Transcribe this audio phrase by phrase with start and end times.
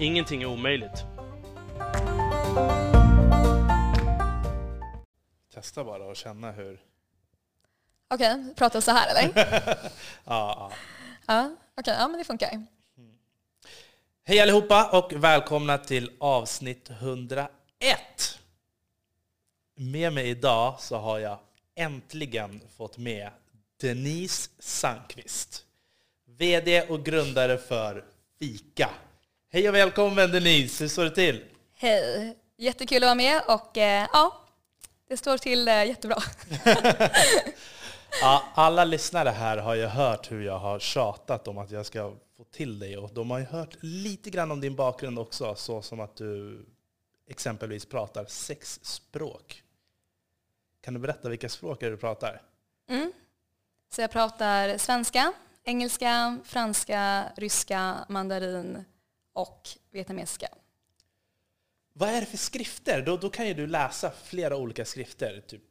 [0.00, 1.04] Ingenting är omöjligt.
[5.54, 6.80] Testa bara och känna hur...
[8.08, 9.34] Okej, prata så här eller?
[10.24, 10.72] Ja, ja.
[11.26, 12.66] ja, okej, ja men det funkar.
[14.24, 17.48] Hej allihopa och välkomna till avsnitt 101.
[19.74, 21.38] Med mig idag så har jag
[21.74, 23.30] äntligen fått med
[23.80, 25.64] Denise Sandqvist.
[26.24, 28.04] VD och grundare för
[28.38, 28.90] Fika.
[29.52, 31.44] Hej och välkommen Denise, hur står det till?
[31.74, 34.40] Hej, jättekul att vara med och eh, ja,
[35.08, 36.16] det står till eh, jättebra.
[38.20, 42.14] Ja, alla lyssnare här har ju hört hur jag har tjatat om att jag ska
[42.36, 45.82] få till dig och de har ju hört lite grann om din bakgrund också, så
[45.82, 46.64] som att du
[47.28, 49.62] exempelvis pratar sex språk.
[50.80, 52.42] Kan du berätta vilka språk du pratar?
[52.88, 53.12] Mm.
[53.92, 55.32] Så jag pratar svenska,
[55.64, 58.84] engelska, franska, ryska, mandarin
[59.40, 60.48] och vietnamesiska.
[61.92, 63.02] Vad är det för skrifter?
[63.02, 65.42] Då, då kan ju du läsa flera olika skrifter.
[65.46, 65.62] Typ,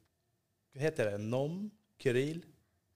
[0.73, 1.17] vad heter det?
[1.17, 1.71] Nom?
[1.97, 2.45] Kyrill?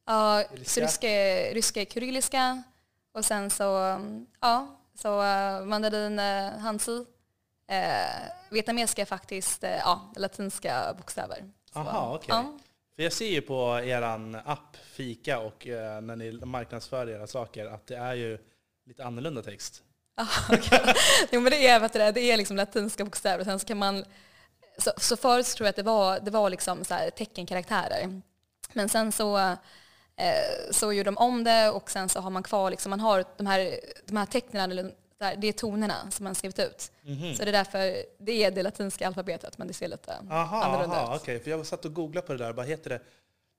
[0.06, 1.08] Ja, så ryska,
[1.54, 2.64] ryska är kyrilliska
[3.12, 3.64] och sen så,
[4.40, 6.92] ja, så uh, mandarin uh, hansi.
[6.92, 7.06] Uh,
[8.52, 11.52] vietnamesiska är faktiskt uh, ja, latinska bokstäver.
[11.74, 12.28] Så, Aha, okej.
[12.30, 12.60] ja.
[12.96, 14.02] För jag ser ju på er
[14.46, 18.38] app Fika och eh, när ni marknadsför era saker att det är ju
[18.86, 19.84] lite annorlunda text.
[20.16, 20.94] Ja, okej.
[21.32, 23.78] jo, men det är, vet det, det är liksom latinska bokstäver och sen så kan
[23.78, 24.06] man
[24.78, 28.22] så, så förut så tror jag att det var, det var liksom så teckenkaraktärer.
[28.74, 29.56] Men sen så, eh,
[30.72, 33.48] så gjorde de om det och sen så har man kvar, liksom, man har de
[33.48, 36.92] här, de här tecknen, eller där, det är tonerna som man skrivit ut.
[37.02, 37.36] Mhm.
[37.36, 40.96] Så det är därför det är det latinska alfabetet men det ser lite Aha, annorlunda
[40.96, 41.22] aha ut.
[41.22, 41.40] okej.
[41.40, 42.54] För jag satt och googlade på det där.
[42.54, 43.02] Vad heter det?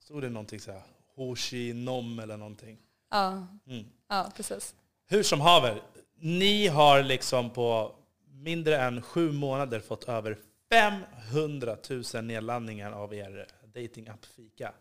[0.03, 0.81] Stod det någonting så här?
[1.15, 2.77] Hoshi Nom eller någonting?
[3.11, 3.85] Ja, Mm.
[4.09, 4.73] ja, precis.
[5.07, 5.81] Hur som haver,
[6.25, 7.95] ni har liksom på
[8.29, 10.37] mindre än sju månader fått över
[10.69, 11.77] 500
[12.13, 14.71] 000 nedladdningar av er datingapp Fika.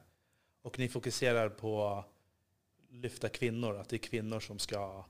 [0.62, 2.06] Och ni fokuserar på att
[2.90, 5.04] lyfta kvinnor, att det är kvinnor som ska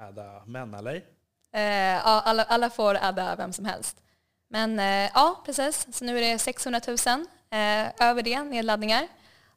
[0.00, 0.94] äda män, eller?
[1.52, 4.02] Eh, ja, alla, alla får adda vem som helst.
[4.48, 5.86] Men eh, ja, precis.
[5.92, 6.96] Så nu är det 600 000
[7.50, 9.08] eh, över det, nedladdningar.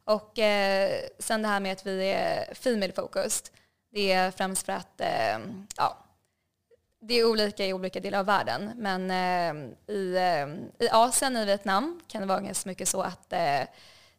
[0.04, 3.48] Och eh, sen det här med att vi är female focused.
[3.90, 5.38] Det är främst för att eh,
[5.76, 6.02] ja,
[7.06, 8.72] det är olika i olika delar av världen.
[8.76, 13.32] Men eh, i, eh, i Asien, i Vietnam, kan det vara ganska mycket så att
[13.32, 13.62] eh,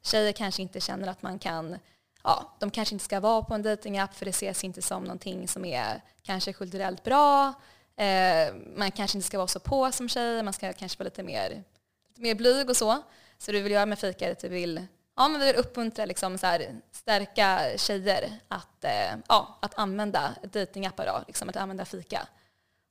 [0.02, 1.78] tjejer kanske inte känner att man kan
[2.24, 5.47] ja, de kanske inte ska vara på en dejtingapp för det ses inte som någonting
[5.47, 7.53] som är kanske kulturellt bra.
[7.96, 11.24] Eh, man kanske inte ska vara så på som tjej, man ska kanske vara lite
[11.24, 11.64] mer,
[12.09, 13.03] lite mer blyg och så.
[13.38, 16.06] Så du vill göra med fika är att du vill, ja, men vi vill uppmuntra,
[16.06, 21.86] liksom, så här, stärka tjejer att, eh, ja, att använda dejtingappar då, liksom, att använda
[21.86, 22.28] fika.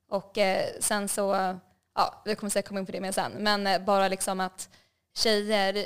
[0.09, 1.57] Och eh, sen så,
[1.95, 4.69] ja, vi kommer säkert komma in på det mer sen, men eh, bara liksom att
[5.17, 5.85] tjejer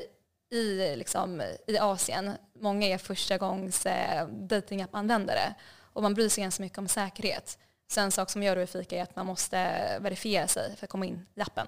[0.51, 5.53] i, liksom, i Asien, många är första gångs eh, datingapp-användare
[5.93, 7.57] och man bryr sig ganska mycket om säkerhet.
[7.91, 9.57] Så en sak som gör det i fika är att man måste
[9.99, 11.67] verifiera sig för att komma in i appen.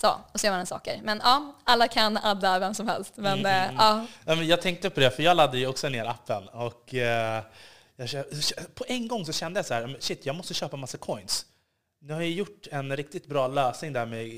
[0.00, 1.00] Så, och så gör man den saker.
[1.02, 3.12] Men ja, alla kan adda vem som helst.
[3.16, 4.06] Men eh, ja,
[4.42, 6.48] jag tänkte på det, för jag laddade ju också ner appen.
[6.48, 7.42] Och eh,
[7.96, 8.24] jag,
[8.74, 11.46] på en gång så kände jag så här, shit, jag måste köpa massa coins.
[12.02, 14.28] Ni har ju gjort en riktigt bra lösning där med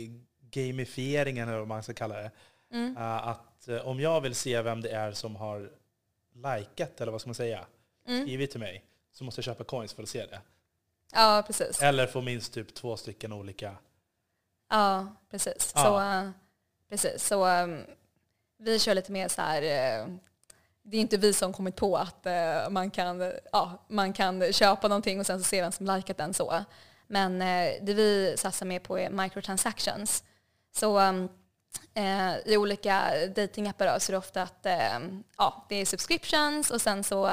[0.50, 2.30] gamifieringen, eller vad man ska kalla det.
[2.72, 5.70] mm, Eh, att eh, om jag vill se vem det är som har
[6.34, 7.66] likat, eller vad ska man säga,
[8.08, 10.40] mm, skrivit till mig, så måste jag köpa coins för att se det.
[11.12, 11.82] ja precis.
[11.82, 13.76] Eller få minst typ två stycken olika.
[14.70, 15.72] Ja, precis.
[15.74, 15.82] Ja.
[15.84, 16.30] Så, eh,
[16.88, 17.24] precis.
[17.24, 17.84] så um,
[18.58, 20.06] vi kör lite mer så här, eh,
[20.82, 24.88] det är inte vi som kommit på att eh, man, kan, ja, man kan köpa
[24.88, 26.64] någonting och sen så se vem som likat den så.
[27.12, 30.24] Men eh, det vi satsar mer på är microtransactions.
[30.74, 31.28] Så um,
[31.94, 34.98] eh, i olika datingappar så är det ofta att eh,
[35.38, 37.30] ja, det är subscriptions och sen så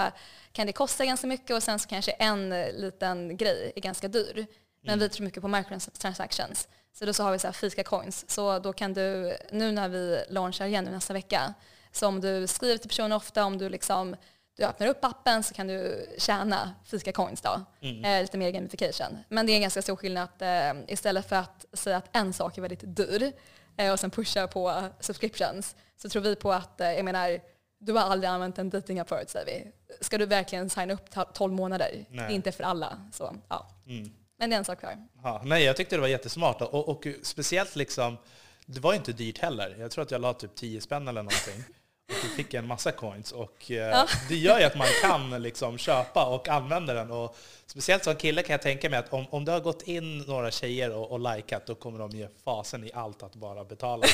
[0.52, 4.48] kan det kosta ganska mycket och sen så kanske en liten grej är ganska dyr.
[4.82, 6.68] Men vi tror mycket på microtransactions.
[6.94, 8.30] Så då så har vi så här fika coins.
[8.30, 11.54] Så då kan du, nu när vi launchar igen nu nästa vecka,
[11.92, 14.16] så om du skriver till personen ofta, om du liksom
[14.60, 17.62] du öppnar upp appen så kan du tjäna fika coins då.
[17.82, 18.06] Mm.
[18.06, 19.18] Eh, lite mer gamification.
[19.30, 22.34] Men det är en ganska stor skillnad att eh, istället för att säga att en
[22.34, 23.32] sak är väldigt dyr
[23.78, 27.40] eh, och sen pusha på subscriptions så tror vi på att, eh, jag menar,
[27.80, 29.72] du har aldrig använt en datingapp förut säger vi.
[30.02, 31.90] Ska du verkligen signa upp to- 12 månader?
[31.94, 32.06] Nej.
[32.10, 33.10] Det är inte för alla.
[33.14, 33.68] Så, ja.
[33.88, 34.12] Mm.
[34.38, 35.08] Men det är en sak kvar.
[35.24, 36.62] Ja, nej, jag tyckte det var jättesmart.
[36.62, 38.18] Och, och speciellt liksom,
[38.66, 39.76] det var inte dyrt heller.
[39.80, 41.64] Jag tror att jag la typ 10 spänn eller någonting.
[42.10, 43.32] Och du fick en massa coins.
[43.32, 44.08] Och eh, Ja.
[44.30, 47.12] det gör ju att man kan liksom köpa och använda den.
[47.12, 47.36] Och
[47.66, 50.52] speciellt som kille kan jag tänka mig att om, om det har gått in några
[50.52, 54.06] tjejer och, och likat, då kommer de ge fasen i allt att bara betala.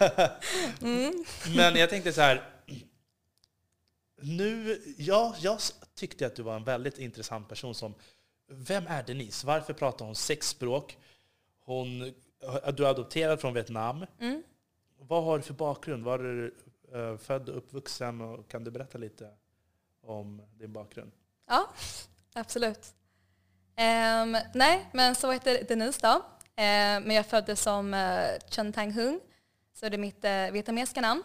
[1.56, 2.42] Men jag tänkte så här,
[4.20, 5.58] nu, ja, jag
[5.94, 7.94] tyckte att du var en väldigt intressant person som
[8.50, 9.46] vem är Denise?
[9.46, 10.98] Varför pratar hon sex språk?
[11.64, 11.98] Hon,
[12.74, 14.06] du är adopterad från Vietnam.
[14.20, 14.42] Mm.
[14.98, 16.04] Vad har du för bakgrund?
[16.04, 16.54] Var du
[16.94, 18.20] Eh, född och uppvuxen?
[18.20, 19.30] Och kan du berätta lite
[20.00, 21.12] om din bakgrund?
[21.46, 21.68] Ja,
[22.34, 22.94] absolut.
[23.76, 26.22] Um, nej, men så heter Denise då.
[26.56, 29.20] Ehm, men jag föddes som uh, Chen Tang Hung,
[29.72, 31.22] så det är mitt uh, vietnamesiska namn.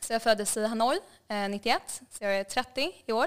[0.00, 0.96] Så jag föddes i Hanoi
[1.32, 3.26] uh, 91, så jag är 30 i år.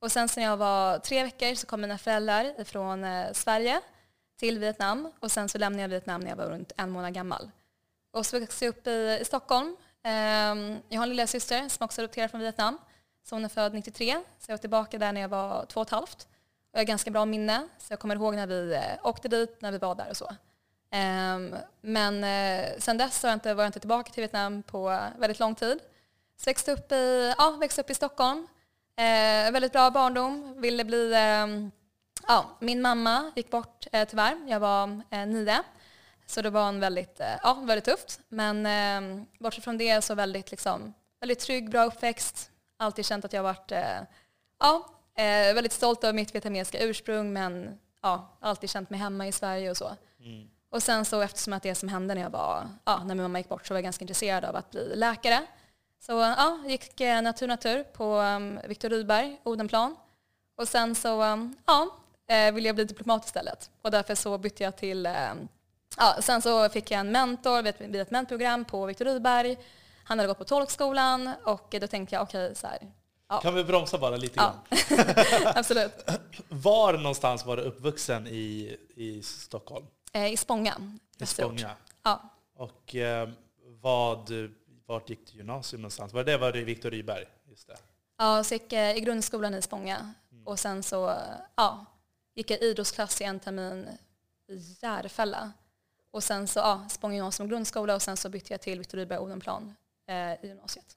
[0.00, 3.80] Och sen när jag var tre veckor så kom mina föräldrar från uh, Sverige
[4.36, 7.50] till Vietnam och sen så lämnade jag Vietnam när jag var runt en månad gammal.
[8.10, 9.76] Och så växte jag upp i, i Stockholm.
[10.02, 12.78] Ehm, jag har en lilla syster som också är adopterad från Vietnam.
[13.22, 15.86] Så hon är född 93, så jag var tillbaka där när jag var två och
[15.86, 16.28] ett halvt.
[16.72, 19.62] Och jag har ganska bra minne, så jag kommer ihåg när vi eh, åkte dit,
[19.62, 20.30] när vi var där och så.
[20.90, 25.00] Ehm, men eh, sen dess har jag inte, var jag inte tillbaka till Vietnam på
[25.18, 25.78] väldigt lång tid.
[26.36, 28.46] Så växte upp i, ja, växte upp i Stockholm.
[28.96, 31.14] Eh, väldigt bra barndom, ville bli...
[31.14, 31.70] Ehm,
[32.28, 34.86] ja, min mamma gick bort tyvärr, jag var
[35.26, 35.62] nio.
[36.30, 38.20] Så det var en väldigt, eh, ja, väldigt tufft.
[38.28, 42.50] Men eh, bortsett från det så väldigt, liksom, väldigt trygg, bra uppväxt.
[42.76, 44.00] Alltid känt att jag varit eh,
[44.60, 49.32] ja, eh, väldigt stolt över mitt vietnamesiska ursprung men ja, alltid känt mig hemma i
[49.32, 49.96] Sverige och så.
[50.70, 53.38] Och sen så eftersom att det som hände när jag var, ja, när min mamma
[53.38, 55.46] gick bort så var jag ganska intresserad av att bli läkare.
[56.00, 59.96] Så ja, gick eh, natur natur på um, Viktor Rydberg, Odenplan.
[60.56, 61.88] Och sen så um, ja,
[62.28, 63.70] eh, ville jag bli diplomat istället.
[63.82, 65.34] Och därför så bytte jag till, eh,
[65.96, 69.56] ja, sen så fick jag en mentor vid ett, vid ett mentorprogram på Viktor Rydberg.
[70.04, 72.78] Han hade gått på tolkskolan och då tänkte jag okej så här,
[73.28, 73.40] Ja.
[73.40, 74.54] Kan vi bromsa bara lite Ja.
[74.68, 75.06] grann?
[75.56, 75.92] absolut.
[76.48, 79.86] Var någonstans var du uppvuxen i, i Stockholm?
[80.12, 80.76] Eh, I Spånga.
[81.18, 81.26] I.
[81.26, 81.70] Spånga?
[82.02, 82.22] Ja.
[82.56, 83.28] Och eh,
[83.80, 84.30] vad,
[84.86, 86.12] vart gick du gymnasium någonstans?
[86.12, 87.24] Var det var det i Viktor Rydberg?
[87.50, 87.76] Just det.
[88.18, 90.12] Ja, så gick jag i grundskolan i Spånga.
[90.44, 91.14] Och sen så
[91.54, 91.84] ja,
[92.34, 93.88] gick jag idrottsklass i en termin
[94.48, 95.52] i Järfälla.
[96.10, 98.98] Och sen så ja, Spånga gymnasium och grundskola och sen så bytte jag till Viktor
[98.98, 99.74] Rydberg Odenplan
[100.06, 100.96] eh, i gymnasiet.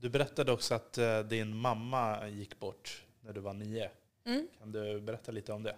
[0.00, 3.90] Du berättade också att eh, din mamma gick bort när du var nio.
[4.26, 4.48] Mm.
[4.58, 5.76] Kan du berätta lite om det?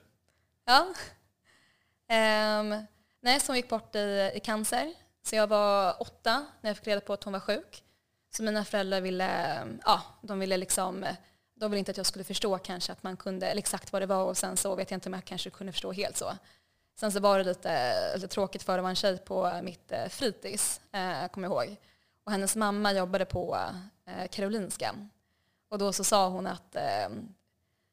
[0.65, 0.87] Ja.
[2.61, 2.85] Um,
[3.21, 4.95] nej, hon gick bort i, i cancer.
[5.23, 7.85] Så jag var åtta när jag fick reda på att hon var sjuk.
[8.31, 11.07] Så mina föräldrar ville, ja, de ville liksom,
[11.55, 14.07] de ville inte att jag skulle förstå kanske att man kunde, eller exakt vad det
[14.07, 16.33] var och sen så vet jag inte om jag kanske kunde förstå helt så.
[17.01, 20.09] Sen så var det lite, lite tråkigt för det var en tjej på mitt eh,
[20.09, 21.77] fritids, eh, kommer jag ihåg.
[22.25, 23.59] Och hennes mamma jobbade på
[24.07, 24.95] eh, Karolinska.
[25.71, 27.09] Och då så sa hon att eh,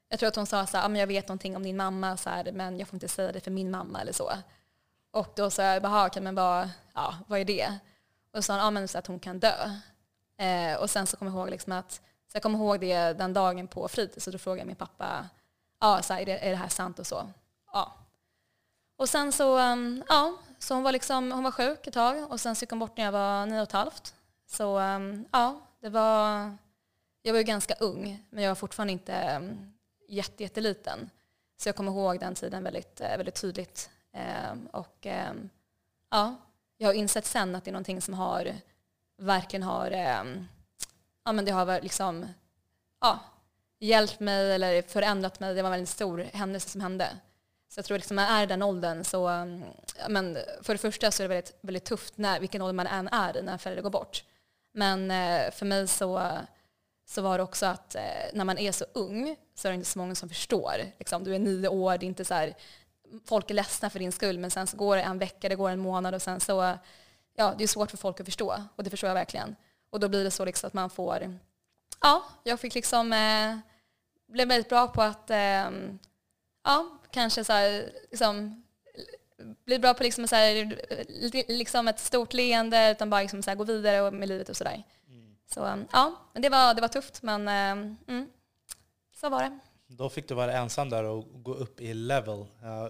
[0.10, 2.30] jag tror att hon sa så här, ah, jag vet någonting om din mamma, så
[2.30, 4.32] här, men jag får inte säga det för min mamma eller så.
[5.12, 7.68] Och då sa jag, ah, okay, men vad, ja, vad är det?
[8.32, 9.80] Och då sa hon, ja men så att hon kan dö.
[10.38, 13.34] Eh, och sen så kommer jag ihåg liksom att, så jag kommer ihåg det den
[13.34, 15.30] dagen på fritids, och då frågade jag min pappa,
[15.80, 17.30] ja, så här, är, det, är det här sant och så?
[17.74, 17.94] Ja.
[18.98, 22.40] Och sen så, um, ja, så hon var, liksom, hon var sjuk ett tag och
[22.40, 24.16] sen så gick hon bort när jag var nio och ett halvt.
[24.48, 26.52] Så um, ja, det var,
[27.22, 29.74] jag var ju ganska ung, men jag var fortfarande inte um,
[30.08, 31.10] jätte, jätteliten.
[31.58, 33.90] Så jag kommer ihåg den tiden väldigt, eh, väldigt tydligt.
[34.14, 35.50] Ehm, och ehm,
[36.10, 36.36] ja,
[36.78, 38.56] jag har insett sen att det är någonting som har
[39.18, 40.48] verkligen har, ehm,
[41.26, 42.26] ja men det har liksom,
[43.02, 43.20] ja,
[43.80, 45.54] hjälpt mig eller förändrat mig.
[45.54, 47.10] Det var en väldigt stor händelse som hände.
[47.70, 49.64] Så jag tror liksom när man är i den åldern så, mm,
[50.00, 52.88] ja, men för det första så är det väldigt, väldigt tufft när, vilken ålder man
[52.88, 54.24] än är i när föräldrar går bort.
[54.74, 56.32] Men eh, för mig så,
[57.06, 58.02] så var det också att eh,
[58.34, 60.74] när man är så ung så är det inte så många som förstår.
[60.98, 62.54] Liksom, du är nio år, det är inte så här,
[63.26, 65.70] folk är ledsna för din skull men sen så går det en vecka, det går
[65.70, 66.78] en månad och sen så,
[67.36, 69.56] ja det är svårt för folk att förstå och det förstår jag verkligen.
[69.90, 71.38] Och då blir det så liksom att man får,
[72.02, 73.58] ja, jag fick liksom, eh,
[74.28, 75.70] blev väldigt bra på att, eh,
[76.68, 78.64] ja, kanske så här, liksom,
[79.66, 80.76] bli bra på liksom, så här,
[81.34, 84.58] li- liksom ett stort leende utan bara liksom så här, gå vidare med livet och
[84.58, 84.84] sådär.
[85.54, 88.28] Så um, ja, det var, det var tufft men eh, mm,
[89.16, 89.60] så var det.
[89.88, 92.40] Då fick du vara ensam där och gå upp i level.
[92.40, 92.88] Uh,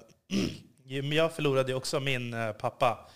[1.14, 3.10] jag förlorade också min uh, pappa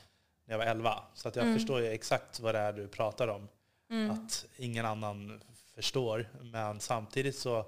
[0.45, 1.03] när jag var 11.
[1.13, 1.55] Så att jag Mm.
[1.57, 3.47] förstår ju exakt vad det är du pratar om.
[3.89, 4.11] Mm.
[4.11, 5.41] Att ingen annan
[5.75, 6.29] förstår.
[6.41, 7.65] Men samtidigt så...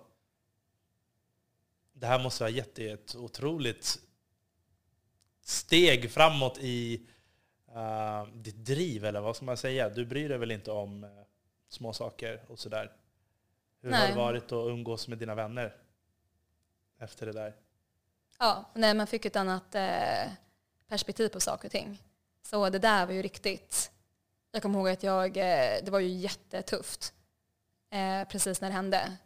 [1.94, 4.00] Det här måste ha gett dig ett otroligt
[5.42, 7.08] steg framåt i
[7.76, 9.90] uh, ditt driv, eller vad ska man säga?
[9.90, 11.10] Du bryr dig väl inte om uh,
[11.70, 12.92] små saker och sådär?
[13.82, 14.12] Hur har Nej.
[14.12, 15.76] det varit att umgås med dina vänner
[17.00, 17.56] efter det där?
[18.40, 20.32] Ja, nej, man fick ett annat eh,
[20.88, 22.02] perspektiv på saker och ting.
[22.42, 23.92] Så det där var ju riktigt...
[24.52, 27.14] Jag kommer ihåg att jag, eh, det var ju jättetufft
[27.92, 29.18] eh, precis när det hände.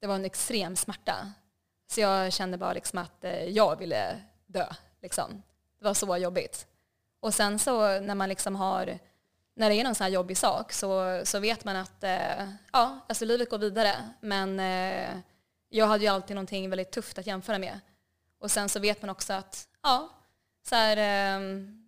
[0.00, 1.32] Det var en extrem smärta.
[1.92, 4.66] Så jag kände bara liksom att eh, jag ville dö.
[5.02, 5.42] Liksom.
[5.78, 6.66] Det var så jobbigt.
[7.20, 8.98] Och sen så när man liksom har,
[9.54, 12.98] när det är någon sån här jobbig sak så, så vet man att eh, ja,
[13.08, 13.94] alltså livet går vidare.
[14.20, 15.18] Men eh,
[15.68, 17.80] jag hade ju alltid någonting väldigt tufft att jämföra med.
[18.38, 20.08] Och sen så vet man också att, ja,
[20.62, 21.84] så här, ehm,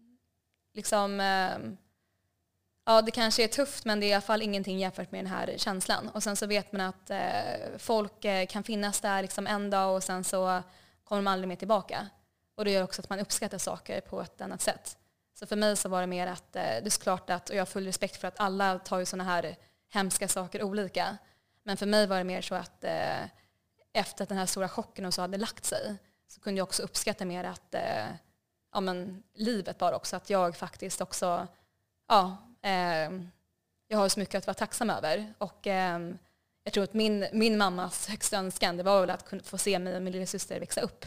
[0.75, 1.76] liksom, ehm,
[2.85, 5.33] ja det kanske är tufft men det är i alla fall ingenting jämfört med den
[5.33, 6.09] här känslan.
[6.09, 9.97] Och sen så vet man att eh, folk eh, kan finnas där liksom en dag
[9.97, 10.62] och sen så
[11.05, 12.09] kommer de aldrig mer tillbaka.
[12.55, 14.97] Och det gör också att man uppskattar saker på ett annat sätt.
[15.35, 17.61] Så för mig så var det mer att, eh, det är såklart att, och jag
[17.61, 19.57] har full respekt för att alla tar ju sådana här
[19.88, 21.17] hemska saker olika.
[21.62, 23.23] Men för mig var det mer så att eh,
[23.93, 25.97] efter att den här stora chocken och så hade lagt sig
[26.29, 28.07] så kunde jag också uppskatta mer att eh,
[28.73, 30.17] ja, men, livet bara också.
[30.17, 31.47] Att jag faktiskt också,
[32.09, 32.37] ja,
[33.88, 35.35] jag har så mycket att vara tacksam över.
[35.38, 36.00] Och eh,
[36.64, 39.97] jag tror att min, min mammas högsta önskan det var väl att få se mig
[39.97, 41.04] och min lillasyster växa upp.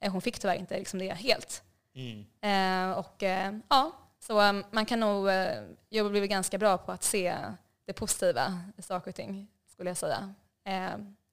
[0.00, 1.62] Eh, hon fick tyvärr inte liksom det helt.
[1.94, 2.24] Mm.
[2.40, 3.22] Eh, och
[3.68, 7.36] ja, så man kan nog, eh, jag blivit ganska bra på att se
[7.84, 10.34] det positiva i saker och ting, skulle jag säga.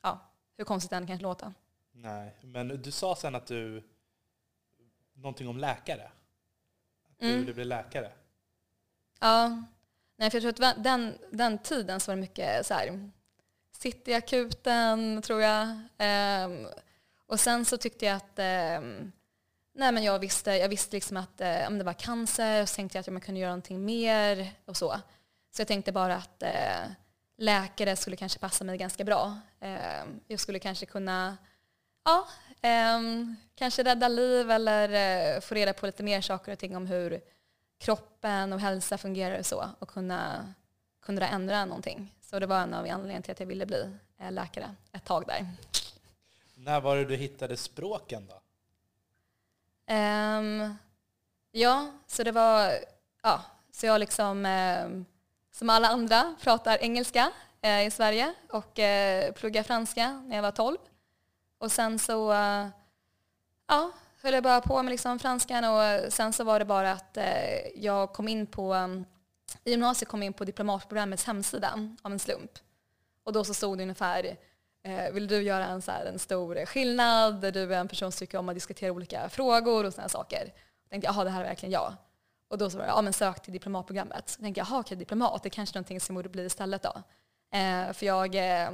[0.02, 0.20] Ja,
[0.58, 1.54] hur konstigt det än kan låta.
[1.92, 3.84] Nej, men du sa sen att du...
[5.14, 6.04] Någonting om läkare.
[7.10, 7.40] Att du Mm.
[7.40, 8.12] ville bli läkare.
[9.20, 9.64] Ja,
[10.18, 13.10] nej, för jag tror att den, den tiden så var det mycket så här,
[13.80, 15.80] sitt i akuten tror jag.
[15.98, 16.68] Ehm,
[17.28, 19.12] och sen så tyckte jag att ehm,
[19.74, 22.76] nej, men jag visste, jag visste liksom att eh, om det var cancer och så
[22.76, 25.00] tänkte jag att jag kunde göra någonting mer och så.
[25.52, 26.92] Så jag tänkte bara att eh,
[27.38, 29.40] läkare skulle kanske passa mig ganska bra.
[29.60, 31.38] Ehm, jag skulle kanske kunna
[32.06, 32.28] ja,
[32.62, 36.88] ehm, kanske rädda liv eller eh, få reda på lite mer saker och ting om
[36.88, 37.22] hur
[37.80, 40.54] kroppen och hälsa fungerar och så och kunna,
[41.02, 42.16] kunna ändra någonting.
[42.22, 45.28] Så det var en av anledningarna till att jag ville bli eh, läkare ett tag
[45.28, 45.48] där.
[46.56, 48.42] När var det du hittade språken då?
[49.86, 50.76] Ehm,
[51.52, 52.72] ja, så det var,
[53.24, 55.06] ja, så jag liksom, ehm,
[55.52, 57.32] som alla andra, pratar engelska
[57.62, 60.78] eh, i Sverige och eh, pluggar franska när jag var 12.
[61.58, 62.68] Och sen så, eh,
[63.68, 67.18] ja, höll jag bara på med liksom franskan och sen så var det bara att
[67.18, 69.06] eh, jag kom in på, mm,
[69.64, 72.52] i gymnasiet kom jag in på diplomatprogrammets hemsida av en slump.
[73.24, 74.38] Och då så stod det ungefär
[74.84, 78.12] Eh, vill du göra en, så här, en stor skillnad där du är en person
[78.12, 80.54] som tycker om att diskutera olika frågor och sådana saker?
[80.84, 81.94] Jag tänkte jaha, det här är verkligen jag.
[82.50, 84.30] Och då så var det, ja men sök till diplomatprogrammet.
[84.30, 86.84] Så tänkte jag, jaha, okej, diplomat, det är kanske är någonting som borde bli istället
[86.84, 86.94] då.
[87.58, 88.72] Eh, för jag, eh,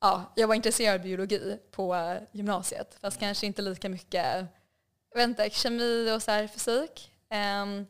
[0.00, 4.46] ja, jag var intresserad av biologi på eh, gymnasiet, fast kanske inte lika mycket
[5.18, 7.12] vet inte, kemi och så här, fysik.
[7.62, 7.86] Um,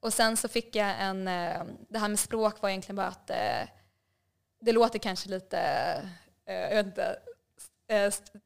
[0.00, 3.30] och sen så fick jag en, eh, det här med språk var egentligen bara att
[3.30, 3.68] eh,
[4.60, 5.58] det låter kanske lite,
[6.46, 7.18] eh, jag vet inte,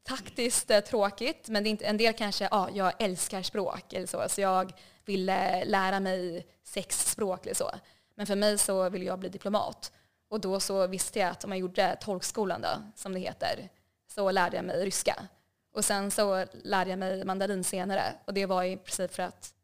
[0.03, 4.29] taktiskt tråkigt, men det är inte, en del kanske, ja, jag älskar språk eller så,
[4.29, 4.73] så jag
[5.05, 7.71] ville lära mig sex språk eller så.
[8.15, 9.93] Men för mig så ville jag bli diplomat.
[10.29, 13.69] Och då så visste jag att om jag gjorde tolkskolan då, som det heter,
[14.07, 15.29] så lärde jag mig ryska.
[15.75, 18.15] Och sen så lärde jag mig mandarin senare.
[18.25, 19.55] Och det var i princip för att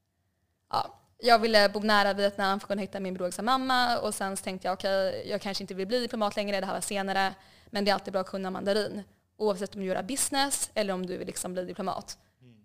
[0.70, 3.98] ja, jag ville bo nära Vietnam för att kunna hitta min biologiska mamma.
[3.98, 6.74] Och sen så tänkte jag okej, jag kanske inte vill bli diplomat längre, det här
[6.74, 7.34] var senare.
[7.66, 9.02] Men det är alltid bra att kunna mandarin.
[9.36, 12.18] Oavsett om du gör business eller om du vill liksom bli diplomat.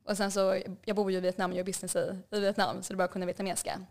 [0.05, 2.93] Och sen så, jag bor ju i Vietnam och gör business i, i Vietnam, så
[2.93, 3.81] det är bra att kunna vietnamesiska.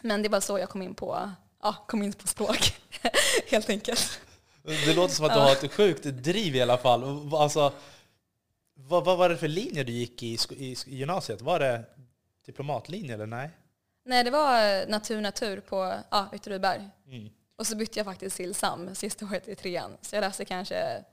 [0.00, 1.30] Men det var så jag kom in på,
[1.62, 2.80] ja, kom in på språk,
[3.46, 4.20] helt enkelt.
[4.62, 7.34] Det låter som att du har ett sjukt driv i alla fall.
[7.34, 7.72] Alltså,
[8.88, 11.40] vad, vad var det för linje du gick i, i gymnasiet?
[11.40, 11.84] Var det
[12.46, 13.50] diplomatlinje eller nej?
[14.04, 16.88] Nej, det var natur, natur på ja, Ytterbyberg.
[17.06, 17.28] Mm.
[17.56, 19.96] Och så bytte jag faktiskt till SAM sista året i trean.
[20.00, 21.04] Så jag läste kanske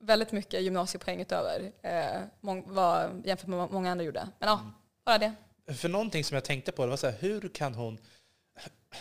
[0.00, 2.20] väldigt mycket gymnasiepoäng utöver eh,
[2.66, 4.28] vad, jämfört med vad många andra gjorde.
[4.38, 4.72] Men ja,
[5.04, 5.34] bara det.
[5.74, 7.98] För någonting som jag tänkte på, det var så här, hur kan hon...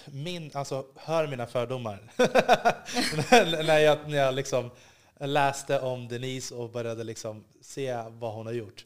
[0.06, 2.12] min, alltså hör mina fördomar.
[3.64, 4.72] när jag, när jag liksom
[5.20, 8.86] läste om Denise och började liksom se vad hon har gjort.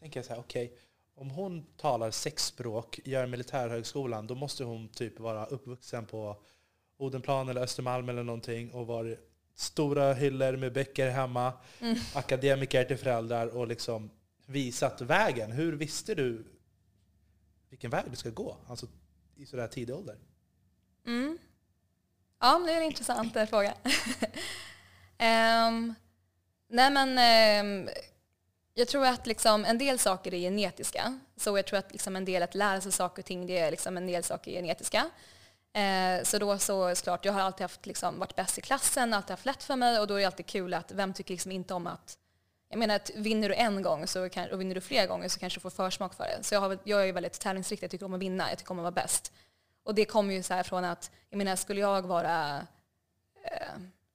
[0.00, 0.78] tänker jag så här, okej, okay,
[1.14, 6.36] om hon talar sex språk, gör militärhögskolan, då måste hon typ vara uppvuxen på
[6.96, 9.18] Odenplan eller Östermalm eller någonting och var
[9.54, 11.96] stora hyllor med böcker hemma, mm.
[12.14, 14.10] akademiker till föräldrar och liksom
[14.46, 15.52] visat vägen.
[15.52, 16.44] Hur visste du
[17.68, 18.86] vilken väg du ska gå alltså,
[19.36, 20.18] i sådär tidig ålder?
[21.06, 21.38] Mm.
[22.40, 23.74] Ja, det är en intressant eh, fråga.
[25.22, 25.94] um,
[26.68, 27.08] nej men
[27.66, 27.88] um,
[28.74, 31.18] jag tror att liksom en del saker är genetiska.
[31.36, 33.70] Så jag tror att liksom en del att lära sig saker och ting, det är
[33.70, 35.10] liksom en del saker genetiska.
[35.72, 39.30] Eh, så då så såklart, jag har alltid haft, liksom, varit bäst i klassen, alltid
[39.30, 41.74] haft lätt för mig och då är det alltid kul att vem tycker liksom inte
[41.74, 42.18] om att
[42.72, 45.40] jag menar att vinner du en gång så kan, och vinner du flera gånger så
[45.40, 46.42] kanske du får försmak för det.
[46.42, 48.78] Så jag, har, jag är väldigt tävlingsriktad, jag tycker om att vinna, jag tycker om
[48.78, 49.32] att vara bäst.
[49.84, 52.66] Och det kommer ju så här från att, jag menar skulle jag vara,
[53.44, 53.72] eh,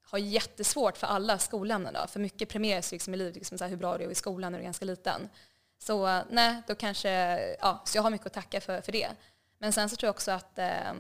[0.09, 3.69] har jättesvårt för alla skolämnen då, för mycket premieras liksom i livet, liksom så här,
[3.69, 5.29] hur bra du är i skolan när du är ganska liten.
[5.79, 7.09] Så nej, då kanske,
[7.59, 9.09] ja, så jag har mycket att tacka för, för det.
[9.59, 10.93] Men sen så tror jag också att eh,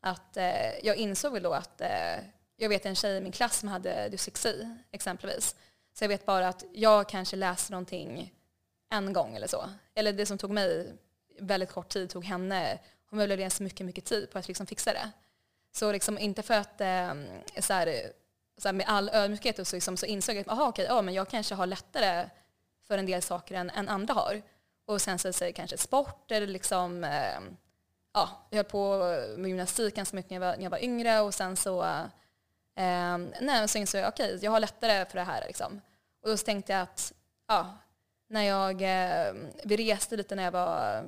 [0.00, 2.16] att eh, jag insåg väl då att eh,
[2.56, 5.56] jag vet en tjej i min klass som hade dyslexi exempelvis.
[5.92, 8.34] Så jag vet bara att jag kanske läste någonting
[8.90, 9.70] en gång eller så.
[9.94, 10.92] Eller det som tog mig
[11.38, 12.78] väldigt kort tid tog henne,
[13.10, 15.10] hon behövde ganska mycket, mycket tid på att liksom fixa det.
[15.72, 17.14] Så liksom inte för att, eh,
[17.58, 18.12] så här,
[18.58, 21.14] så här med all ödmjukhet så, liksom, så insåg jag att aha, okej, ja, men
[21.14, 22.28] jag kanske har lättare
[22.86, 24.42] för en del saker än, än andra har.
[24.86, 27.40] Och sen så säger kanske sport eller liksom eh,
[28.12, 28.98] ja, jag höll på
[29.36, 31.82] med gymnastik ganska mycket när jag var, när jag var yngre och sen så,
[32.76, 35.44] eh, nej, så insåg jag okej, okay, jag har lättare för det här.
[35.46, 35.80] Liksom.
[36.22, 37.12] Och då så tänkte jag att
[37.48, 37.74] ja,
[38.28, 39.34] när jag, eh,
[39.64, 41.04] vi reste lite när jag var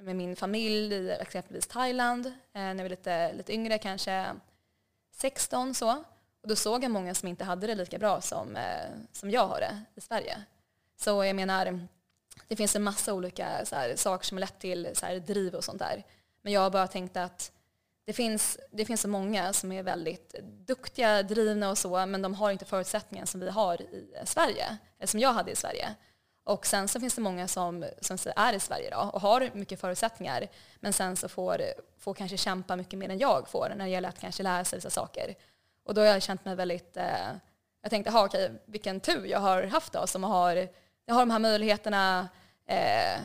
[0.00, 4.26] med min familj i exempelvis Thailand, eh, när jag var lite, lite yngre, kanske
[5.12, 6.04] 16 så.
[6.46, 9.46] Och då såg jag många som inte hade det lika bra som, eh, som jag
[9.46, 10.42] har det i Sverige.
[10.96, 11.86] Så jag menar,
[12.48, 15.54] det finns en massa olika så här, saker som har lett till så här, driv
[15.54, 16.04] och sånt där.
[16.42, 17.52] Men jag har bara tänkt att
[18.04, 20.34] det finns, det finns så många som är väldigt
[20.66, 25.06] duktiga, drivna och så, men de har inte förutsättningar som vi har i Sverige, eller
[25.06, 25.94] som jag hade i Sverige.
[26.44, 29.80] Och sen så finns det många som, som är i Sverige idag och har mycket
[29.80, 30.48] förutsättningar,
[30.80, 31.62] men sen så får,
[31.98, 34.76] får kanske kämpa mycket mer än jag får när det gäller att kanske lära sig
[34.76, 35.34] vissa saker.
[35.86, 37.32] Och då har jag känt mig väldigt, eh,
[37.82, 40.68] jag tänkte, okej, vilken tur jag har haft då, som har,
[41.06, 42.28] jag har de här möjligheterna,
[42.66, 43.20] eh,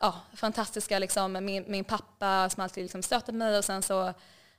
[0.00, 4.14] ja, fantastiska, liksom, min, min pappa som alltid liksom stöttat mig och sen så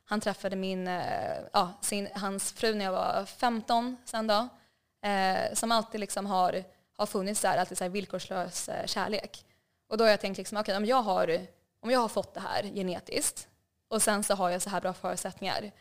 [0.05, 4.47] han träffade min, eh, ja, sin, hans fru när jag var 15 sen då.
[5.09, 6.63] Eh, som alltid liksom har,
[6.97, 9.45] har funnits där, alltid så här villkorslös eh, kärlek.
[9.89, 11.45] Och då har jag tänkt liksom, okay, om, jag har,
[11.79, 13.47] om jag har fått det här genetiskt
[13.87, 15.71] och sen så har jag så här bra förutsättningar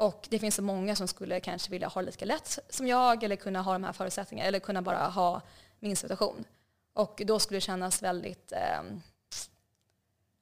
[0.00, 3.36] och det finns så många som skulle kanske vilja ha lika lätt som jag eller
[3.36, 5.42] kunna ha de här förutsättningarna eller kunna bara ha
[5.80, 6.44] min situation.
[6.92, 8.82] Och då skulle det kännas väldigt, eh,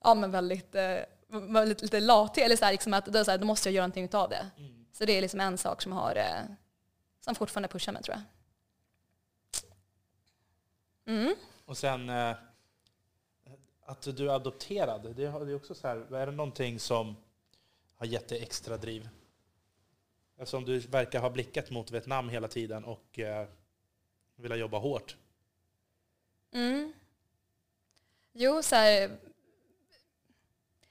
[0.04, 3.38] ja men väldigt, eh, väldigt lite lat, eller så här, liksom att då, så här,
[3.38, 4.50] då måste jag göra någonting av det.
[4.58, 4.86] Mm.
[4.92, 6.54] Så det är liksom en sak som har, eh,
[7.20, 8.24] som fortfarande pushar mig tror jag.
[11.14, 11.34] Mm.
[11.64, 12.36] Och sen eh,
[13.84, 17.16] att du är adopterad, det är också så här, är det någonting som
[17.96, 19.08] har gett dig extra driv?
[20.38, 23.46] Eftersom du verkar ha blickat mot Vietnam hela tiden och eh,
[24.37, 25.16] vill jobba hårt.
[26.53, 26.92] Mm.
[28.33, 29.18] Jo, så här,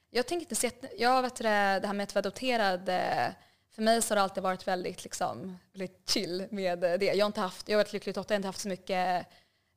[0.10, 1.44] jag tänker inte så jag vet det,
[1.82, 3.34] det här med att vara adopterad, eh,
[3.72, 7.02] för mig så har det alltid varit väldigt, liksom, väldigt chill med det.
[7.04, 9.28] Jag har inte haft, jag har varit lycklig dotter, jag har inte haft så mycket,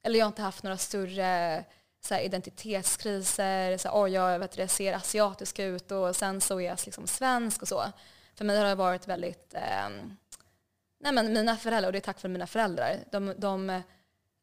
[0.03, 1.65] eller jag har inte haft några större
[2.01, 6.61] så här, identitetskriser, så här, oh, jag vet det, ser asiatisk ut och sen så
[6.61, 7.85] är jag liksom svensk och så.
[8.41, 9.89] För mig har det varit väldigt, eh,
[11.01, 13.69] nej men mina föräldrar, och det är tack vare mina föräldrar, de, de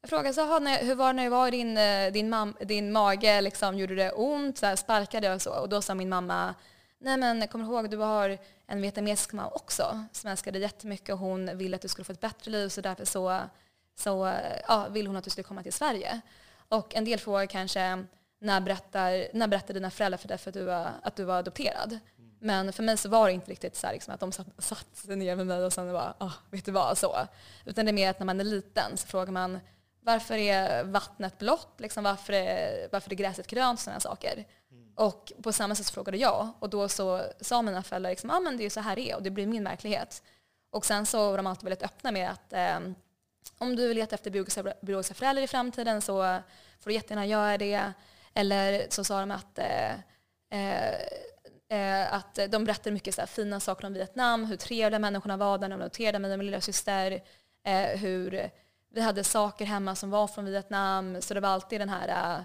[0.02, 2.56] jag frågade så här, hur var det när du var i din, eh, din, mam,
[2.60, 3.42] din mage?
[3.42, 4.58] Liksom, gjorde det ont?
[4.58, 5.54] Så här, sparkade och så?
[5.54, 6.56] Och då sa min mamma,
[6.98, 11.20] nej men kom ihåg, du har en vietnamesisk mamma också som älskar dig jättemycket och
[11.20, 13.42] hon ville att du skulle få ett bättre liv så därför så,
[13.96, 14.34] så
[14.68, 16.22] ja, vill hon att du skulle komma till Sverige.
[16.68, 18.04] Och en del frågar kanske,
[18.40, 21.38] när berättar, när berättar dina föräldrar för dig för att du var, att du var
[21.38, 22.00] adopterad?
[22.40, 24.98] Men för mig så var det inte riktigt så här, liksom, att de satt, satt
[24.98, 27.28] sig ner med mig och sen bara, ah, vet du vad, så.
[27.66, 29.60] Utan det är mer att när man är liten så frågar man,
[30.02, 31.74] varför är vattnet blått?
[31.78, 33.80] Liksom, varför, är, varför är gräset grönt?
[33.80, 34.46] Sådana saker.
[34.72, 34.92] Mm.
[34.96, 38.40] Och på samma sätt så frågade jag och då så sa mina föräldrar liksom, ah,
[38.40, 40.24] men det är så här det är och det blir min verklighet.
[40.70, 42.80] Och sen så var de alltid väldigt öppna med att eh,
[43.58, 46.40] om du vill leta efter biologiska, biologiska föräldrar i framtiden så
[46.80, 47.94] får du jättegärna göra det.
[48.34, 49.92] Eller så sa de att eh,
[50.50, 50.96] eh,
[51.70, 55.58] Eh, att de berättade mycket så här, fina saker om Vietnam, hur trevliga människorna var
[55.58, 57.24] där, när de noterade mig och min lilla syster,
[57.64, 58.50] eh, hur
[58.90, 61.22] vi hade saker hemma som var från Vietnam.
[61.22, 62.44] Så det var alltid den här, eh,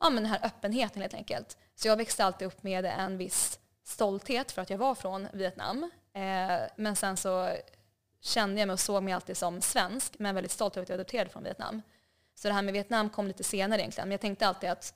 [0.00, 1.56] ja, men den här öppenheten helt enkelt.
[1.74, 5.90] Så jag växte alltid upp med en viss stolthet för att jag var från Vietnam.
[6.12, 7.56] Eh, men sen så
[8.20, 10.94] kände jag mig och såg mig alltid som svensk, men väldigt stolt över att jag
[10.94, 11.82] adopterade från Vietnam.
[12.34, 14.08] Så det här med Vietnam kom lite senare egentligen.
[14.08, 14.94] Men jag tänkte alltid att,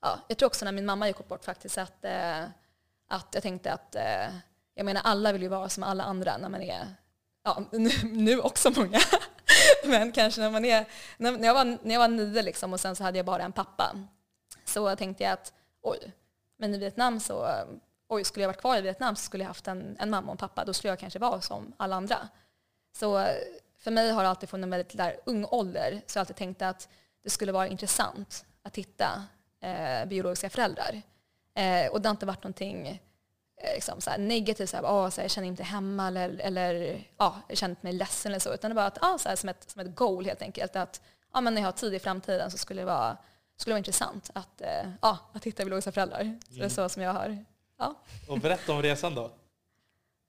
[0.00, 2.44] ja, jag tror också när min mamma gick bort faktiskt, att, eh,
[3.12, 4.34] att jag tänkte att, eh,
[4.74, 6.86] jag menar alla vill ju vara som alla andra när man är,
[7.44, 9.00] ja nu, nu också många,
[9.84, 12.80] men kanske när man är, när, när, jag, var, när jag var nio liksom, och
[12.80, 13.96] sen så hade jag bara en pappa.
[14.64, 16.12] Så tänkte jag att, oj,
[16.58, 17.48] men i Vietnam så,
[18.08, 20.32] oj, skulle jag varit kvar i Vietnam så skulle jag haft en, en mamma och
[20.32, 22.28] en pappa, då skulle jag kanske vara som alla andra.
[22.96, 23.26] Så
[23.78, 26.36] för mig har det alltid från en väldigt där ung ålder så jag har alltid
[26.36, 26.88] tänkt att
[27.24, 29.24] det skulle vara intressant att hitta
[29.60, 31.02] eh, biologiska föräldrar.
[31.54, 35.16] Eh, och det har inte varit någonting eh, liksom, så negativt, så här, oh, så
[35.16, 38.70] här, jag känner inte hemma eller, eller ja, jag känner mig ledsen eller så, utan
[38.70, 40.76] det var att, ah, så här, som, ett, som ett goal helt enkelt.
[40.76, 41.00] Att
[41.32, 43.16] ja, men när jag har tid i framtiden så skulle det vara,
[43.56, 46.20] skulle det vara intressant att, eh, ja, att hitta biologiska föräldrar.
[46.20, 46.40] Mm.
[46.40, 46.70] Så det är mm.
[46.70, 47.44] så som jag har.
[47.78, 47.94] Ja.
[48.28, 49.24] Och berätta om resan då.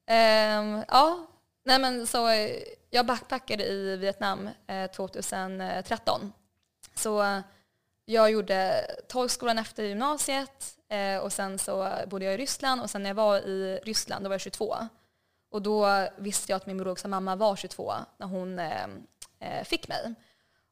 [0.10, 1.28] Um, ja,
[1.66, 2.30] Nej, men så,
[2.90, 6.34] jag backpackade i Vietnam eh, 2013.
[6.96, 7.42] Så
[8.06, 12.90] jag gjorde tolkskolan efter gymnasiet eh, Eh, och sen så bodde jag i Ryssland och
[12.90, 14.76] sen när jag var i Ryssland då var jag 22.
[15.52, 18.84] Och då visste jag att min biologiska mamma var 22 när hon eh,
[19.40, 20.14] eh, fick mig.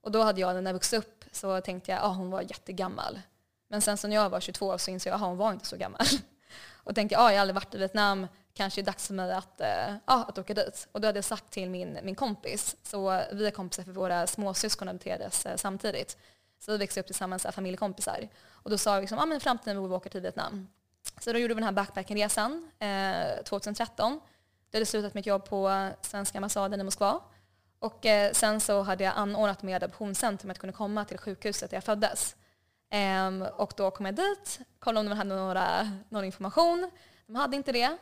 [0.01, 2.41] Och då hade jag, när jag vuxit upp, så tänkte jag att ah, hon var
[2.41, 3.21] jättegammal.
[3.67, 5.77] Men sen så när jag var 22 så insåg jag att hon var inte så
[5.77, 6.05] gammal.
[6.84, 9.34] Och tänkte ah, jag har aldrig varit i Vietnam, kanske är det dags för mig
[9.34, 10.88] att, eh, ah, att åka dit.
[10.91, 14.27] Och då hade jag sagt till min, min kompis, så vi är kompisar för våra
[14.27, 16.17] småsyskon adopterades eh, samtidigt.
[16.62, 18.28] Så vi växte upp tillsammans, som familjekompisar.
[18.52, 20.67] Och då sa vi liksom, ah, men i framtiden vill vi åka till Vietnam.
[21.19, 24.19] Så då gjorde vi den här backpackingresan eh, 2013.
[24.71, 27.19] Då hade slutat mitt jobb på svenska ambassaden i Moskva.
[27.80, 31.78] Och eh, sen så hade jag anordnat med adoptionscentrum att kunna komma till sjukhuset där
[31.78, 32.36] jag föddes.
[32.93, 36.91] Um, och då kom jag dit, kollade om de hade några, någon information.
[37.28, 37.97] De hade inte det.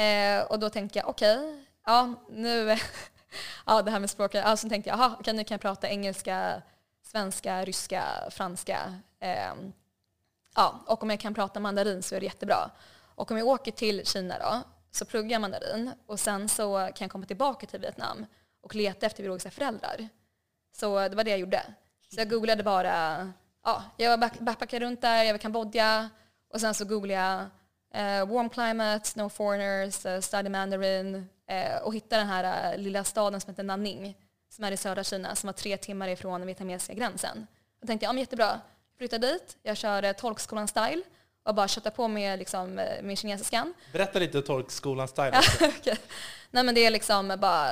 [0.00, 2.76] Uh, och då tänkte jag, okej, okay, ja nu,
[3.66, 6.62] ja det här med språket, alltså tänkte jag, aha, okay, nu kan jag prata engelska,
[7.14, 8.94] svenska, ryska, franska.
[9.20, 9.72] Ehm,
[10.54, 12.70] ja, och om jag kan prata mandarin så är det jättebra.
[13.14, 17.04] Och om jag åker till Kina då, så pluggar jag mandarin och sen så kan
[17.04, 18.26] jag komma tillbaka till Vietnam
[18.60, 20.08] och leta efter biologiska föräldrar.
[20.72, 21.62] Så det var det jag gjorde.
[22.14, 23.32] Så jag googlade bara
[23.64, 26.10] ja, jag back, backpackade runt där, jag var i Kambodja
[26.48, 27.40] och sen så googlade jag
[28.20, 33.04] eh, warm climate, no foreigners, eh, study mandarin eh, och hittade den här eh, lilla
[33.04, 34.16] staden som heter Nanning
[34.54, 37.46] som är i södra Kina som var tre timmar ifrån den vietnamesiska gränsen.
[37.80, 41.02] Då tänkte jag, ja men jättebra, jag flyttar dit, jag kör tolkskolan style
[41.42, 43.74] och bara köttar på med liksom, min kinesiskan.
[43.92, 45.40] Berätta lite tolkskolan style.
[45.78, 45.96] okay.
[46.50, 47.70] Nej men det är liksom bara,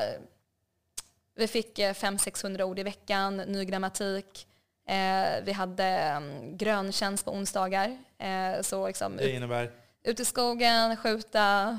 [1.34, 4.46] vi fick 500-600 ord i veckan, ny grammatik,
[4.88, 7.98] Eh, vi hade um, gröntjänst på onsdagar.
[8.18, 9.64] Eh, så liksom, det innebär?
[9.64, 11.78] Ut, ut i skogen, skjuta,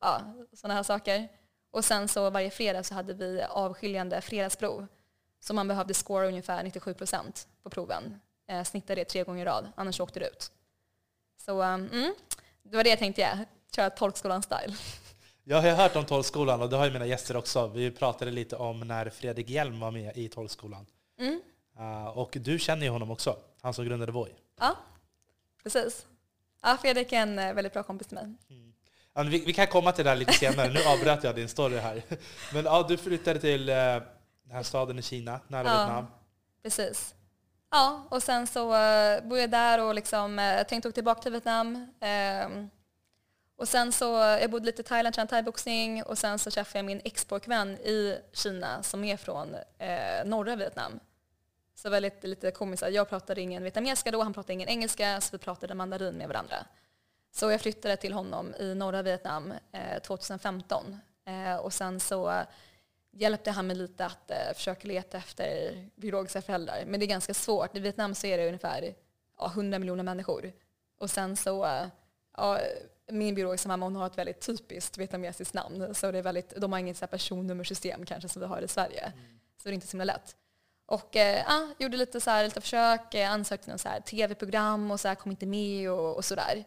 [0.00, 0.20] ja,
[0.52, 1.28] sådana här saker.
[1.74, 4.86] Och sen så varje fredag så hade vi avskiljande fredagsprov.
[5.40, 8.20] Så man behövde score ungefär 97 procent på proven.
[8.48, 10.52] Eh, snittade det tre gånger i rad, annars åkte du ut.
[11.36, 12.14] Så um, mm,
[12.62, 14.74] det var det jag tänkte köra tolkskolan-style.
[15.44, 17.66] Jag har hört om tolkskolan och det har ju mina gäster också.
[17.66, 20.86] Vi pratade lite om när Fredrik Hjelm var med i tolkskolan.
[21.18, 21.40] Mm.
[21.78, 24.30] Uh, och du känner ju honom också, han som grundade Voi.
[24.60, 24.76] Ja,
[25.62, 26.06] precis.
[26.62, 28.34] Ja, Fredrik är en eh, väldigt bra kompis till mig.
[28.50, 28.73] Mm.
[29.14, 32.02] Vi, vi, kan komma till det här lite senare, nu avbröt jag din story här.
[32.52, 33.74] Men ja, du flyttade till uh,
[34.44, 36.06] den här staden i Kina, nära ja, Vietnam.
[36.62, 37.14] Precis.
[37.70, 41.32] Ja, och sen så uh, bor jag där och liksom, uh, tänkte åka tillbaka till
[41.32, 41.74] Vietnam.
[41.76, 42.66] Uh,
[43.56, 46.84] och sen så, jag bodde lite i Thailand, tränade thaiboxning och sen så träffade jag
[46.84, 51.00] min ex-pojkvän i Kina som är från eh, norra Vietnam.
[51.74, 52.86] Så lite, lite komiskt.
[52.90, 56.56] Jag pratade ingen vietnamesiska då, han pratade ingen engelska, så vi pratade mandarin med varandra.
[57.34, 60.98] Så jag flyttade till honom i norra Vietnam eh, 2015.
[61.26, 62.44] Eh, och sen så
[63.12, 66.84] hjälpte han mig lite att eh, försöka leta efter biologiska föräldrar.
[66.86, 67.76] Men det är ganska svårt.
[67.76, 68.94] I Vietnam så är det ungefär
[69.38, 70.52] ja, 100 miljoner människor.
[70.98, 71.88] Och sen så,
[72.36, 72.60] ja,
[73.10, 75.94] min biologiska mamma hon har ett väldigt typiskt vietnamesiskt namn.
[75.94, 79.00] Så det är väldigt, de har inget personnummersystem kanske som vi har i Sverige.
[79.00, 79.40] Mm.
[79.62, 80.36] Så det är inte så himla lätt.
[80.86, 85.08] Och eh, ah, gjorde lite, så här, lite försök, eh, ansökte till tv-program och så
[85.08, 86.64] här, kom inte med och, och sådär.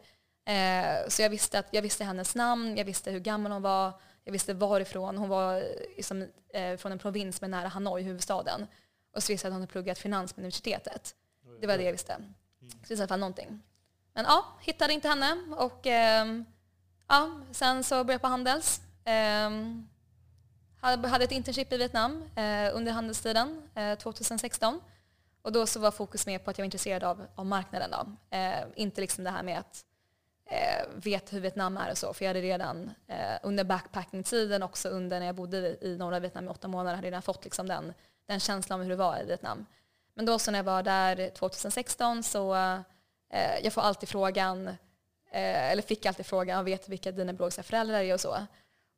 [0.47, 3.93] Eh, så jag visste, att, jag visste hennes namn, jag visste hur gammal hon var,
[4.23, 5.17] jag visste varifrån.
[5.17, 5.63] Hon var
[5.95, 8.67] liksom, eh, från en provins med nära Hanoi, huvudstaden.
[9.15, 11.15] Och så visste jag att hon hade pluggat finans på universitetet.
[11.61, 12.17] Det var det jag visste.
[12.59, 13.61] Så det i alla fall någonting.
[14.13, 16.41] Men ja, hittade inte henne och eh,
[17.07, 18.81] ja, sen så började jag på Handels.
[19.47, 19.89] Um,
[20.81, 24.81] hade ett internship i Vietnam eh, under handelstiden eh, 2016.
[25.41, 27.91] Och då så var fokus mer på att jag var intresserad av, av marknaden.
[27.91, 28.37] Då.
[28.37, 29.85] Eh, inte liksom det här med att
[30.47, 32.13] eh, hur Vietnam är och så.
[32.13, 36.45] För jag hade redan eh, under backpacking-tiden, också under när jag bodde i norra Vietnam
[36.45, 37.93] i åtta månader, hade jag redan fått liksom den,
[38.27, 39.65] den känslan av hur det var i Vietnam.
[40.13, 42.55] Men då så när jag var där 2016 så
[43.29, 44.67] eh, jag får alltid frågan,
[45.31, 48.37] eh, eller fick alltid frågan, vet vilka dina biologiska föräldrar är och så.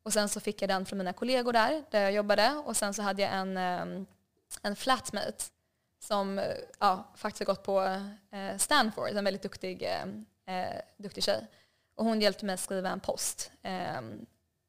[0.02, 2.62] Och sen så fick jag den från mina kollegor där, där jag jobbade.
[2.66, 4.04] Och sen så hade jag en, eh,
[4.62, 5.44] en flatmate
[5.98, 6.44] som eh,
[6.78, 7.80] ja, faktiskt har gått på
[8.30, 9.88] eh, Stanford, en väldigt duktig,
[10.50, 11.46] eh, duktig tjej.
[11.94, 14.00] Och hon hjälpte mig skriva en post eh,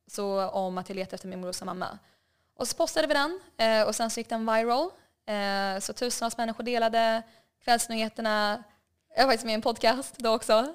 [0.08, 2.00] så om att jag letade efter min morsa mamma.
[2.56, 4.90] Och så postade vi den eh, och sen så gick den viral.
[5.26, 7.24] Eh, så tusentals människor delade
[7.64, 8.64] kvällsnyheterna.
[9.16, 10.74] Jag var faktiskt med i en podcast då också,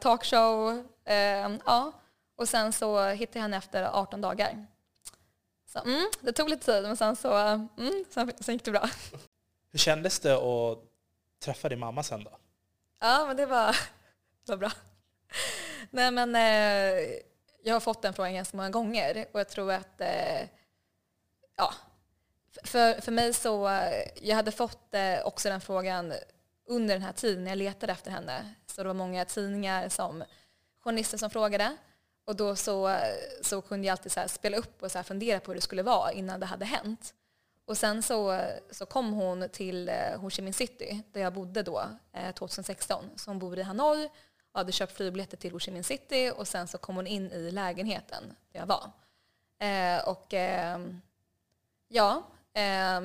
[0.00, 0.88] talkshow.
[1.64, 1.92] ja.
[2.36, 4.66] Och sen så hittade jag henne efter 18 dagar.
[5.72, 8.88] Så mm, det tog lite tid, men sen så mm, sen, sen gick det bra.
[9.72, 10.78] Hur kändes det att
[11.44, 12.30] träffa din mamma sen då?
[13.00, 13.76] Ja, men det var,
[14.46, 14.72] vad bra.
[15.90, 17.18] Nej, men eh,
[17.62, 20.48] jag har fått den frågan ganska många gånger och jag tror att eh,
[21.56, 21.74] ja,
[22.64, 26.12] för, för mig så, eh, jag hade fått eh, också den frågan
[26.66, 28.54] under den här tiden när jag letade efter henne.
[28.66, 30.24] Så det var många tidningar som
[30.80, 31.76] journalister som frågade.
[32.24, 35.50] Och då så, eh, så kunde jag alltid så spela upp och så fundera på
[35.50, 37.14] hur det skulle vara innan det hade hänt.
[37.66, 41.62] Och sen så, eh, så kom hon till Ho Chi Minh City, där jag bodde
[41.62, 41.88] då,
[42.34, 43.04] 2016.
[43.16, 44.10] Så hon bor i Hanoi
[44.58, 47.50] hade köpt flygbiljetter till Ho Chi Minh City och sen så kom hon in i
[47.50, 48.90] lägenheten där jag var.
[49.58, 50.78] Eh, och eh,
[51.88, 53.00] ja, eh,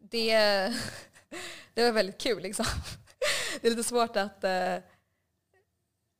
[0.00, 0.38] det,
[1.74, 2.66] det var väldigt kul liksom.
[3.60, 4.44] Det är lite svårt att...
[4.44, 4.78] Eh,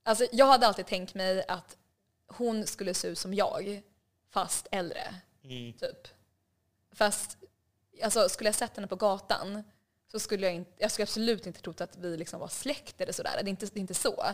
[0.02, 1.76] alltså jag hade alltid tänkt mig att
[2.26, 3.82] hon skulle se ut som jag,
[4.30, 5.14] fast äldre.
[5.44, 5.72] Mm.
[5.72, 6.08] Typ.
[6.92, 7.36] Fast
[8.02, 9.64] alltså, skulle jag sett henne på gatan
[10.16, 13.12] så skulle jag, inte, jag skulle absolut inte trott att vi liksom var släkt eller
[13.12, 13.30] sådär.
[13.34, 14.24] Det är inte, det är inte så.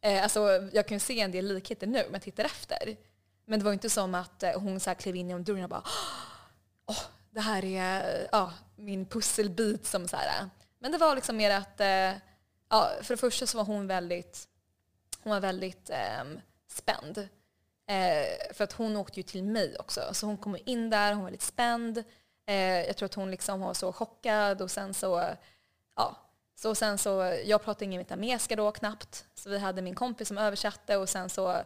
[0.00, 2.96] Eh, alltså, jag kan ju se en del likheter nu om jag tittar efter.
[3.46, 5.70] Men det var inte som att eh, hon så här klev in genom dörren och
[5.70, 5.84] bara
[6.86, 9.86] Åh, det här är ja, min pusselbit.
[9.86, 10.50] Som så här.
[10.78, 12.12] Men det var liksom mer att, eh,
[12.68, 14.48] ja, för det första så var hon väldigt,
[15.22, 16.24] hon var väldigt eh,
[16.68, 17.18] spänd.
[17.86, 20.14] Eh, för att hon åkte ju till mig också.
[20.14, 22.04] Så hon kom in där, hon var lite spänd.
[22.46, 25.24] Eh, jag tror att hon liksom var så chockad och sen så,
[25.96, 26.16] ja.
[26.54, 29.24] Så sen så, jag pratade ingen vietnamesiska då knappt.
[29.34, 31.62] Så vi hade min kompis som översatte och sen så,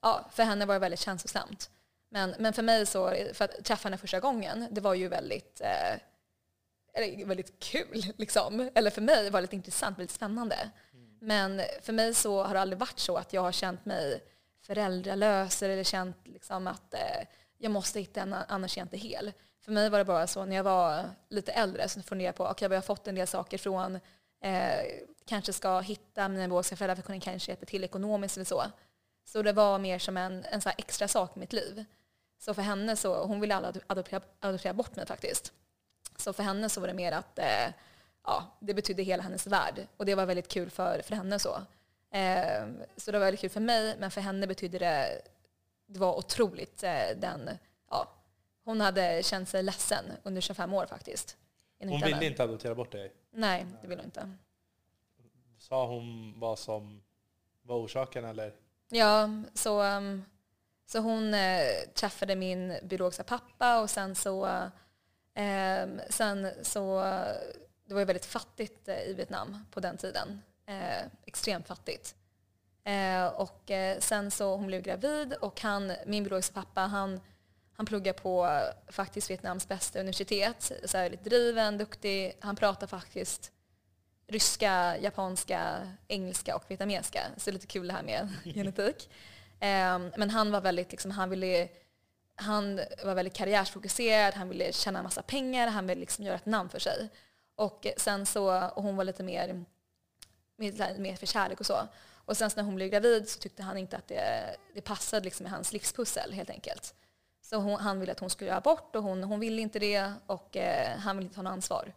[0.00, 1.70] ja, för henne var det väldigt känslosamt.
[2.08, 5.60] Men, men för mig så, för att träffa henne första gången, det var ju väldigt,
[5.60, 8.70] eh, väldigt kul liksom.
[8.74, 10.70] Eller för mig var det lite intressant, väldigt spännande.
[10.92, 11.18] Mm.
[11.20, 14.22] Men för mig så har det aldrig varit så att jag har känt mig
[14.66, 17.26] föräldralös eller känt liksom att eh,
[17.58, 19.32] jag måste hitta en, annars är jag inte hel.
[19.60, 22.44] För mig var det bara så när jag var lite äldre så funderade jag på,
[22.44, 24.00] okej okay, jag har fått en del saker från,
[24.42, 24.80] eh,
[25.24, 28.64] kanske ska hitta mina biologiska föräldrar för att kunna kanske hjälpa till ekonomiskt eller så.
[29.24, 31.84] Så det var mer som en, en så extra sak i mitt liv.
[32.38, 35.52] Så för henne så, hon ville aldrig adoptera, adoptera bort mig faktiskt.
[36.16, 37.68] Så för henne så var det mer att eh,
[38.24, 39.86] ja, det betydde hela hennes värld.
[39.96, 41.62] Och det var väldigt kul för, för henne så.
[42.10, 45.20] Eh, så det var väldigt kul för mig, men för henne betydde det,
[45.86, 47.50] det var otroligt eh, den,
[47.90, 48.08] ja,
[48.70, 51.36] hon hade känt sig ledsen under 25 år faktiskt.
[51.78, 53.12] Hon ville inte adoptera bort dig?
[53.30, 54.30] Nej, det ville hon inte.
[55.58, 57.02] Sa hon vad som
[57.62, 58.54] var orsaken eller?
[58.88, 60.24] Ja, så, um,
[60.86, 61.60] så hon eh,
[61.94, 64.46] träffade min biologiska pappa och sen så,
[65.34, 67.00] eh, sen så,
[67.84, 72.14] det var ju väldigt fattigt eh, i Vietnam på den tiden eh, extremt fattigt.
[73.34, 77.20] Och sen så hon blev gravid och han, min biologiska pappa, han,
[77.80, 80.72] han pluggar på faktiskt Vietnams bästa universitet.
[80.84, 82.32] Så här, lite driven, duktig.
[82.40, 83.52] Han pratar faktiskt
[84.26, 87.20] ryska, japanska, engelska och vietnamesiska.
[87.36, 89.10] Så det är lite kul det här med genetik.
[89.60, 91.68] Eh, men han var väldigt, liksom, han ville
[92.34, 96.46] han var väldigt karriärsfokuserad, han ville tjäna en massa pengar, han ville liksom göra ett
[96.46, 97.08] namn för sig.
[97.54, 99.64] Och sen så, och hon var lite mer
[100.98, 101.88] med för kärlek och så.
[102.12, 105.44] Och sen när hon blev gravid så tyckte han inte att det, det passade liksom
[105.44, 106.94] med hans livspussel helt enkelt.
[107.50, 110.12] Så hon, han ville att hon skulle göra abort och hon, hon ville inte det
[110.26, 111.92] och eh, han ville inte ta något ansvar.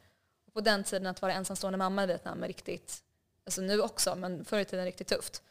[0.48, 3.04] Och på den tiden att vara ensamstående mamma i Vietnam är riktigt,
[3.46, 5.42] alltså nu också, men förr i tiden riktigt tufft.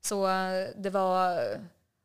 [0.00, 1.40] Så eh, det var,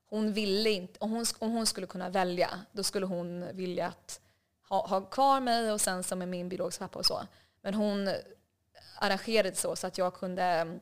[0.10, 4.22] hon ville inte, om hon, om hon skulle kunna välja, då skulle hon vilja att
[4.70, 7.22] ha, ha kvar mig och sen som är min biologiska pappa och så.
[7.62, 8.10] Men hon
[8.96, 10.80] arrangerade så, så att jag kunde,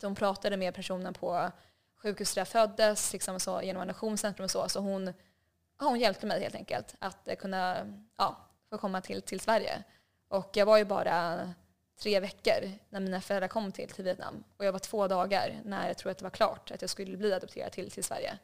[0.00, 1.50] de pratade med personen på
[1.96, 4.68] sjukhus där jag föddes, liksom så, genom adoptionscentrum och så.
[4.68, 5.12] Så hon,
[5.78, 8.36] hon hjälpte mig helt enkelt att eh, kunna ja,
[8.70, 9.84] få komma till, till Sverige.
[10.28, 11.54] Och jag var ju bara
[11.98, 14.44] tre veckor när mina föräldrar kom till, till Vietnam.
[14.56, 17.16] Och jag var två dagar när jag tror att det var klart att jag skulle
[17.16, 18.38] bli adopterad till, till Sverige.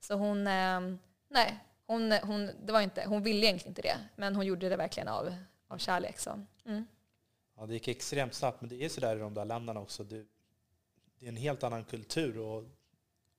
[0.00, 0.80] Så hon, eh,
[1.28, 3.96] nej, hon, hon, det var inte, hon ville egentligen inte det.
[4.16, 5.34] Men hon gjorde det verkligen av,
[5.68, 6.18] av kärlek.
[6.18, 6.86] Så, mm.
[7.56, 10.04] Ja, det gick extremt snabbt, men det är sådär i de där länderna också.
[10.04, 10.28] Du,
[11.18, 12.64] det är en helt annan kultur och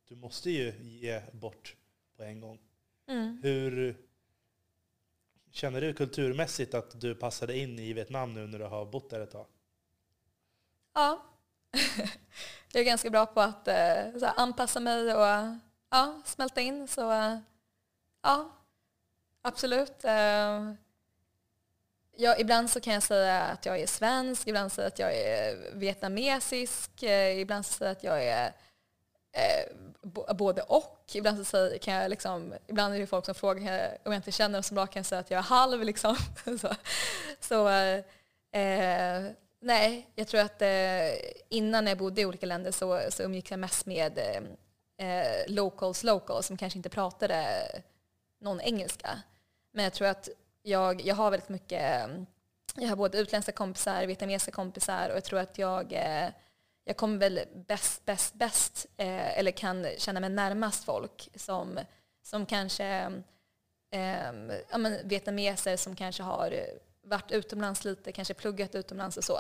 [0.08, 1.76] du måste ju ge bort
[2.18, 2.60] på en gång.
[3.08, 3.40] Mm.
[3.44, 3.98] Hur
[5.52, 9.20] känner du kulturmässigt att du passade in i Vietnam nu när du har bott där
[9.20, 9.46] ett tag?
[10.94, 11.26] Ja,
[12.72, 15.58] jag är ganska bra på att eh, så här, anpassa mig och
[15.90, 16.88] ja, smälta in.
[16.88, 17.38] Så eh,
[18.22, 18.52] ja,
[19.42, 20.04] absolut.
[20.04, 20.74] Eh,
[22.16, 25.16] ja, ibland så kan jag säga att jag är svensk, ibland säger jag att jag
[25.16, 27.04] är vietnamesisk,
[27.36, 28.54] ibland så säger jag att jag är
[29.34, 29.76] eh,
[30.36, 31.12] både och.
[31.14, 34.32] Ibland, så säger, kan jag liksom, ibland är det folk som frågar om jag inte
[34.32, 35.84] känner dem så bra kan jag säga att jag är halv.
[35.84, 36.16] Liksom.
[36.60, 36.76] så
[37.40, 37.68] så
[38.58, 43.52] eh, nej, jag tror att eh, innan jag bodde i olika länder så, så umgicks
[43.52, 44.44] jag mest med eh,
[45.08, 47.46] eh, locals locals som kanske inte pratade
[48.40, 49.22] någon engelska.
[49.74, 50.30] Men jag tror att
[50.62, 52.10] jag, jag har väldigt mycket,
[52.76, 56.30] jag har både utländska kompisar, vietnamesiska kompisar och jag tror att jag, eh,
[56.84, 61.80] jag kommer väl bäst, bäst, bäst, eh, eller kan känna mig närmast folk som,
[62.24, 62.86] som kanske
[63.92, 64.32] eh,
[64.70, 66.66] ja, men vietnameser som kanske har
[67.04, 69.40] varit utomlands lite, kanske pluggat utomlands och så.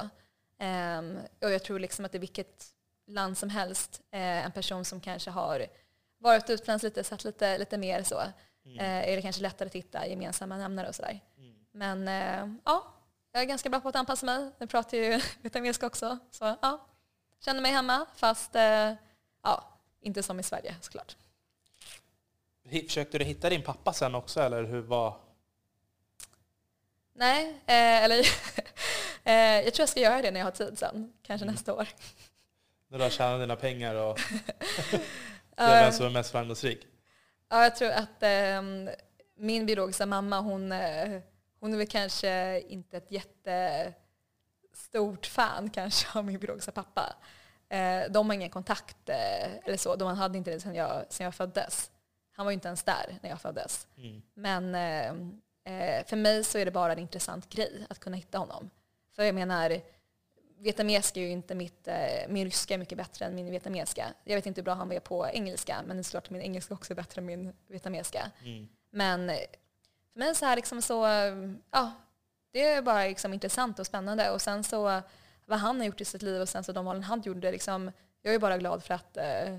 [1.00, 2.66] Um, och jag tror liksom att i vilket
[3.08, 5.68] land som helst, eh, en person som kanske har
[6.18, 8.22] varit utomlands lite, sett lite, lite mer så,
[8.66, 8.80] Mm.
[8.80, 11.20] eh, är det kanske lättare att hitta gemensamma nämnare och sådär.
[11.38, 11.56] Mm.
[11.72, 12.84] Men eh, ja,
[13.32, 14.52] jag är ganska bra på att anpassa mig.
[14.58, 16.18] Jag pratar ju vietnamesiska också.
[16.32, 16.86] Så ja,
[17.46, 18.94] känner mig hemma fast eh,
[19.44, 19.64] ja,
[20.02, 21.16] inte som i Sverige såklart.
[22.70, 25.18] Försökte du hitta din pappa sen också eller hur var...
[27.14, 28.20] Nej, eh, eller
[29.24, 31.14] eh, jag tror jag ska göra det när jag har tid sen.
[31.24, 31.54] Kanske Mm.
[31.56, 31.88] nästa år.
[32.88, 34.20] När du har tjänat dina pengar och
[34.90, 34.96] se
[35.58, 36.88] Eh, vem som är mest framgångsrik?
[37.50, 38.90] Ja, jag tror att ehm,
[39.36, 41.22] min biologiska mamma, hon, eh,
[41.60, 43.12] hon är väl kanske inte ett
[44.72, 47.16] jättestort fan kanske av min biologiska pappa.
[47.70, 51.26] Eh, de har ingen kontakt eh, eller så, de hade inte det sedan jag, sedan
[51.26, 51.92] jag föddes.
[52.32, 53.88] Han var ju inte ens där när jag föddes.
[53.98, 54.22] Mm.
[54.34, 54.76] Men
[55.64, 58.70] eh, för mig så är det bara en intressant grej att kunna hitta honom.
[59.16, 59.82] För jag menar,
[60.60, 61.88] vietnamesiska är ju inte mitt,
[62.28, 64.14] min ryska är mycket bättre än min vietnamesiska.
[64.24, 66.42] Jag vet inte hur bra han var på engelska, men det är klart att min
[66.42, 68.32] engelska också är bättre än min vietnamesiska.
[68.44, 68.68] Mm.
[68.90, 69.28] Men
[70.14, 71.06] för mig så här liksom så,
[71.72, 71.92] ja,
[72.52, 74.30] det är bara liksom intressant och spännande.
[74.32, 75.02] Och sen så
[75.46, 77.92] vad han har gjort i sitt liv och sen så de valen han gjorde, liksom,
[78.22, 79.58] jag är bara glad för att, eh,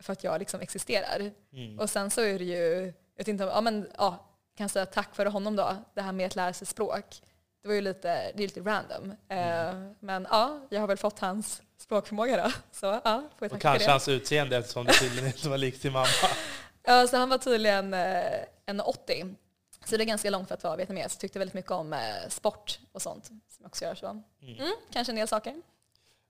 [0.00, 1.30] för att jag liksom existerar.
[1.52, 1.78] Mm.
[1.78, 4.86] Och sen så är det ju, jag vet inte om, ja men ja, kan säga
[4.86, 7.22] tack för honom då, det här med att lära sig språk.
[7.62, 9.10] Det var ju lite, det är lite random.
[9.28, 12.52] Eh, men ja, jag har väl fått hans språkförmåga då.
[12.72, 15.92] Så ja, får jag Och kanske hans utseende eftersom det tydligen inte var likt sin
[15.92, 16.06] mamma.
[16.84, 19.34] Ja, så han var tydligen eh, en 80.
[19.84, 21.16] Så det är ganska långt för att vara vietnames.
[21.16, 24.06] Tyckte väldigt mycket om eh, sport och sånt som också gör så.
[24.06, 24.22] Mm.
[24.40, 25.62] Mm, kanske en del saker.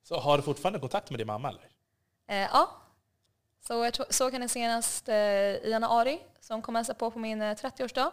[0.02, 1.68] Så har du fortfarande kontakt med din mamma eller?
[2.28, 2.70] Eh, ja.
[3.66, 7.42] Så jag såg henne senast eh, i januari, så hon kom hälsa på på min
[7.42, 8.10] eh, 30-årsdag.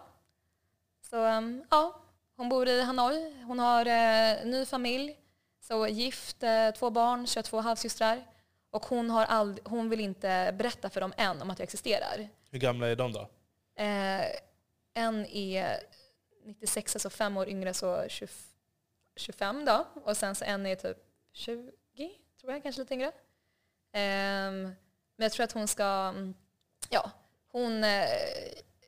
[1.09, 1.99] Så ehm, ja,
[2.35, 3.43] hon bor i Hanoi.
[3.43, 5.17] Hon har eh, ny familj,
[5.61, 8.25] så gift, eh, två barn, 22 halvsystrar.
[8.71, 12.29] Och hon, har ald- hon vill inte berätta för dem än om att jag existerar.
[12.51, 13.29] Hur gamla är de då?
[14.93, 15.79] En är
[16.45, 18.27] 96, alltså fem år yngre, så 20,
[19.15, 19.85] 25 då.
[20.03, 20.97] Och sen så en är typ
[21.33, 21.71] 20,
[22.41, 23.11] tror jag, kanske lite yngre.
[23.91, 24.61] Ehm,
[25.15, 26.33] men jag tror att hon ska, mm,
[26.89, 27.11] ja,
[27.47, 28.09] hon, eh,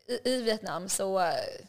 [0.07, 1.65] i, i Vietnam så, eh,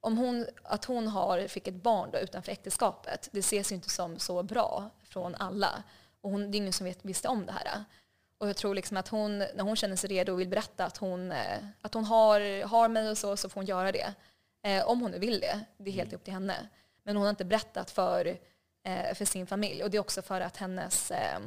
[0.00, 3.90] om hon, att hon har, fick ett barn då utanför äktenskapet, det ses ju inte
[3.90, 5.82] som så bra från alla.
[6.20, 7.84] Och hon, det är ingen som vet, visste om det här.
[8.38, 10.96] Och jag tror liksom att hon, när hon känner sig redo och vill berätta att
[10.96, 14.14] hon, eh, att hon har, har mig och så, så får hon göra det.
[14.62, 15.60] Eh, om hon nu vill det.
[15.78, 16.68] Det är helt upp till henne.
[17.02, 18.38] Men hon har inte berättat för,
[18.84, 19.84] eh, för sin familj.
[19.84, 21.38] Och det är också för att hennes, eh,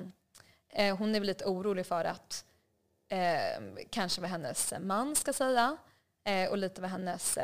[0.69, 2.45] eh, hon är väl lite orolig för att
[3.09, 5.77] eh, kanske vad hennes man ska säga.
[6.49, 7.37] Och lite vad hennes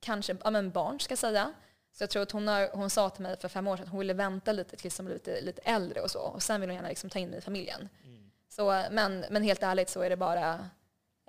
[0.00, 1.52] kanske, ja, men barn ska säga.
[1.92, 3.90] Så jag tror att hon, har, hon sa till mig för fem år sedan att
[3.90, 6.20] hon ville vänta lite tills hon blev lite, lite äldre och så.
[6.20, 7.88] Och sen vill hon gärna liksom ta in mig i familjen.
[8.56, 10.68] Så, men, men helt ärligt så är det bara,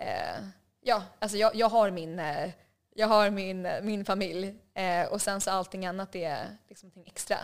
[0.01, 0.43] eh,
[0.81, 2.49] ja, alltså jag, jag har min, eh,
[2.95, 7.11] jag har min, eh, min familj eh, och sen så allting annat är liksom någonting
[7.11, 7.37] extra.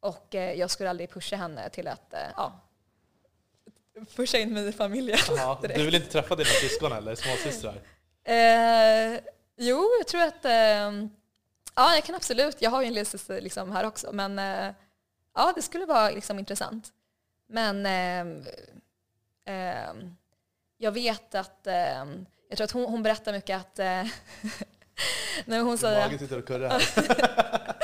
[0.00, 2.60] Och eh, jag skulle aldrig pusha henne till att, eh, ja,
[4.16, 5.18] pusha in mig i familjen.
[5.62, 5.78] Direkt.
[5.78, 7.80] du vill inte träffa dina syskon eller småsystrar?
[8.24, 9.20] Eh,
[9.56, 11.06] jo, jag tror att eh,
[11.74, 12.62] ja, jag kan absolut.
[12.62, 14.38] Jag har ju en lillasyster liksom här också, men
[15.34, 16.92] ja, det skulle vara liksom intressant.
[17.48, 17.86] Men
[20.78, 22.04] jag vet att, eh,
[22.48, 24.04] jag tror att hon, hon berättar mycket att eh,
[25.44, 26.82] när hon säger Magen sitter och kurrar.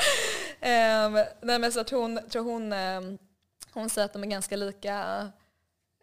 [0.65, 3.17] Ehm, nej men så att hon, tror hon, ehm,
[3.71, 5.31] hon säger att de är ganska lika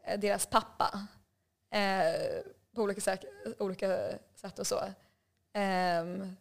[0.06, 1.06] eh, deras pappa.
[1.72, 2.42] Eh,
[2.74, 3.24] på olika, säk,
[3.58, 3.98] olika
[4.34, 4.80] sätt och så.
[5.52, 6.36] Ehm,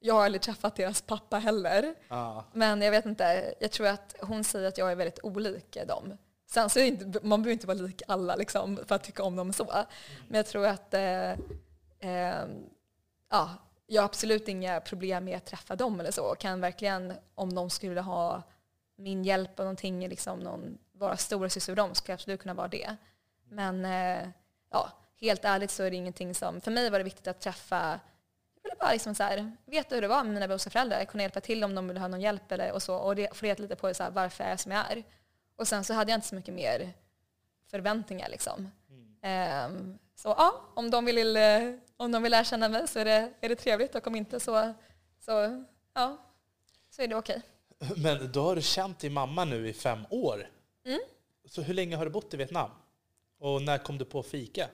[0.00, 1.94] jag har aldrig träffat deras pappa heller.
[2.08, 2.44] Ja.
[2.52, 6.18] Men jag vet inte, jag tror att hon säger att jag är väldigt olik dem.
[6.50, 9.52] Sen så inte, man behöver inte vara lik alla liksom, för att tycka om dem
[9.52, 9.84] så.
[10.28, 11.30] Men jag tror att eh,
[11.98, 12.46] eh,
[13.30, 13.50] ja,
[13.86, 16.34] jag har absolut inga problem med att träffa dem eller så.
[16.34, 18.42] Kan verkligen, om de skulle ha
[18.96, 22.54] min hjälp och någonting, liksom någon, vara stora syster för dem, skulle jag absolut kunna
[22.54, 22.96] vara det.
[23.48, 24.28] Men eh,
[24.70, 28.00] ja, helt ärligt så är det ingenting som, för mig var det viktigt att träffa
[28.62, 31.22] jag ville bara liksom så här, veta hur det var med mina biologiska föräldrar, kunna
[31.22, 33.62] hjälpa till om de ville ha någon hjälp eller, och så, och det, få reda
[33.62, 35.04] lite på så här, varför jag är som jag är.
[35.58, 36.92] Och sen så hade jag inte så mycket mer
[37.70, 38.70] förväntningar liksom.
[39.22, 43.04] Ehm, så ja, om de vill, eh, om de vill lära känna mig så är
[43.04, 44.74] det, är det trevligt och om inte så,
[45.20, 46.16] så, ja,
[46.90, 47.42] så är det okej.
[47.96, 50.50] Men då har du känt din mamma nu i fem år.
[50.84, 51.00] Mm.
[51.44, 52.70] Så hur länge har du bott i Vietnam?
[53.38, 54.68] Och när kom du på fika?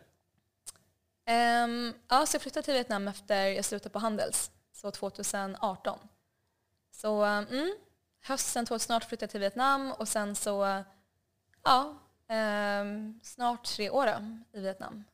[1.64, 5.98] Um, ja, så jag flyttade till Vietnam efter jag slutade på Handels, så 2018.
[6.90, 7.74] Så mm,
[8.24, 10.84] hösten 2018 flyttade jag till Vietnam och sen så,
[11.64, 11.98] ja,
[12.28, 15.04] ehm, snart tre år då, i Vietnam.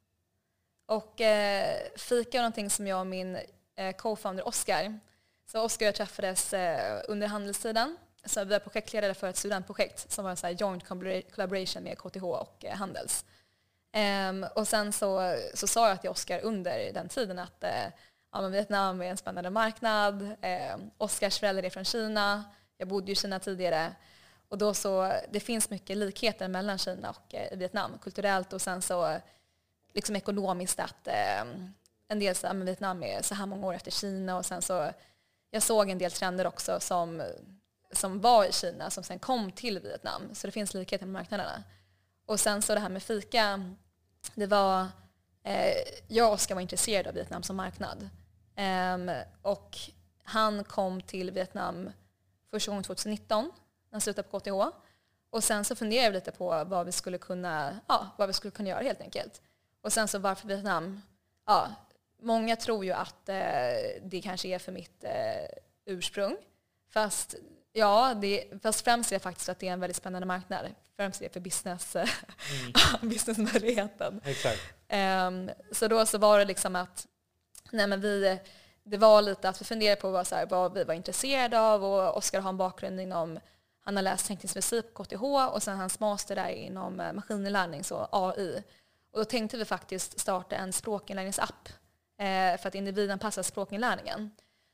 [0.87, 3.39] Och eh, fika var någonting som jag och min
[3.77, 4.99] eh, co-founder Oskar,
[5.47, 7.97] så Oskar och jag träffades eh, under handelstiden.
[8.25, 10.89] Så vi var projektledare för ett studentprojekt som var en så joint
[11.35, 13.25] collaboration med KTH och eh, Handels.
[14.29, 17.87] Um, och sen så, så sa jag till Oskar under den tiden att eh,
[18.33, 20.23] ja, men Vietnam är en spännande marknad.
[20.41, 22.45] Eh, Oskars föräldrar är från Kina.
[22.81, 23.93] Jag bodde i Kina tidigare.
[24.49, 28.83] Och då så, det finns mycket likheter mellan Kina och eh, Vietnam kulturellt och sen
[28.83, 29.21] så
[29.93, 31.41] liksom ekonomiskt att eh,
[32.09, 34.63] en del så, att men Vietnam är så här många år efter Kina och sen
[34.63, 34.91] så
[35.51, 37.23] jag såg en del trender också som,
[37.93, 40.35] som var i Kina som sen kom till Vietnam.
[40.35, 41.63] Så det finns likheter med marknaderna.
[42.27, 43.75] Och sen så det här med fika,
[44.35, 44.87] det var,
[45.45, 45.75] eh,
[46.09, 48.09] jag och Oskar var intresserade av Vietnam som marknad.
[48.57, 49.11] Ehm,
[49.43, 49.79] och
[50.25, 51.91] han kom till Vietnam
[52.51, 53.53] första gången 2019, när
[53.93, 54.77] han slutade på KTH.
[55.31, 58.51] Och sen så funderade vi lite på vad vi skulle kunna, ja, vad vi skulle
[58.51, 59.43] kunna göra helt enkelt.
[59.83, 61.03] Och sen så varför Vietnam?
[61.47, 61.69] Ja,
[62.23, 63.35] många tror ju att eh,
[64.03, 65.49] det kanske är för mitt eh,
[65.87, 66.37] ursprung.
[66.91, 67.37] Fast
[67.73, 70.67] Ja, det, fast främst är det faktiskt att det är en väldigt spännande marknad.
[70.97, 71.97] Främst är det för business,
[73.01, 74.21] businessmöjligheten.
[74.25, 74.61] Exakt.
[74.93, 77.07] Um, så då så var det liksom att
[77.71, 78.39] nej men vi,
[78.85, 81.85] det var lite att vi funderade på vad, så här, vad vi var intresserade av
[81.85, 83.39] och Oskar har en bakgrund inom,
[83.81, 85.23] han har läst teknisk på KTH
[85.55, 88.63] och sen hans master där inom eh, maskininlärning, så AI.
[89.13, 91.69] Och då tänkte vi faktiskt starta en språkinlärningsapp
[92.19, 94.31] eh, för att individanpassa språkinlärningen.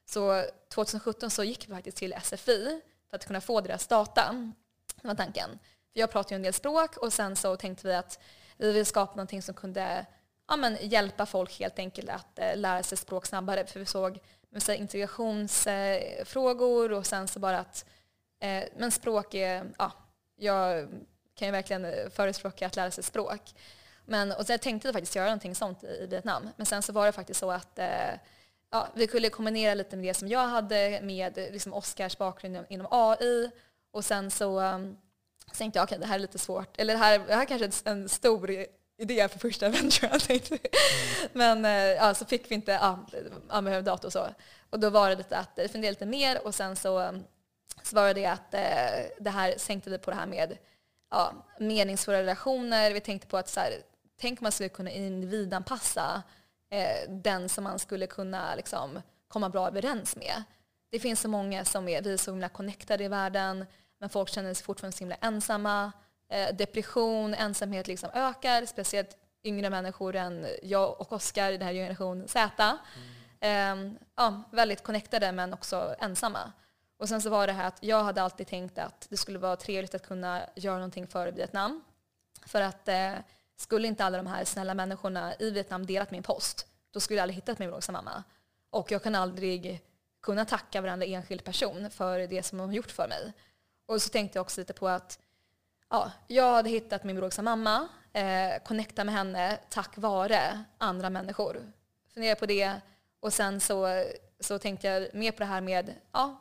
[0.08, 0.44] Så
[0.74, 2.80] 2017 så gick vi faktiskt till SFI
[3.10, 4.52] för att kunna få deras data.
[5.02, 5.58] Det var tanken.
[5.92, 8.20] För jag pratar ju en del språk och sen så tänkte vi att
[8.56, 10.06] vi vill skapa någonting som kunde
[10.48, 13.66] ja, men, hjälpa folk helt enkelt att eh, lära sig språk snabbare.
[13.66, 14.18] För vi såg
[14.58, 17.84] så här, integrationsfrågor och sen så bara att
[18.40, 19.92] eh, men språk är, ja,
[20.36, 20.88] jag
[21.34, 23.40] kan ju verkligen förespråka att lära sig språk.
[24.04, 26.48] Men, och så tänkte faktiskt göra någonting sånt i, Vietnam.
[26.56, 28.14] Men sen så var det faktiskt så att eh,
[28.70, 32.66] ja, vi kunde kombinera lite med det som jag hade med liksom Oscars bakgrund inom,
[32.68, 33.50] inom AI.
[33.90, 34.96] Och sen så, um,
[35.46, 36.80] så tänkte jag, okej okay, det här är lite svårt.
[36.80, 38.66] Eller det här, det här är kanske är en stor
[38.98, 39.72] idé för första
[40.18, 40.54] tänkte.
[40.54, 40.60] Mm.
[41.32, 43.06] Men eh, ja, så fick vi inte ja,
[43.48, 44.28] använda dator och så.
[44.70, 47.20] Och då var det lite att eh, fundera lite mer och sen så,
[47.82, 50.58] så var det det att eh, det här sänkte vi på det här med
[51.10, 52.90] ja, meningsfulla relationer.
[52.92, 53.72] Vi tänkte på att så här,
[54.20, 56.22] tänk om man skulle kunna individanpassa
[56.70, 60.42] eh, den som man skulle kunna liksom, komma bra överens med.
[60.90, 63.66] Det finns så många som är, vi är så himla connectade i världen,
[63.98, 65.92] men folk känner sig fortfarande så himla ensamma.
[66.28, 71.74] Eh, depression, ensamhet liksom ökar, speciellt yngre människor än jag och Oskar i den här
[71.74, 72.78] generation Z.
[73.40, 73.98] Mm.
[74.14, 76.52] Ja, väldigt connectade men också ensamma.
[76.98, 79.56] Och sen så var det här att jag hade alltid tänkt att det skulle vara
[79.56, 81.84] trevligt att kunna göra någonting för Vietnam.
[82.46, 83.12] För att eh,
[83.56, 87.22] skulle inte alla de här snälla människorna i Vietnam delat min post, då skulle jag
[87.22, 88.22] aldrig hittat min biologiska mamma.
[88.70, 89.80] Och jag kan aldrig
[90.22, 93.32] kunna tacka varandra enskild person för det som de har gjort för mig.
[93.86, 95.18] Och så tänkte jag också lite på att
[95.90, 101.72] ja, jag hade hittat min biologiska mamma eh, connecta med henne tack vare andra människor.
[102.14, 102.72] Fundera på det
[103.20, 104.04] och sen så,
[104.40, 106.40] så tänkte jag mer på det här med ja,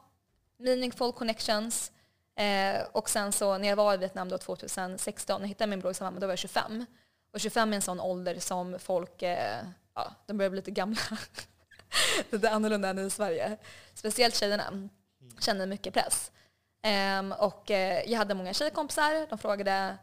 [0.57, 1.91] meaningful connections.
[2.35, 5.89] Eh, och sen så när jag var i Vietnam då 2016 och hittade min bror
[5.89, 6.85] och mamma, då var jag 25.
[7.33, 10.99] Och 25 är en sån ålder som folk, eh, ja, de börjar bli lite gamla.
[12.29, 13.57] lite annorlunda än i Sverige.
[13.93, 14.89] Speciellt tjejerna
[15.39, 16.31] känner mycket press.
[16.85, 19.27] Um, och uh, jag hade många tjejkompisar.
[19.29, 19.97] De frågade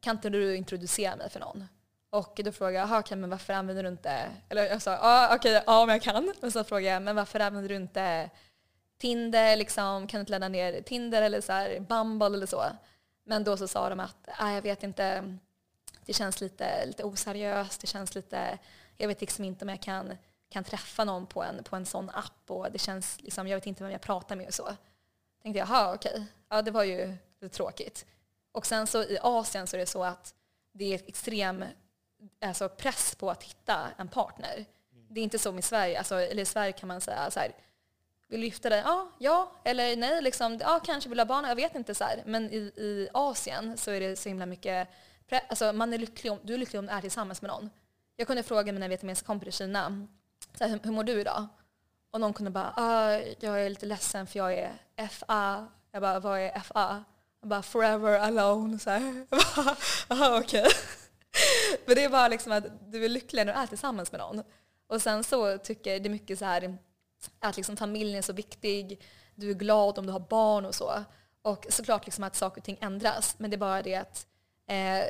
[0.00, 1.68] kan inte du introducera mig för någon?
[2.10, 4.30] Och då frågade jag, okay, men varför använder du inte...
[4.48, 6.34] Eller jag sa, ah, okej, okay, ja men jag kan.
[6.40, 8.30] Men så frågade jag, men varför använder du inte
[8.98, 9.56] Tinder?
[9.56, 12.64] Liksom, kan du inte ladda ner Tinder eller så här, Bumble eller så?
[13.24, 15.36] Men då så sa de att, ah, jag vet inte,
[16.06, 18.58] det känns lite, lite oseriöst, det känns lite,
[18.96, 20.18] jag vet liksom inte om jag kan,
[20.50, 23.66] kan träffa någon på en, på en sån app och det känns liksom, jag vet
[23.66, 24.68] inte vem jag pratar med och så.
[25.42, 28.06] Tänkte jag, jaha okej, ja det var ju lite tråkigt.
[28.52, 30.34] Och sen så i Asien så är det så att
[30.72, 31.64] det är extrem
[32.40, 34.64] alltså, press på att hitta en partner.
[35.08, 37.52] Det är inte som i Sverige, alltså, eller i Sverige kan man säga så här,
[38.28, 38.82] vill du gifta dig?
[38.84, 41.94] Ja, ja, eller nej, liksom, ja, kanske vill ha barn, jag vet inte.
[41.94, 42.22] Så här.
[42.26, 44.88] Men i, i Asien så är det så himla mycket,
[45.48, 47.70] alltså, man är lycklig om, du är lycklig om du är tillsammans med någon.
[48.16, 50.06] Jag kunde fråga mina vietnamesiska kompisar i Kina,
[50.58, 51.48] så här, hur, hur mår du idag?
[52.12, 55.68] Och någon kunde bara, ah, jag är lite ledsen för jag är FA.
[55.92, 57.04] Jag bara, vad är FA?
[57.40, 58.78] Jag bara, forever alone.
[58.78, 59.26] Så här.
[60.08, 60.66] Jaha, okej.
[61.86, 64.42] Men det är bara liksom att du är lycklig när du är tillsammans med någon.
[64.86, 66.78] Och sen så tycker jag det är mycket så här
[67.40, 69.02] att liksom familjen är så viktig.
[69.34, 71.04] Du är glad om du har barn och så.
[71.42, 73.34] Och såklart liksom att saker och ting ändras.
[73.38, 74.26] Men det är bara det att
[74.68, 75.04] eh,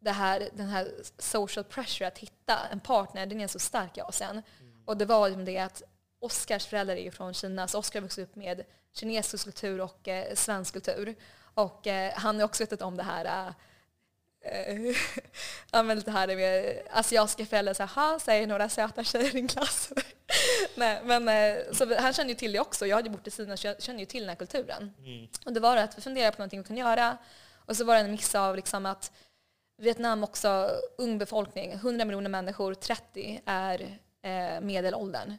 [0.00, 0.88] det här, den här
[1.18, 4.30] social pressure att hitta en partner, den är så stark i Asien.
[4.30, 4.82] Mm.
[4.84, 5.82] Och det var ju det att
[6.20, 8.64] Oscars föräldrar är ju från Kina, så Oscar vuxit upp med
[8.94, 11.14] kinesisk kultur och eh, svensk kultur.
[11.54, 13.54] Och eh, han har också vetat om det här
[14.44, 14.76] eh,
[15.70, 19.48] ja, men lite här med asiatiska föräldrar, så här, säger några söta tjejer i din
[19.48, 19.92] klass.
[20.74, 22.86] Nej, men, eh, så han känner ju till det också.
[22.86, 24.94] Jag hade bott i Kina så jag känner ju till den här kulturen.
[24.98, 25.28] Mm.
[25.44, 27.18] Och det var att vi funderade på någonting vi kunde göra.
[27.54, 29.12] Och så var det en mix av liksom att
[29.78, 35.36] Vietnam också, ung befolkning, 100 miljoner människor, 30 är eh, medelåldern.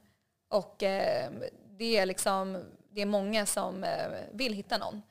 [0.51, 1.31] Och eh,
[1.77, 5.01] det, är liksom, det är många som eh, vill hitta någon.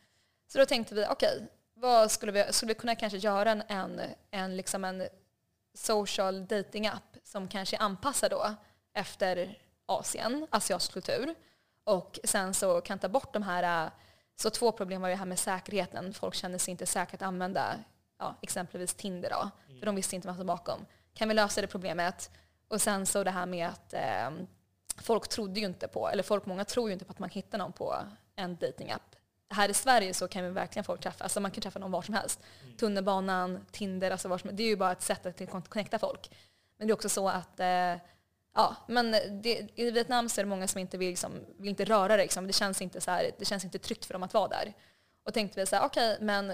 [0.47, 3.63] Så då tänkte vi, okej, okay, vad skulle vi, skulle vi kunna kanske göra en,
[3.69, 5.09] en, en, liksom en
[5.75, 8.55] social dating app som kanske är anpassad då
[8.95, 11.35] efter Asien, asiatisk kultur.
[11.85, 13.91] Och sen så kan ta bort de här,
[14.37, 16.15] så två problem var ju det här med säkerheten.
[16.15, 17.79] Folk kände sig inte säkra att använda
[18.19, 20.87] ja, exempelvis Tinder då, för de visste inte vad som var bakom.
[21.15, 22.31] Kan vi lösa det problemet?
[22.69, 24.31] Och sen så det här med att eh,
[24.97, 27.59] folk trodde ju inte på, eller folk, många tror ju inte på att man hittar
[27.59, 27.97] någon på
[28.37, 29.17] en datingapp.
[29.51, 32.03] Här i Sverige så kan vi verkligen folk träffa, alltså man kan träffa någon var
[32.03, 32.41] som helst.
[32.63, 32.77] Mm.
[32.77, 36.31] Tunnelbanan, Tinder, alltså var som, det är ju bara ett sätt att connecta folk.
[36.77, 37.97] Men det är också så att eh,
[38.55, 39.11] Ja, men
[39.43, 42.23] det, i Vietnam så är det många som inte vill, liksom, vill inte röra det.
[42.23, 42.47] Liksom.
[42.47, 44.73] Det, känns inte så här, det känns inte tryggt för dem att vara där.
[45.25, 46.53] Och tänkte vi så här, okej, okay, men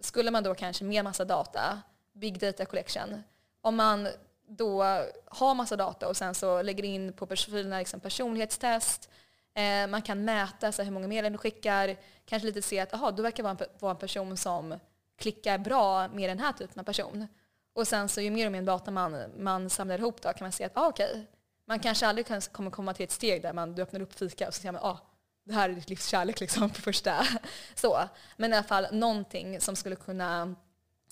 [0.00, 3.22] skulle man då kanske med massa data, big data collection,
[3.60, 4.08] om man
[4.56, 4.82] då
[5.26, 9.10] har massa data och sen så lägger in på profilerna liksom personlighetstest.
[9.54, 11.96] Eh, man kan mäta så hur många meddelanden du skickar.
[12.24, 14.78] Kanske lite se att aha, du verkar vara en, vara en person som
[15.18, 17.26] klickar bra med den här typen av person.
[17.74, 20.52] Och sen så ju mer och mer data man, man samlar ihop då kan man
[20.52, 21.24] se att ah, okej, okay,
[21.66, 24.48] man kanske aldrig kan, kommer komma till ett steg där man, du öppnar upp fika
[24.48, 24.98] och så ser man ah,
[25.44, 27.26] det här är ditt livs kärlek liksom på första.
[27.74, 28.08] Så.
[28.36, 30.54] Men i alla fall någonting som skulle kunna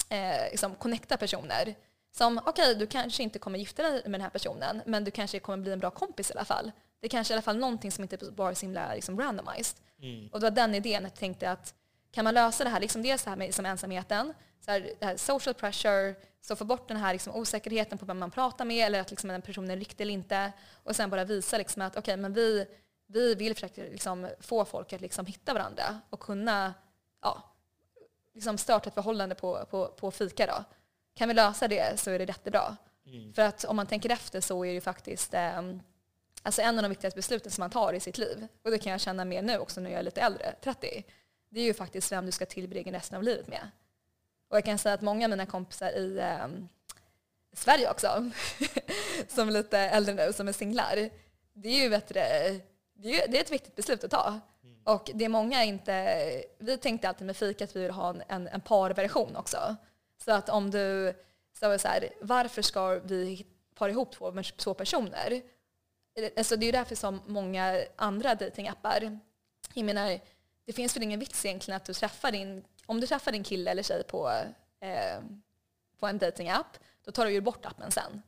[0.09, 1.75] eh, liksom connecta personer
[2.13, 5.11] som, okej, okay, du kanske inte kommer gifta dig med den här personen, men du
[5.11, 6.73] kanske kommer bli en bra kompis i alla fall.
[7.01, 9.77] Det är kanske i alla fall någonting som inte bara är så himla liksom, randomized.
[10.03, 10.29] Mm.
[10.33, 11.75] Och det var den idén jag tänkte att
[12.13, 14.35] kan man lösa det här, liksom dels det här med liksom ensamheten,
[14.65, 18.31] så här, här social pressure, så få bort den här liksom osäkerheten på vem man
[18.31, 20.53] pratar med eller att liksom den personen är riktig eller inte.
[20.83, 22.67] Och sen bara visa liksom att okay, men vi,
[23.07, 26.75] vi vill försöka liksom få folk att liksom hitta varandra och kunna
[27.23, 27.43] ja,
[28.35, 30.47] liksom starta ett förhållande på, på, på fika.
[30.47, 30.65] Då.
[31.21, 32.77] Kan vi lösa det så är det jättebra.
[33.07, 33.35] Mm.
[33.35, 35.63] För att om man tänker efter så är det ju faktiskt eh,
[36.43, 38.93] alltså en av de viktigaste besluten som man tar i sitt liv, och det kan
[38.93, 41.05] jag känna mer nu också när jag är lite äldre, 30,
[41.51, 43.71] det är ju faktiskt vem du ska tillbringa resten av livet med.
[44.51, 46.49] Och jag kan säga att många av mina kompisar i eh,
[47.53, 48.31] Sverige också,
[49.29, 51.11] som är lite äldre nu, som är singlar,
[51.53, 52.21] det är ju bättre,
[52.95, 54.41] det är, ett viktigt beslut att ta.
[54.65, 54.83] Mm.
[54.85, 58.49] Och det är många inte, vi tänkte alltid med fika att vi vill ha en,
[58.49, 59.77] en parversion också.
[60.25, 61.15] Så att om du,
[61.53, 65.43] så, så här, varför ska vi para ihop två, två personer?
[66.37, 69.19] Alltså det är ju därför som många andra datingappar,
[69.75, 70.21] jag menar,
[70.65, 73.71] det finns väl ingen vits egentligen att du träffar din, om du träffar din kille
[73.71, 74.31] eller tjej på,
[74.81, 75.23] eh,
[75.99, 78.23] på en datingapp, då tar du ju bort appen sen.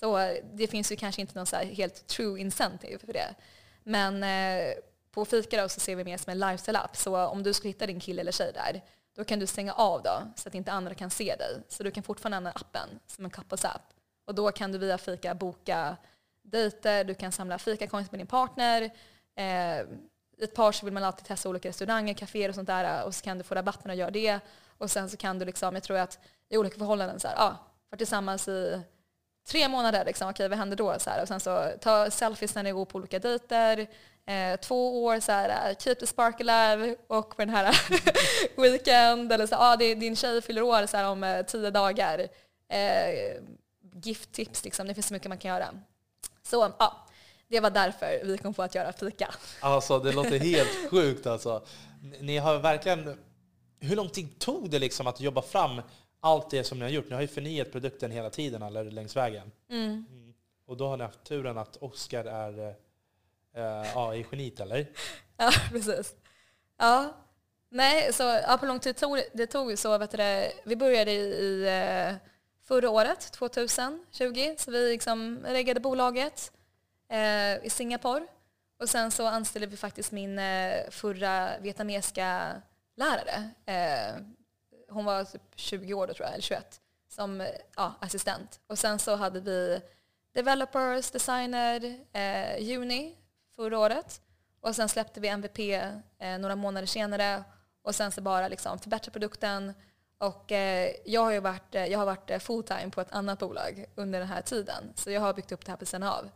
[0.00, 3.34] Så eh, det finns ju kanske inte någon så helt true incentive för det.
[3.82, 4.74] Men eh,
[5.10, 6.96] på Fika då så ser vi mer som en lifestyle-app.
[6.96, 8.82] Så om du skulle hitta din kille eller tjej där,
[9.18, 11.62] då kan du stänga av då så att inte andra kan se dig.
[11.68, 13.82] Så du kan fortfarande använda appen som en couples-app.
[14.24, 15.96] Och då kan du via Fika boka
[16.42, 18.82] dejter, du kan samla fikacoins med din partner.
[19.36, 19.78] Eh,
[20.42, 23.24] ett par så vill man alltid testa olika restauranger, kaféer och sånt där och så
[23.24, 24.40] kan du få rabatten och göra det.
[24.78, 27.54] Och sen så kan du liksom, jag tror att i olika förhållanden så här,
[27.90, 28.82] för tillsammans i
[29.48, 30.98] tre månader, liksom, okej vad händer då?
[30.98, 33.86] Så här, och sen så ta selfies när ni går på olika dejter.
[34.28, 37.76] Eh, två år, så här, keep the spark alive och på den här
[38.56, 39.32] weekend.
[39.32, 42.18] Eller så, ah, det, din tjej fyller år så här, om eh, tio dagar.
[42.68, 43.42] Eh,
[44.02, 44.86] gifttips, liksom.
[44.86, 45.68] det finns så mycket man kan göra.
[46.42, 47.06] Så ja,
[47.48, 49.34] det var därför vi kom på att göra fika.
[49.60, 51.64] Alltså det låter helt sjukt alltså.
[52.20, 53.18] Ni har verkligen...
[53.80, 55.82] Hur lång tid tog det liksom att jobba fram
[56.20, 57.08] allt det som ni har gjort?
[57.08, 59.50] Ni har ju förnyat produkten hela tiden, eller längs vägen.
[59.70, 60.06] Mm.
[60.10, 60.34] Mm.
[60.66, 62.74] Och då har ni haft turen att Oskar är
[63.58, 64.86] äh, ja, i geniet, eller?
[65.40, 66.14] Ja, precis.
[66.78, 67.14] Ja.
[67.70, 71.16] Nej, så ja, på lång tid tog det tog så, vet du, vi började i,
[71.16, 72.16] i eh,
[72.64, 76.52] förra året, 2020, så vi liksom reggade bolaget
[77.08, 78.26] eh, i Singapore.
[78.80, 82.52] Och sen så anställde vi faktiskt min eh, förra vietnamesiska
[82.96, 83.50] lärare.
[83.66, 84.22] Eh,
[84.88, 87.46] hon var typ 20 år då tror jag, eller 21, som
[87.76, 88.60] ja, assistent.
[88.66, 89.80] Och sen så hade vi
[90.34, 93.17] developers, designer, eh, Juni
[93.58, 94.20] förra året.
[94.60, 95.58] Och sen släppte vi MVP
[96.18, 97.44] eh, några månader senare
[97.82, 99.74] och sen så bara liksom förbättra produkten.
[100.18, 103.84] Och eh, jag har ju varit, eh, jag har varit fulltime på ett annat bolag
[103.94, 104.92] under den här tiden.
[104.94, 106.30] Så jag har byggt upp det här på sidan av.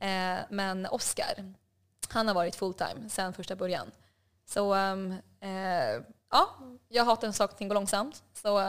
[0.00, 1.54] Eh, men Oscar,
[2.08, 3.90] han har varit fulltime sedan första början.
[4.44, 6.56] Så um, eh, ja,
[6.88, 8.22] jag hatar en sak att går långsamt.
[8.32, 8.62] Så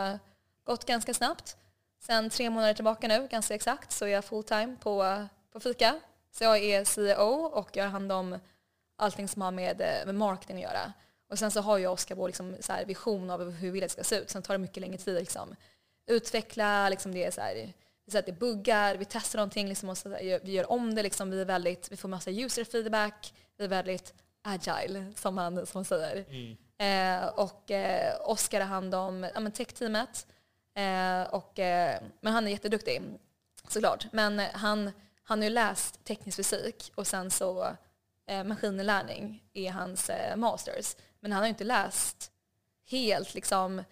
[0.64, 1.58] gått ganska snabbt.
[2.00, 6.00] Sen tre månader tillbaka nu, ganska exakt, så är jag fulltime på, på Fika.
[6.32, 8.40] Så jag är CEO och jag har hand om
[8.96, 10.94] allting som har med, eh, med marketing att göra.
[11.30, 14.04] Och sen så har ju Oskar vår liksom, så vision av hur vi det ska
[14.04, 14.30] se ut.
[14.30, 15.56] Sen tar det mycket längre tid att liksom,
[16.08, 17.74] utveckla liksom det så här,
[18.12, 20.10] så att det buggar, vi testar någonting, liksom, och så,
[20.44, 21.04] vi gör om det.
[21.04, 25.66] Liksom, vi, är väldigt, vi får massa user feedback, vi är väldigt agile som man,
[25.66, 26.26] som man säger.
[26.30, 26.58] Mm.
[26.78, 30.28] Eh, och eh, Oskar har hand om ja, tech-teamet.
[30.76, 33.02] Eh, och, eh, men han är jätteduktig
[33.68, 34.08] såklart.
[34.12, 34.92] Men han,
[35.30, 37.76] han har ju läst teknisk fysik och sen så
[38.28, 40.96] eh, maskininlärning är hans eh, masters.
[41.20, 42.32] Men han har ju inte läst
[42.90, 43.84] helt liksom,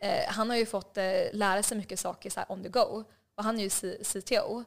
[0.00, 3.04] eh, han har ju fått eh, lära sig mycket saker så on the go.
[3.34, 4.64] Och han är ju C CTO.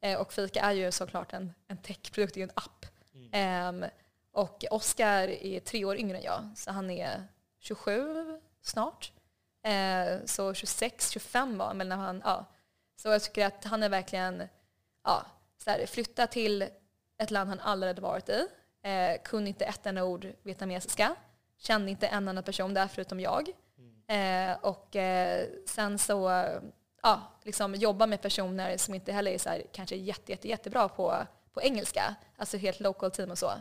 [0.00, 2.86] Eh, och Fika är ju såklart en, en techprodukt, det är ju en app.
[3.14, 3.90] Mm.
[4.32, 7.26] och Oskar är tre år yngre än jag, så han är
[7.58, 9.12] 27 snart.
[9.62, 12.44] Eh, så 26, 25 var han, ja.
[12.96, 14.48] Så jag tycker att han är verkligen,
[15.04, 15.26] ja,
[15.64, 16.68] så här, flytta till
[17.18, 18.46] ett land han aldrig hade varit i.
[18.82, 21.14] Eh, kunde inte ett enda ord vietnamesiska.
[21.58, 23.48] Kände inte en enda person där förutom jag.
[24.06, 26.44] Eh, och eh, sen så
[27.02, 30.88] ja, liksom jobba med personer som inte heller är så här, kanske jätte, jätte, jättebra
[30.88, 32.14] på, på engelska.
[32.36, 33.52] Alltså helt local team och så.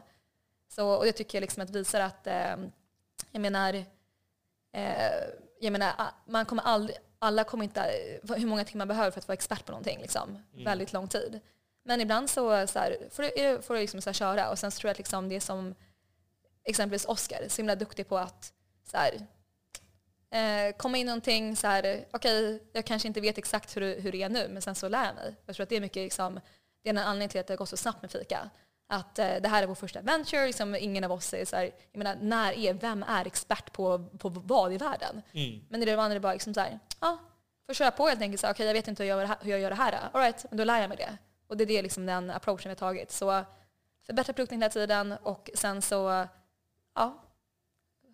[0.70, 2.56] så och det tycker jag liksom att visar att, eh,
[3.32, 3.74] jag menar,
[4.72, 5.24] eh,
[5.60, 5.94] jag menar,
[6.26, 7.82] man kommer aldrig, alla kommer inte,
[8.24, 10.00] hur många timmar man behöver för att vara expert på någonting.
[10.02, 10.30] Liksom.
[10.54, 10.66] Mm.
[10.66, 11.40] Väldigt lång tid.
[11.84, 14.72] Men ibland så, så här, får du, får du liksom så här köra och sen
[14.72, 15.76] så tror jag att liksom det som
[16.64, 18.54] exempelvis Oscar, så himla duktig på att
[18.84, 19.14] så här,
[20.32, 24.12] eh, komma in någonting så här, okej, okay, jag kanske inte vet exakt hur, hur
[24.12, 25.36] det är nu, men sen så lär jag mig.
[25.46, 26.40] Jag tror att det är mycket liksom,
[26.84, 28.50] det är en anledning till att det har gått så snabbt med fika.
[28.90, 31.72] Att eh, det här är vår första venture, liksom, ingen av oss är så här,
[31.92, 35.22] jag menar, när är, vem är expert på, på vad i världen?
[35.34, 35.62] Mm.
[35.70, 37.18] Men i det andra är det bara liksom så här, ja,
[37.66, 39.60] får köra på helt enkelt, okej okay, jag vet inte hur jag, gör, hur jag
[39.60, 41.18] gör det här, all right, men då lär jag mig det.
[41.52, 43.12] Och det är det liksom den approachen vi har tagit.
[43.12, 43.44] Så
[44.06, 46.28] förbättra produkten hela tiden och sen så,
[46.96, 47.24] ja,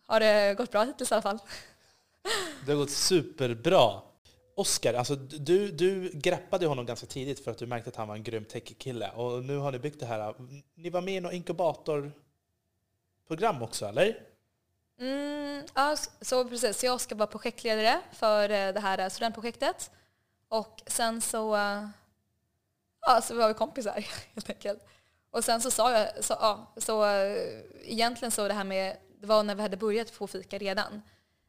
[0.08, 1.40] har det gått bra hittills i alla fall.
[2.66, 4.02] Det har gått superbra.
[4.56, 8.16] Oscar, alltså du, du greppade honom ganska tidigt för att du märkte att han var
[8.16, 9.12] en grym tech-kille.
[9.12, 10.36] Och nu har ni byggt det här.
[10.76, 14.20] Ni var med i något inkubatorprogram också, eller?
[15.00, 16.84] Mm, ja, så precis.
[16.84, 19.92] Jag och Oskar var projektledare för eh, det här studentprojektet.
[20.48, 21.58] Och sen så,
[23.08, 24.86] ja, så var vi kompisar helt enkelt.
[25.32, 29.28] Och sen så sa jag, så, ja, så eh, egentligen så det här med, det
[29.28, 31.02] var när vi hade börjat få fika redan.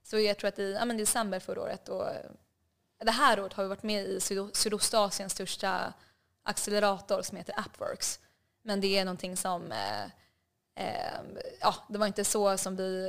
[0.03, 2.31] Så jag tror att i ja, men december förra året, och eh,
[3.05, 4.21] det här året har vi varit med i
[4.53, 5.93] Sydostasiens största
[6.43, 8.21] accelerator som heter Appworks.
[8.63, 10.05] Men det är någonting som, eh,
[10.75, 11.21] eh,
[11.61, 13.09] ja, det var inte så som vi,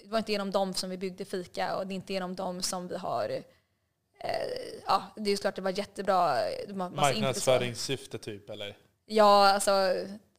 [0.00, 2.62] det var inte genom dem som vi byggde Fika och det är inte genom dem
[2.62, 3.42] som vi har
[4.86, 6.38] ja, det är ju klart det var jättebra.
[6.74, 8.76] Marknadsföringssyfte typ, eller?
[9.06, 9.70] Ja, alltså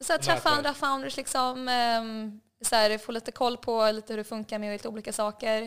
[0.00, 1.68] så här, träffa andra founders liksom.
[1.68, 5.62] ehm, så här, få lite koll på lite hur det funkar med lite olika saker.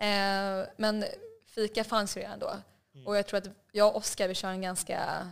[0.00, 1.04] Eh, men
[1.46, 2.56] fika fanns ju redan då.
[2.94, 3.06] Mm.
[3.06, 5.28] Och jag tror att jag och Oskar, vi kör en ganska...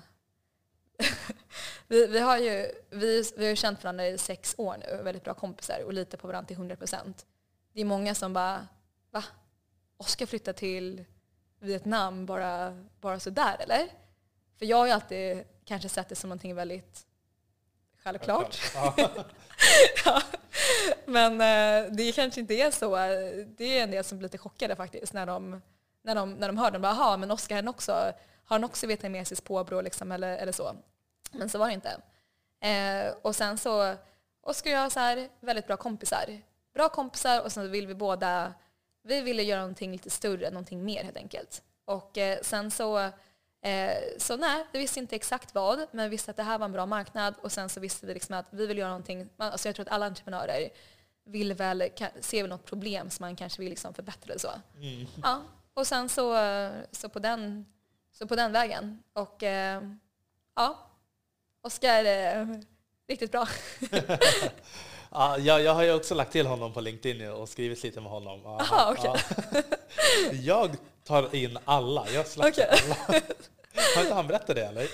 [1.88, 5.24] vi, vi har ju vi, vi har ju känt varandra i sex år nu, väldigt
[5.24, 7.26] bra kompisar och litar på varandra till 100 procent.
[7.72, 8.68] Det är många som bara,
[9.10, 9.24] va?
[9.96, 11.04] Oskar flyttar till
[11.64, 13.88] Vietnam bara, bara sådär eller?
[14.58, 17.06] För jag har ju alltid kanske sett det som någonting väldigt
[18.02, 18.60] självklart.
[18.74, 18.94] Ja.
[20.04, 20.22] Ja.
[21.04, 22.96] Men eh, det kanske inte är så.
[23.56, 25.62] Det är en del som blir lite chockade faktiskt när de,
[26.02, 26.78] när de, när de hör det.
[26.78, 28.14] De bara, Jaha, men Oskar han också, har
[28.56, 30.76] han också vietnamesiskt påbrå liksom, eller, eller så?
[31.32, 32.00] Men så var det inte.
[32.60, 33.94] Eh, och sen så,
[34.40, 36.40] Oskar och jag är så här, väldigt bra kompisar.
[36.74, 38.54] Bra kompisar och sen vill vi båda,
[39.05, 41.62] vi ville göra någonting lite större, någonting mer helt enkelt.
[41.84, 43.11] Och eh, sen så
[43.64, 46.64] Eh, så nej, vi visste inte exakt vad, men vi visste att det här var
[46.64, 49.68] en bra marknad och sen så visste vi liksom att vi vill göra någonting, alltså
[49.68, 50.68] jag tror att alla entreprenörer
[51.24, 51.90] vill väl,
[52.20, 54.50] ser väl något problem som man kanske vill liksom förbättra eller så.
[54.76, 55.07] Mm.
[55.22, 55.42] Ja,
[55.74, 56.36] och sen så,
[56.90, 57.66] så, på den,
[58.12, 59.02] så på den vägen.
[59.12, 59.82] Och eh,
[60.57, 60.90] ja,
[61.62, 62.62] Oskar är
[63.09, 63.48] riktigt bra.
[65.14, 68.10] Ja, jag, jag har ju också lagt till honom på LinkedIn och skrivit lite med
[68.10, 68.46] honom.
[68.46, 69.16] Aha, ja.
[70.32, 72.08] Jag tar in alla.
[72.10, 72.80] Jag släpper Okej.
[73.08, 73.20] alla.
[73.96, 74.88] Har inte han berättat det eller?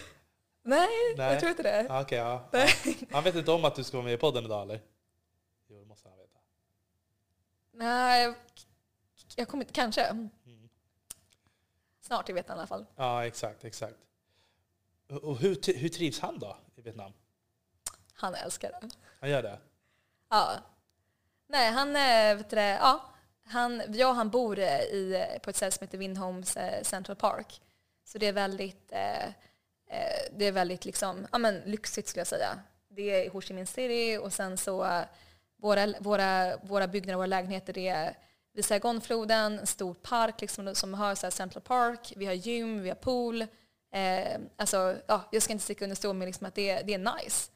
[0.62, 1.32] Nej, Nej.
[1.32, 2.00] jag tror inte det.
[2.00, 2.48] Okej, ja.
[3.10, 4.80] Han vet inte om att du ska vara med i podden idag eller?
[5.68, 6.38] Jo, det måste han veta.
[7.72, 8.34] Nej, jag,
[9.36, 10.02] jag kommer inte, kanske.
[10.02, 10.30] Mm.
[12.00, 12.86] Snart i Vietnam i alla fall.
[12.96, 13.96] Ja, exakt, exakt.
[15.22, 17.12] Och hur, hur trivs han då i Vietnam?
[18.14, 18.88] Han älskar det.
[19.20, 19.58] Han gör det?
[20.30, 20.58] Ja.
[21.48, 23.00] Nej, han, eh, vet du ja,
[23.46, 27.16] han, jag och han bor eh, i, på ett ställe som heter Windhomes eh, Central
[27.16, 27.60] Park.
[28.04, 32.26] Så det är väldigt, eh, eh, det är väldigt liksom, ja, men, lyxigt skulle jag
[32.26, 32.58] säga.
[32.88, 35.02] Det är i Ho Chi Minh City och sen så eh,
[35.56, 38.16] våra, våra, våra byggnader, våra lägenheter, det är
[38.52, 42.12] vid Saigonfloden, en stor park liksom, som har så Central Park.
[42.16, 43.42] Vi har gym, vi har pool.
[43.92, 47.16] Eh, alltså, ja, jag ska inte sticka under stol med liksom att det, det är
[47.16, 47.50] nice.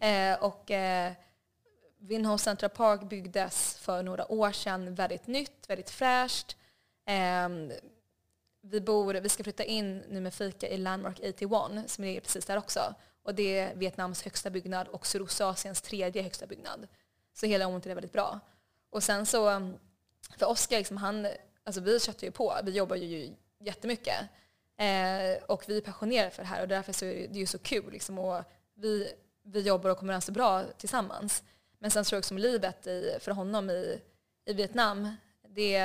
[0.00, 1.12] Eh, och eh,
[1.98, 6.56] Windhouse Central Park byggdes för några år sedan väldigt nytt, väldigt fräscht.
[7.06, 7.72] Ehm,
[8.60, 12.44] vi, bor, vi ska flytta in nu med fika i Landmark 81 som ligger precis
[12.44, 12.94] där också.
[13.22, 16.88] Och det är Vietnams högsta byggnad och Sydostasiens tredje högsta byggnad.
[17.34, 18.40] Så hela området är väldigt bra.
[18.90, 19.72] Och sen så,
[20.38, 21.28] för Oskar, liksom, han,
[21.64, 24.20] alltså vi köttar ju på, vi jobbar ju jättemycket.
[24.76, 27.40] Eh, och vi är passionerade för det här och därför så är det, det är
[27.40, 27.92] ju så kul.
[27.92, 28.42] Liksom, och
[28.74, 31.42] vi, vi jobbar och kommer överens så bra tillsammans.
[31.78, 34.00] Men sen tror jag också om livet i, för honom i,
[34.44, 35.08] i Vietnam,
[35.48, 35.78] det,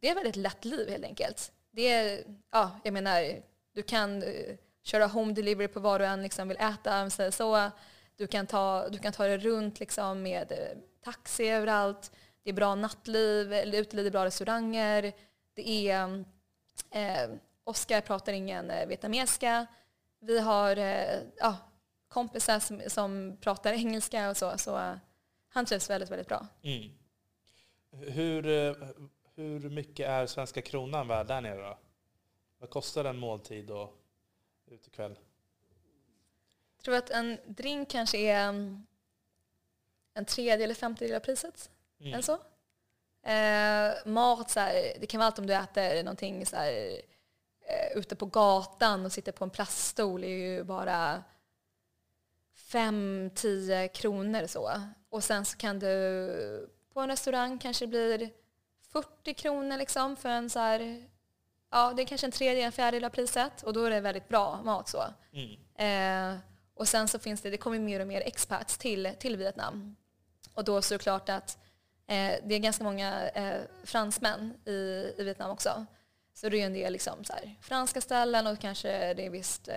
[0.00, 1.52] det är ett väldigt lätt liv helt enkelt.
[1.70, 6.22] Det är, ja, jag menar, du kan eh, köra home delivery på vad du än
[6.22, 7.70] liksom vill äta, om säger så.
[8.16, 12.12] Du kan ta, du kan ta dig runt liksom med eh, taxi överallt.
[12.42, 15.12] Det är bra nattliv, eller uteliv, det är bra restauranger.
[15.54, 16.24] Det är,
[16.90, 17.30] eh,
[17.64, 19.66] Oskar pratar ingen eh, vietnamesiska.
[20.20, 21.56] Vi har eh, ja,
[22.08, 24.58] kompisar som, som pratar engelska och så.
[24.58, 24.98] Så
[25.48, 26.46] han trivs väldigt, väldigt bra.
[26.62, 26.90] Mm.
[27.90, 28.88] Hur, eh,
[29.34, 31.78] hur mycket är svenska kronan värd där nere då?
[32.58, 33.94] Vad kostar en måltid och
[34.66, 35.18] utekväll?
[36.76, 38.86] Jag tror att en drink kanske är mm,
[40.14, 41.70] en tredje eller femtedel av priset.
[42.00, 42.12] Mm.
[42.12, 42.38] Eller så.
[43.22, 46.72] Eh, mat, så här, det kan vara allt om du äter någonting så här,
[47.60, 51.24] eh, ute på gatan och sitter på en plaststol är ju bara
[52.54, 54.70] 5-10 kronor så.
[55.10, 58.30] Och sen så kan du på en restaurang kanske blir
[58.92, 61.04] 40 kronor liksom för en så här,
[61.70, 64.28] ja det är kanske en tredjedel, en fjärdedel av priset och då är det väldigt
[64.28, 65.04] bra mat så.
[65.32, 66.34] Mm.
[66.34, 66.40] Eh,
[66.74, 69.96] och sen så finns det, det kommer mer och mer expats till, till Vietnam.
[70.54, 71.58] Och då så är det klart att
[72.06, 75.86] eh, det är ganska många eh, fransmän i, i Vietnam också.
[76.34, 79.68] Så det är en del liksom så här, franska ställen och kanske det är visst
[79.68, 79.74] eh,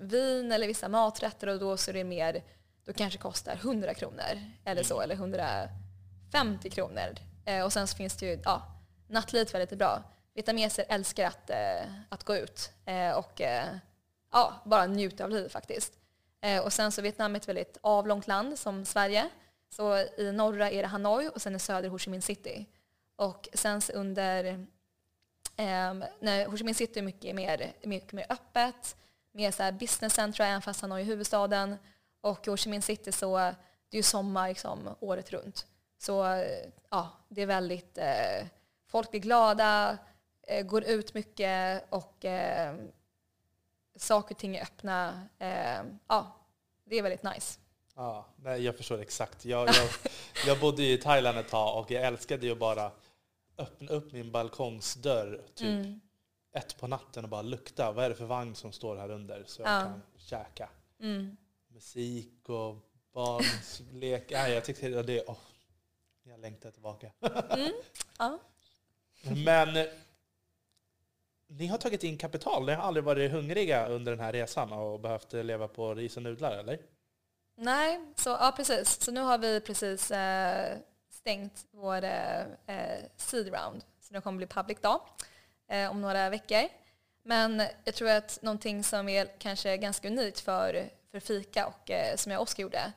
[0.00, 2.42] vin eller vissa maträtter och då så är det mer,
[2.88, 7.14] då kanske kostar 100 kronor eller så, eller 150 kronor.
[7.44, 8.62] Eh, och sen så finns det ju, ja,
[9.08, 10.02] nattlivet är väldigt bra.
[10.34, 13.66] Vietnameser älskar att, eh, att gå ut eh, och eh,
[14.32, 15.92] ja, bara njuta av livet faktiskt.
[16.40, 19.28] Eh, och sen så Vietnam är ett väldigt avlångt land som Sverige.
[19.70, 22.66] Så i norra är det Hanoi och sen i söder Ho Chi Minh City.
[23.16, 24.66] Och sen under
[25.60, 28.96] Um, när Ho Chi Minh City är mycket mer, mycket mer öppet,
[29.32, 31.76] mer så här business centra, även fast Hanoi är huvudstaden.
[32.28, 35.66] Och i Ho Chi Minh City så det är ju sommar liksom, året runt.
[35.98, 38.46] Så eh, ja, det är väldigt, eh,
[38.86, 39.98] folk blir glada,
[40.48, 42.74] eh, går ut mycket och eh,
[43.96, 45.22] saker och ting är öppna.
[45.38, 46.36] Eh, ja,
[46.84, 47.58] det är väldigt nice.
[47.94, 49.44] Ja, nej, jag förstår exakt.
[49.44, 49.88] Jag, jag,
[50.46, 52.90] jag bodde i Thailand ett tag och jag älskade ju bara
[53.58, 56.00] öppna upp min balkongsdörr typ Mm.
[56.52, 57.92] ett på natten och bara lukta.
[57.92, 59.44] Vad är det för vagn som står här under?
[59.46, 59.80] Så jag Ja.
[59.80, 60.68] kan käka.
[61.00, 61.36] Mm.
[61.78, 62.76] Musik och
[63.12, 64.24] barns lek.
[64.30, 65.24] Nej, jag tyckte att det...
[65.26, 65.36] åh,
[66.22, 67.10] jag längtar tillbaka.
[67.50, 67.72] Mm.
[68.18, 68.38] Ja.
[69.44, 69.86] Men
[71.46, 72.66] ni har tagit in kapital.
[72.66, 76.22] Ni har aldrig varit hungriga under den här resan och behövt leva på ris och
[76.22, 76.78] nudlar, eller?
[77.56, 79.00] Nej, så ja precis.
[79.00, 80.78] Så nu har vi precis eh,
[81.10, 83.84] stängt vår eh, eh, seed round.
[84.00, 85.06] Så det kommer bli public då
[85.68, 86.68] eh, om några veckor.
[87.22, 92.16] Men jag tror att någonting som är kanske ganska unikt för, för Fika och eh,
[92.16, 92.92] som jag och Oskar gjorde,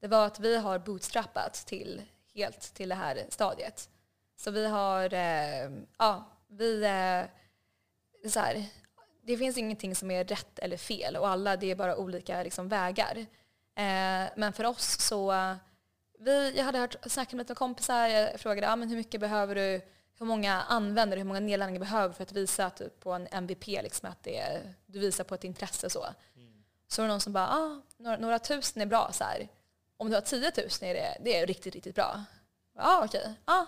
[0.00, 2.02] det var att vi har bootstrappat till,
[2.34, 3.88] helt till det här stadiet.
[4.36, 8.66] Så vi har, eh, ja, vi, eh, så här,
[9.22, 12.68] det finns ingenting som är rätt eller fel och alla, det är bara olika liksom,
[12.68, 13.16] vägar.
[13.76, 15.34] Eh, men för oss så,
[16.18, 19.54] vi, jag hade hört, snackat med lite kompisar, jag frågade ah, men hur mycket behöver
[19.54, 19.80] du,
[20.18, 23.66] hur många användare, hur många nedladdningar behöver du för att visa typ, på en MVP,
[23.66, 26.06] liksom, att det, du visar på ett intresse så.
[26.36, 26.49] Mm.
[26.90, 29.10] Så var det någon som bara, ah, några, några tusen är bra.
[29.12, 29.48] Så här.
[29.96, 32.24] Om du har 10 000 är det, det är riktigt, riktigt bra.
[32.76, 33.34] Ja, ah, okej.
[33.44, 33.66] Ah.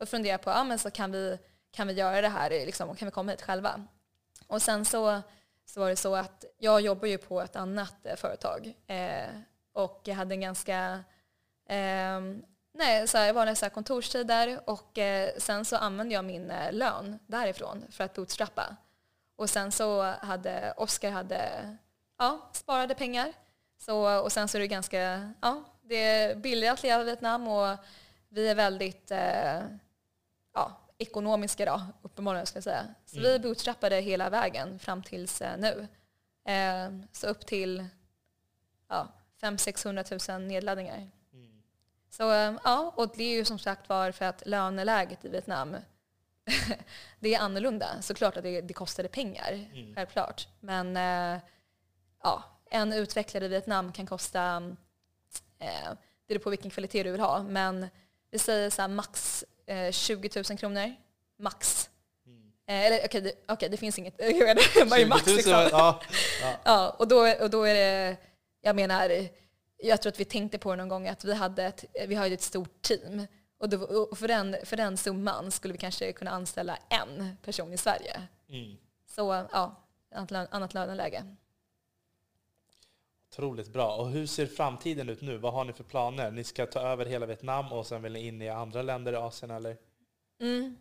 [0.00, 1.38] Och funderade på, ah, men så kan vi,
[1.70, 3.86] kan vi göra det här, liksom, kan vi komma hit själva?
[4.46, 5.22] Och sen så,
[5.64, 9.40] så var det så att jag jobbar ju på ett annat eh, företag eh,
[9.72, 11.04] och jag hade en ganska
[11.68, 12.20] eh,
[12.74, 16.72] nej, så här, var så här kontorstider och eh, sen så använde jag min eh,
[16.72, 18.76] lön därifrån för att bootstrappa.
[19.36, 21.76] Och sen så hade Oskar hade,
[22.18, 23.32] ja, sparade pengar.
[23.78, 27.48] Så, och sen så är det ganska, ja, det är billigare att leva i Vietnam
[27.48, 27.76] och
[28.28, 29.62] vi är väldigt eh,
[30.54, 32.86] ja, ekonomiska då, uppenbarligen ska jag säga.
[33.06, 35.88] Så vi bootstrappade hela vägen fram tills eh, nu.
[36.52, 37.86] Eh, så upp till
[38.88, 39.08] ja,
[39.42, 41.10] 500-600 000 nedladdningar.
[42.10, 45.76] Så eh, ja, och det är ju som sagt var för att löneläget i Vietnam
[47.20, 48.02] det är annorlunda.
[48.02, 50.48] Såklart att det, det kostade pengar, självklart.
[50.60, 51.42] Men eh,
[52.26, 54.62] ja, en utvecklare i Vietnam kan kosta,
[55.58, 55.88] eh,
[56.26, 57.86] det beror på vilken kvalitet du vill ha, men
[58.30, 60.94] vi säger så max eh, 20 000 kronor.
[61.38, 61.90] Max.
[62.68, 64.14] Eh, eller okej, det, okej, det finns inget,
[64.86, 65.52] vad är max 20 000, liksom?
[65.52, 66.00] ja, ja.
[66.64, 68.16] Ja, och då, och då är det,
[68.60, 69.28] jag menar,
[69.76, 72.26] jag tror att vi tänkte på det någon gång att vi hade ett, vi har
[72.26, 73.26] ju ett stort team.
[73.58, 73.78] Och, då,
[74.10, 78.22] och för, den, för den summan skulle vi kanske kunna anställa en person i Sverige.
[78.48, 78.76] Mm.
[79.06, 79.82] Så ja,
[80.14, 81.36] annat, lön- annat löneläge.
[83.36, 83.96] Otroligt bra.
[83.96, 85.36] Och hur ser framtiden ut nu?
[85.36, 86.30] Vad har ni för planer?
[86.30, 89.16] Ni ska ta över hela Vietnam och sen vill ni in i andra länder i
[89.16, 89.76] Asien eller?
[90.40, 90.76] Mm,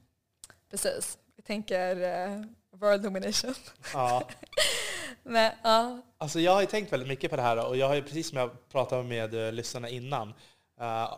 [0.72, 1.18] precis.
[1.36, 2.42] Jag tänker eh,
[2.72, 3.54] world domination.
[3.94, 4.28] Ja.
[5.24, 7.96] Men, ja, Alltså jag har ju tänkt väldigt mycket på det här och jag har
[7.96, 10.34] ju precis som jag pratade med uh, lyssnarna innan.
[10.80, 11.14] eh,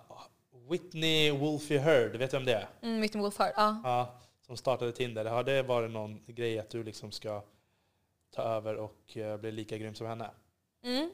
[0.69, 2.67] Whitney Wolfie Heard, vet du om det är?
[2.81, 3.81] mm, Whitney Wolf Hart, ja.
[3.83, 5.25] Ja, som startade Tinder.
[5.25, 7.43] Har det varit någon grej att du liksom ska
[8.35, 10.29] ta över och bli lika grym som henne?
[10.83, 11.09] Mm.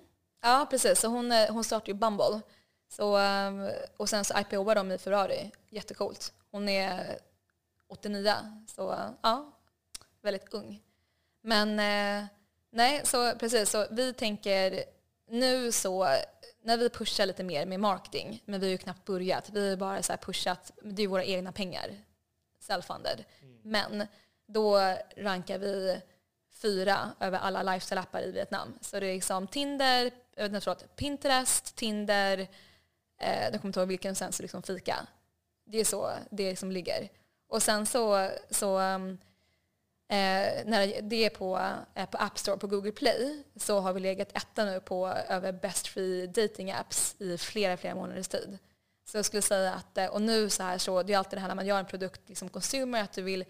[0.45, 0.99] Ja, precis.
[0.99, 2.41] Så hon, eh, hon startade ju Bumble.
[2.89, 5.51] Så, ehm, och sen så IPO'ade de i Ferrari.
[5.69, 6.33] Jättecoolt.
[6.51, 7.19] Hon är
[7.87, 8.33] 89,
[8.67, 9.51] så ja,
[10.21, 10.81] väldigt ung.
[11.41, 12.27] Men eh,
[12.71, 13.69] nej, så precis.
[13.69, 14.83] Så vi tänker
[15.29, 16.07] nu så,
[16.61, 19.49] när vi pushar lite mer med marketing, men vi har ju knappt börjat.
[19.49, 21.95] Vi har bara så pushat, det är ju våra egna pengar,
[22.61, 23.23] self-funded.
[23.63, 24.07] Men
[24.47, 26.01] då rankar vi
[26.61, 28.79] fyra över alla lifestyle-appar i Vietnam.
[28.81, 32.47] Så det är liksom Tinder, jag vet inte, förlåt, Pinterest, Tinder,
[33.21, 35.07] eh, jag kommer inte ihåg vilken sen, så liksom Fika.
[35.65, 37.09] Det är så det liksom ligger.
[37.47, 39.17] Och sen så, så um,
[40.07, 43.99] eh, när det är på, eh, på App Store, på Google Play, så har vi
[43.99, 48.57] legat etta nu på över Best Free Dating Apps i flera, flera månaders tid.
[49.05, 51.41] Så jag skulle säga att, eh, och nu så här så, det är alltid det
[51.41, 53.45] här när man gör en produkt, liksom consumer, att du vill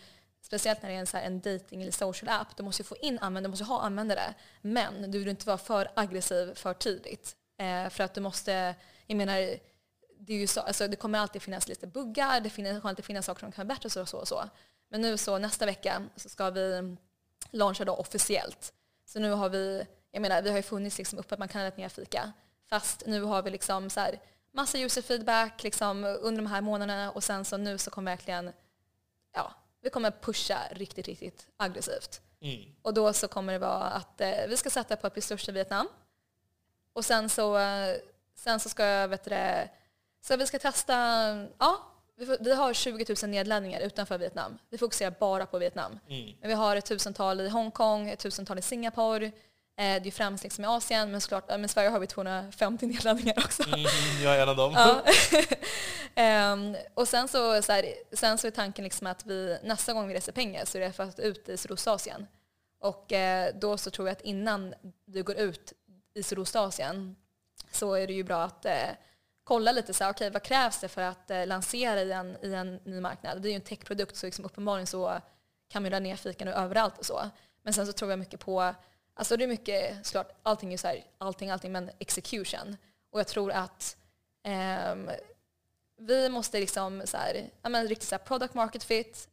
[0.45, 2.57] Speciellt när det är en, så här, en dating eller social app.
[2.57, 4.33] Du måste ju få in användare, du måste ha användare.
[4.61, 7.35] Men du vill inte vara för aggressiv för tidigt.
[7.57, 8.75] Eh, för att du måste,
[9.07, 9.35] jag menar,
[10.19, 13.05] det, är ju så, alltså, det kommer alltid finnas lite buggar, det finns, kommer alltid
[13.05, 14.43] finnas saker som kan vara bättre och så och så.
[14.89, 16.95] Men nu så nästa vecka så ska vi
[17.51, 18.73] launcha då officiellt.
[19.05, 21.63] Så nu har vi, jag menar vi har ju funnits liksom uppe att man kan
[21.63, 22.31] ladda ner fika.
[22.69, 24.19] Fast nu har vi liksom så här,
[24.51, 28.51] massa user feedback liksom under de här månaderna och sen så nu så kommer verkligen,
[29.84, 32.21] vi kommer pusha riktigt, riktigt aggressivt.
[32.41, 32.61] Mm.
[32.81, 35.51] Och då så kommer det vara att eh, vi ska sätta på bli störst i
[35.51, 35.88] Vietnam.
[36.93, 37.95] Och sen så, eh,
[38.36, 39.69] sen så ska jag, vet det,
[40.21, 40.93] så vi ska testa,
[41.57, 41.81] ja,
[42.15, 44.57] vi, får, vi har 20 000 nedladdningar utanför Vietnam.
[44.69, 45.99] Vi fokuserar bara på Vietnam.
[46.09, 46.36] Mm.
[46.39, 49.31] Men vi har ett tusental i Hongkong, ett tusental i Singapore.
[49.78, 53.38] Eh, det är främst liksom i Asien, men såklart, men Sverige har vi 250 nedladdningar
[53.38, 53.63] också.
[53.67, 54.74] Mm, jag är en av dem.
[54.76, 55.03] Ja.
[56.15, 60.07] Ehm, och sen så, så här, sen så är tanken liksom att vi nästa gång
[60.07, 62.28] vi reser pengar så är det för att ut i Sydostasien.
[62.80, 64.74] Och eh, då så tror jag att innan
[65.05, 65.74] vi går ut
[66.13, 67.15] i Sydostasien
[67.71, 68.89] så är det ju bra att eh,
[69.43, 72.53] kolla lite så här, okej vad krävs det för att eh, lansera i en, i
[72.53, 73.41] en ny marknad?
[73.41, 75.19] Det är ju en techprodukt så liksom uppenbarligen så
[75.69, 77.30] kan man ju dra ner fikan överallt och så.
[77.63, 78.74] Men sen så tror jag mycket på,
[79.14, 82.78] alltså det är mycket, såklart allting är ju så här, allting, allting, men execution.
[83.11, 83.97] Och jag tror att
[84.91, 85.09] um,
[85.97, 89.30] vi måste liksom så här, ja, men riktigt så här product market fit,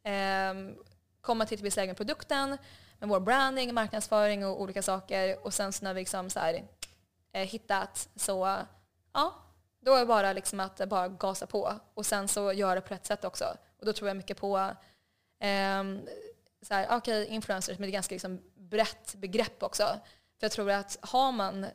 [0.51, 0.76] um,
[1.20, 2.59] komma till att vi produkten
[2.99, 5.47] med vår branding, marknadsföring och olika saker.
[5.47, 6.64] Och sen så när vi liksom så här,
[7.33, 8.57] eh, hittat så,
[9.12, 9.35] ja,
[9.81, 12.95] då är det bara liksom att bara gasa på och sen så göra det på
[12.95, 13.45] rätt sätt också.
[13.78, 14.70] Och då tror jag mycket på
[15.41, 16.01] ehm,
[16.62, 19.84] så här, okay, influencers, men det är ganska liksom brett begrepp också.
[20.38, 21.66] För jag tror att har man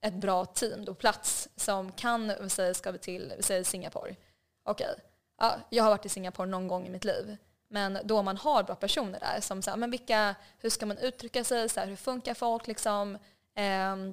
[0.00, 4.16] ett bra team på plats som kan, vi säger, ska vi till, vi säger Singapore.
[4.64, 4.94] Okej,
[5.38, 7.36] ja, jag har varit i Singapore någon gång i mitt liv.
[7.68, 11.44] Men då man har bra personer där som här, men vilka, hur ska man uttrycka
[11.44, 13.18] sig, så här, hur funkar folk liksom,
[13.54, 14.12] ehm,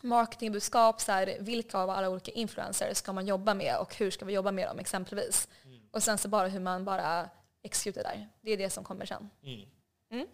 [0.00, 4.24] marketingbudskap, så här, vilka av alla olika influencers ska man jobba med och hur ska
[4.24, 5.48] vi jobba med dem exempelvis.
[5.90, 7.28] Och sen så bara hur man bara
[7.62, 8.28] executar där.
[8.40, 9.30] Det är det som kommer sen.
[9.42, 9.68] Mm.
[10.10, 10.26] Mm.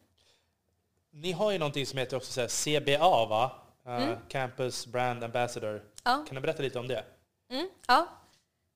[1.16, 3.50] Ni har ju någonting som heter också CBA, va?
[3.86, 4.18] Uh, Mm.
[4.28, 5.82] Campus Brand Ambassador.
[6.04, 6.24] Ja.
[6.28, 7.04] Kan du berätta lite om det?
[7.50, 8.08] Mm, ja.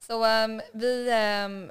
[0.07, 1.70] Så ehm, vi, ehm,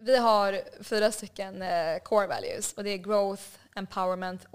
[0.00, 3.42] vi har fyra stycken eh, core values och det är growth,
[3.76, 4.46] empowerment,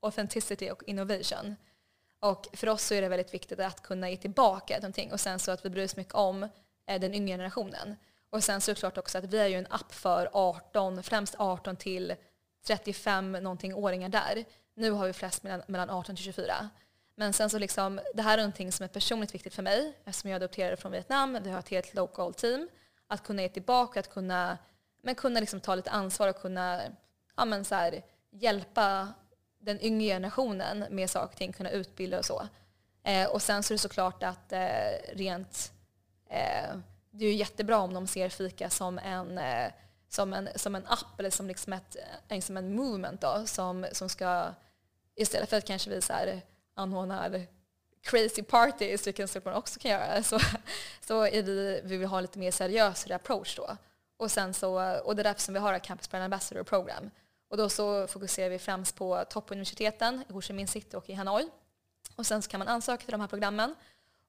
[0.00, 1.56] authenticity och innovation.
[2.20, 5.38] Och för oss så är det väldigt viktigt att kunna ge tillbaka någonting och sen
[5.38, 6.42] så att vi bryr oss mycket om
[6.86, 7.96] eh, den yngre generationen.
[8.30, 12.14] Och sen klart också att vi är ju en app för 18, främst 18 till
[12.64, 14.44] 35 någonting åringar där.
[14.74, 16.70] Nu har vi flest mellan, mellan 18 till 24.
[17.16, 20.30] Men sen så liksom, det här är någonting som är personligt viktigt för mig eftersom
[20.30, 21.38] jag adopterade från Vietnam.
[21.42, 22.68] Vi har ett helt local team.
[23.06, 24.58] Att kunna ge tillbaka, att kunna,
[25.02, 26.80] men kunna liksom ta lite ansvar och kunna
[27.36, 29.08] ja, men så här, hjälpa
[29.58, 32.48] den yngre generationen med saker och ting, kunna utbilda och så.
[33.02, 35.72] Eh, och sen så är det såklart att eh, rent,
[36.30, 36.76] eh,
[37.10, 39.72] det är ju jättebra om de ser fika som en, eh,
[40.14, 41.96] som en, som en app eller som, liksom ett,
[42.28, 44.54] eh, som en movement då, som, som ska,
[45.14, 46.42] istället för att kanske vi så här,
[46.74, 47.46] anordnar
[48.02, 50.38] crazy parties, vilket man också kan göra, så,
[51.00, 53.76] så är vi, vi vill ha lite mer seriös approach då.
[54.16, 57.10] Och, sen så, och det är därför som vi har Campus Brand Ambassador program.
[57.48, 61.12] Och då så fokuserar vi främst på toppuniversiteten i Ho Chi Minh City och i
[61.12, 61.48] Hanoi.
[62.16, 63.74] Och sen så kan man ansöka till de här programmen.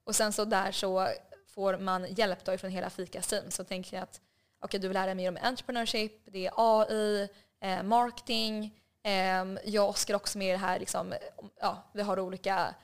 [0.04, 1.08] Och sen så där så
[1.46, 3.50] får man hjälp då från hela Fikas team.
[3.50, 4.20] Så tänker jag att
[4.66, 7.28] okay, du vill lära dig mer om entrepreneurship, det är AI,
[7.60, 8.80] eh, marketing.
[9.02, 11.14] Eh, jag och Oskar också med i det här, liksom,
[11.60, 12.74] ja, vi har olika,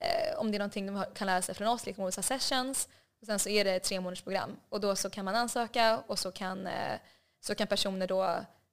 [0.00, 2.88] eh, om det är någonting de kan lära sig från oss, liksom olika sessions.
[3.20, 4.56] Och sen så är det ett tre månaders program.
[4.68, 6.98] Och då så kan man ansöka och så kan, eh,
[7.40, 8.24] så kan personer då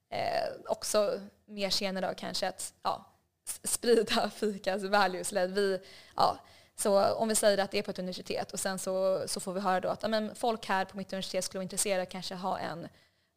[0.10, 3.06] eh, också mer senare då kanske att ja,
[3.64, 5.32] sprida fikas values.
[5.32, 5.80] Eller vi,
[6.16, 6.40] ja,
[6.76, 9.54] så om vi säger att det är på ett universitet och sen så, så får
[9.54, 12.06] vi höra då att ja, men folk här på mitt universitet skulle vara intresserade av
[12.06, 12.88] kanske ha en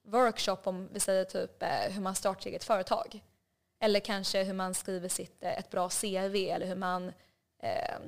[0.07, 3.21] workshop om vi säger typ eh, hur man startar eget företag.
[3.81, 7.13] Eller kanske hur man skriver sitt, eh, ett bra CV eller hur man
[7.63, 7.99] eh,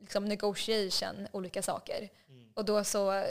[0.00, 2.08] liksom negotiation, olika saker.
[2.54, 3.24] Och då så,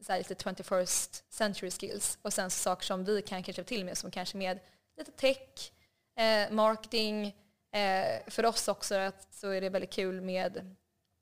[0.00, 3.98] så här, lite 21st century skills och sen saker som vi kan kanske till med
[3.98, 4.58] som kanske med
[4.96, 5.72] lite tech,
[6.16, 7.34] eh, marketing.
[7.76, 10.76] Eh, för oss också att, så är det väldigt kul med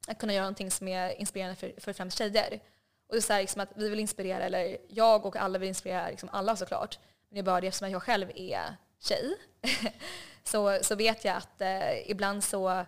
[0.08, 2.60] att kunna göra någonting som är inspirerande för, för främst tjejer.
[3.08, 5.68] Och det är så här, liksom att vi vill inspirera, eller jag och alla vill
[5.68, 6.98] inspirera liksom alla såklart.
[7.28, 9.36] Men det är bara det eftersom jag själv är tjej
[10.44, 12.84] så, så vet jag att eh, ibland så,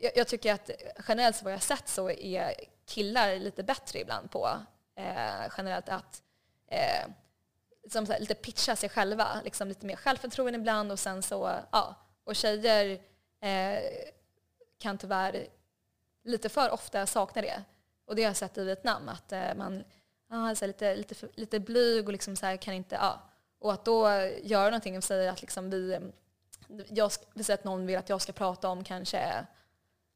[0.00, 0.70] jag, jag tycker att
[1.08, 2.54] generellt så vad jag har sett så är
[2.86, 4.48] killar lite bättre ibland på
[4.96, 6.22] eh, generellt att
[6.68, 7.10] eh,
[7.90, 11.52] som så här, lite pitcha sig själva, liksom lite mer självförtroende ibland och sen så,
[11.72, 13.00] ja, och tjejer
[13.40, 13.82] eh,
[14.78, 15.46] kan tyvärr
[16.24, 17.62] lite för ofta sakna det.
[18.04, 19.84] Och det har jag sett i Vietnam, att eh, man
[20.30, 23.20] är så lite, lite, lite blyg och liksom så här, kan inte, Ah.
[23.58, 24.08] Och att då
[24.42, 26.00] göra någonting och säga att liksom vi, eh,
[26.88, 29.46] jag, vi säger att någon vill att jag ska prata om kanske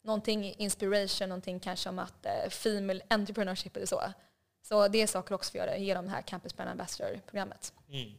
[0.02, 4.02] någonting inspiration, någonting kanske om att eh, female entrepreneurship eller så.
[4.62, 7.72] Så det är saker också vi gör genom det här Campus Brand Ambassador-programmet.
[7.88, 8.12] Mm.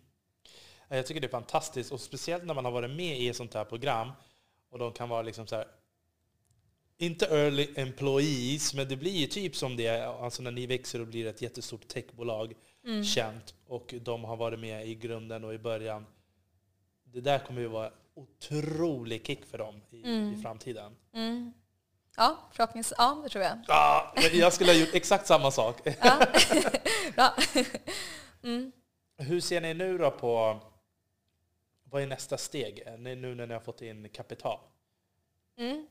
[0.89, 3.36] Ja, Jag tycker det är fantastiskt, och speciellt när man har varit med i ett
[3.36, 4.11] sånt här program
[4.71, 5.67] och de kan vara liksom så här,
[6.97, 11.01] inte early employees, men det blir ju typ som det är alltså när ni växer
[11.01, 12.53] och blir ett jättestort techbolag.
[12.86, 13.03] Mm.
[13.03, 16.05] känt och de har varit med i grunden och i början.
[17.03, 20.33] Det där kommer ju vara otrolig kick för dem i, Mm.
[20.33, 20.95] i framtiden.
[21.13, 21.53] Mm.
[22.17, 22.95] Ja, förhoppningsvis.
[22.97, 23.57] Ja, det tror jag.
[23.67, 25.81] Ja, jag skulle ha gjort exakt samma sak.
[26.01, 26.19] Ja.
[27.15, 27.33] Bra.
[28.43, 28.71] Mm.
[29.17, 30.59] Hur ser ni nu då på
[31.95, 34.59] vad är nästa steg Ni- nu när ni har fått in kapital?
[35.57, 35.87] Mm.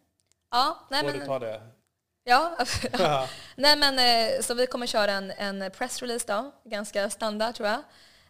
[0.50, 1.62] Ja, nej Får du men, ta det?
[2.24, 2.56] ja,
[3.56, 7.82] nej men eh, så vi kommer köra en, en pressrelease då, ganska standard tror jag.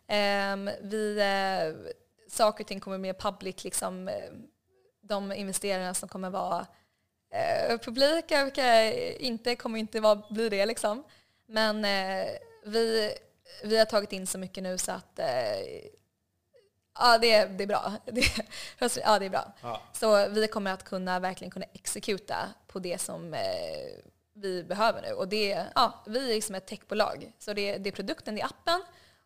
[0.06, 1.92] Ehm, vi, eh,
[2.30, 4.14] saker och ting kommer mer public, liksom, eh,
[5.02, 6.66] de investerarna som kommer vara
[7.30, 11.04] eh, publika, vilka inte kommer inte vara, bli det liksom.
[11.46, 12.30] Men eh,
[12.64, 13.14] vi,
[13.64, 15.26] vi har tagit in så mycket nu så att eh,
[16.98, 17.92] ja, det, är- det är bra.
[18.04, 18.22] Det,
[19.04, 19.52] ja, det är bra.
[19.62, 19.80] Ja.
[19.92, 22.36] Så vi kommer att kunna verkligen kunna exekuta
[22.66, 23.40] på det som eh,
[24.34, 25.12] vi behöver nu.
[25.12, 27.32] Och det, ja, vi är liksom ett techbolag.
[27.38, 28.82] Så det, det är produkten, det är appen.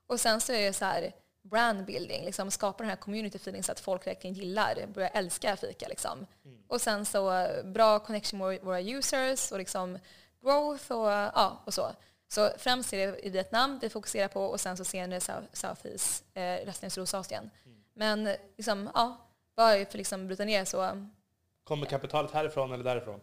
[0.07, 1.12] Och sen så är det så här
[1.43, 5.57] brand building, liksom skapa den här community feeling så att folk verkligen gillar, börjar älska
[5.57, 5.89] fika.
[5.89, 6.27] Liksom.
[6.69, 9.99] Och sen så eh, bra connection med våra users och liksom
[10.43, 11.91] growth och, ja, och så.
[12.29, 16.24] Så främst är det i Vietnam vi fokuserar på och sen så senare South, Southeast,
[16.35, 17.51] eh, resten av Sydostasien.
[17.95, 19.16] Men liksom, ja,
[19.57, 21.07] bara för liksom bryta ner så
[21.64, 23.20] Kommer kapitalet härifrån eller därifrån?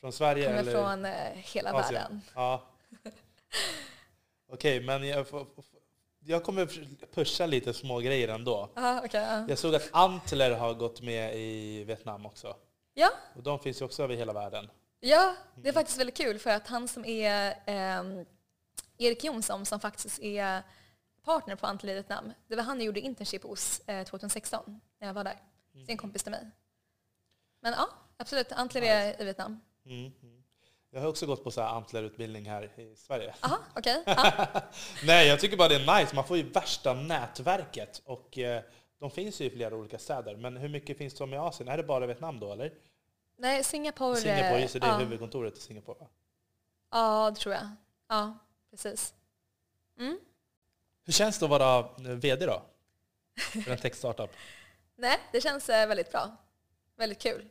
[0.00, 1.94] Från Sverige kommer eller från eh, hela Asien?
[1.94, 2.20] världen.
[2.34, 2.62] Ja.
[4.52, 5.26] Okej, men jag,
[6.18, 6.66] jag kommer
[7.14, 8.70] pusha lite små grejer ändå.
[8.76, 9.46] Aha, okay, ja.
[9.48, 12.56] Jag såg att Antler har gått med i Vietnam också.
[12.94, 14.70] ja, Och de finns ju också över hela världen.
[15.08, 18.24] Ja, det är faktiskt väldigt kul för att han som är ehm,
[18.98, 20.62] Erik Jonsson som faktiskt är
[21.24, 25.06] partner på Antler i Vietnam, det var han jag gjorde internship hos eh, 2016 när
[25.06, 25.38] jag var där.
[25.72, 26.50] Det är en kompis till mig.
[27.60, 29.60] Men ja, absolut, Antler är i Vietnam.
[29.86, 30.12] Mm.
[30.22, 30.44] mm.
[30.90, 33.34] Jag har också gått på så här Antler-utbildning här i Sverige.
[33.40, 34.02] Aha, okej.
[34.06, 34.46] Ja.
[35.06, 36.14] Nej, jag tycker bara det är nice.
[36.14, 38.02] Man får ju värsta nätverket.
[38.04, 38.62] Och eh,
[38.98, 40.36] de finns ju i flera olika städer.
[40.36, 41.68] Men hur mycket finns de i Asien?
[41.68, 42.72] Är det bara Vietnam då, eller?
[43.44, 44.16] Nej, Singapore.
[44.16, 44.98] Singapore, eh, just det, det är ja.
[44.98, 45.98] huvudkontoret i Singapore.
[46.00, 46.06] va?
[46.90, 47.68] Ja, det tror jag.
[48.08, 48.38] Ja,
[48.70, 49.14] precis.
[49.98, 50.18] Mm.
[51.04, 52.62] Hur känns det att vara eh, VD då?
[53.64, 54.30] För en tech-startup?
[54.96, 56.36] Nej, det känns eh, väldigt bra.
[56.96, 57.48] Väldigt kul.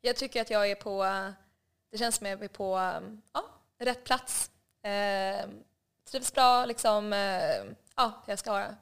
[0.00, 1.04] Jag tycker att jag är på,
[1.90, 2.78] det känns som jag är på
[3.32, 3.44] ja,
[3.78, 4.50] rätt plats.
[4.82, 5.48] Eh,
[6.04, 7.64] trivs bra, liksom, eh,
[7.96, 8.76] ja, jag ska vara.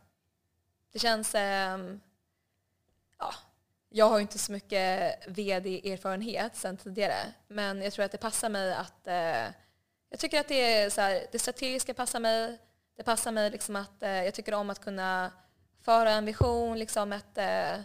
[0.93, 1.79] Det känns, eh,
[3.19, 3.35] ja,
[3.91, 8.49] jag har ju inte så mycket vd-erfarenhet sedan tidigare, men jag tror att det passar
[8.49, 9.53] mig att, eh,
[10.11, 12.59] jag tycker att det, är så här, det strategiska passar mig.
[12.97, 15.33] Det passar mig liksom att eh, jag tycker om att kunna
[15.81, 17.81] föra en vision, liksom ett, eh,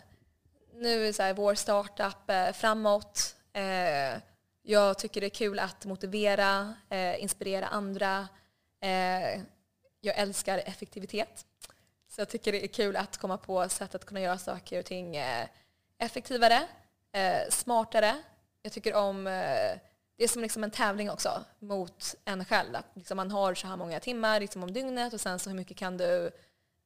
[0.73, 3.35] nu är så här, vår startup eh, framåt.
[3.53, 4.21] Eh,
[4.61, 8.27] jag tycker det är kul att motivera, eh, inspirera andra.
[8.81, 9.41] Eh,
[10.01, 11.45] jag älskar effektivitet.
[12.09, 14.85] Så jag tycker det är kul att komma på sätt att kunna göra saker och
[14.85, 15.47] ting eh,
[16.03, 16.67] effektivare,
[17.11, 18.17] eh, smartare.
[18.61, 19.79] Jag tycker om, eh,
[20.17, 22.75] det är som liksom en tävling också mot en själv.
[22.75, 25.57] Att liksom man har så här många timmar liksom om dygnet och sen så hur
[25.57, 26.31] mycket kan du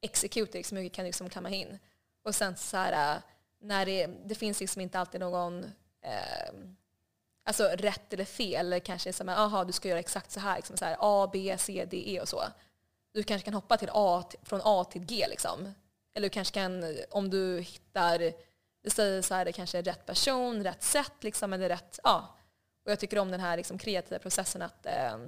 [0.00, 1.78] execute, liksom, hur mycket kan du liksom klämma in.
[2.24, 3.22] Och sen så här, eh,
[3.60, 5.64] när det, det finns liksom inte alltid någon
[6.02, 6.52] eh,
[7.44, 8.66] alltså rätt eller fel.
[8.66, 11.56] Eller kanske som aha, du ska göra exakt så här, liksom så här A, B,
[11.58, 12.42] C, D, E och så.
[13.14, 15.74] Du kanske kan hoppa till A, från A till G liksom.
[16.14, 18.32] Eller du kanske kan, om du hittar,
[18.82, 22.34] vi säger så här, det kanske är rätt person, rätt sätt liksom, eller rätt, ja.
[22.84, 25.18] Och jag tycker om den här liksom, kreativa processen att eh,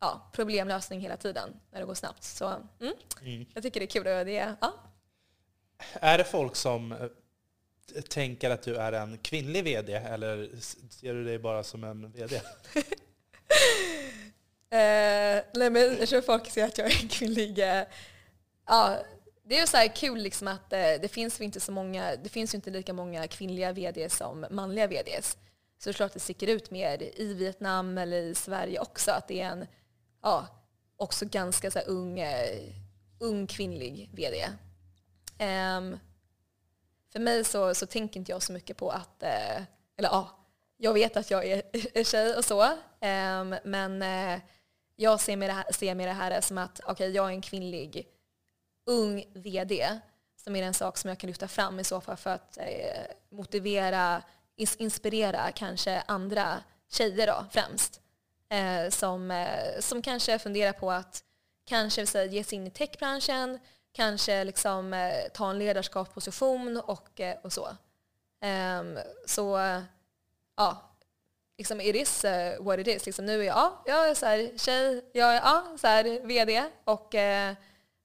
[0.00, 2.24] ja, problemlösning hela tiden när det går snabbt.
[2.24, 2.46] Så
[2.80, 3.46] mm, Mm.
[3.54, 4.06] jag tycker det är kul.
[4.06, 4.74] Och det, ja.
[5.92, 7.08] Är det folk som eh,
[8.08, 10.50] tänker att du är en kvinnlig VD eller
[10.90, 12.40] ser du dig bara som en VD?
[14.70, 17.58] Eh, nej, men jag tror folk ser att jag är en kvinnlig...
[17.58, 17.82] Eh,
[18.66, 18.98] ja,
[19.48, 22.16] det är ju så här kul liksom att eh, det finns ju inte så många,
[22.16, 25.38] det finns ju inte lika många kvinnliga VD som manliga VDs.
[25.78, 29.10] Så det är klart att det sticker ut mer i Vietnam eller i Sverige också
[29.10, 29.66] att det är en,
[30.22, 30.46] ja,
[30.96, 32.72] också ganska så här ung, eh,
[33.20, 34.44] ung kvinnlig VD.
[34.44, 34.52] Um,
[35.38, 35.98] ehm,
[37.12, 39.56] för mig så, så tänker inte jag så mycket på att, eh,
[39.96, 40.28] eller ja,
[40.76, 41.62] jag vet att jag är,
[41.94, 44.40] är tjej och så, ehm, men eh,
[44.96, 47.42] jag ser med det här, ser med det här som att okej, jag är en
[47.42, 48.15] kvinnlig
[48.86, 50.00] ung VD
[50.36, 53.02] som är en sak som jag kan lyfta fram i så fall för att eh,
[53.30, 54.22] motivera,
[54.56, 58.00] ins- inspirera kanske andra tjejer då främst.
[58.48, 61.24] Eh, som, eh, som kanske funderar på att
[61.64, 63.58] kanske så, här, ge sig in i techbranschen,
[63.92, 67.68] kanske liksom, eh, ta en ledarskapsposition och, eh, och så.
[68.40, 69.58] Ehm, så
[70.56, 70.90] ja,
[71.58, 73.06] liksom, it is uh, what it is.
[73.06, 76.26] Liksom, nu är jag, ja, jag är så här, tjej, jag är ja, så här,
[76.26, 76.64] VD.
[76.84, 77.54] Och, eh,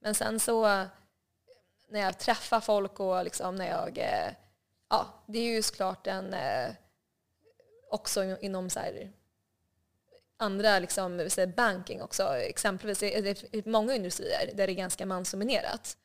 [0.02, 0.88] men sen så
[1.91, 4.34] när jag träffar folk och liksom när jag, eh,
[4.90, 6.69] ja, det är ju såklart en, eh,
[7.90, 9.11] också inom så här,
[10.38, 12.23] andra liksom, banking också.
[12.36, 13.18] Exempelvis det
[13.53, 15.98] är många industrier där det är ganska mansdominerat.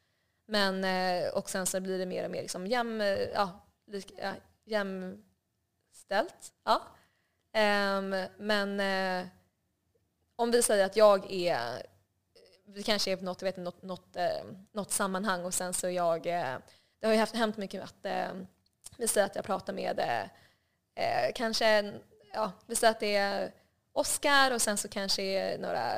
[0.47, 3.01] Men, eh, och sen så blir det mer och mer liksom jäm,
[3.35, 6.53] ja, lika, jämställt.
[6.65, 6.83] Ja.
[7.99, 8.81] Um, men
[10.37, 11.87] om vi säger att jag är,
[12.69, 16.27] det kanske är på något, vet, något, något, eh, något sammanhang och sen så jag,
[16.27, 16.57] eh,
[17.01, 18.29] det har ju haft, hänt mycket att eh,
[18.97, 20.29] vi säger att jag pratar med
[21.35, 21.93] kanske,
[22.33, 23.53] ja, vi säger att det är
[23.93, 25.93] Oscar och sen så kanske är några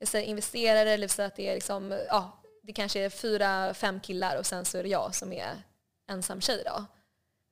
[0.00, 4.00] säger investerare eller vi säger att det är liksom, ja, det kanske är fyra, fem
[4.00, 5.62] killar och sen så är det jag som är
[6.10, 6.84] ensam tjej då.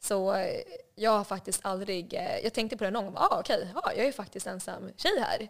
[0.03, 0.47] Så
[0.95, 2.13] jag har faktiskt aldrig,
[2.43, 5.21] jag tänkte på det någon gång, ah, okej, okay, ah, jag är faktiskt ensam tjej
[5.21, 5.49] här.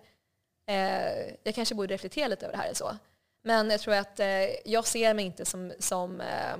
[0.67, 2.97] Eh, jag kanske borde reflektera lite över det här eller så.
[3.43, 6.57] Men jag tror att eh, jag ser mig inte som, som eh,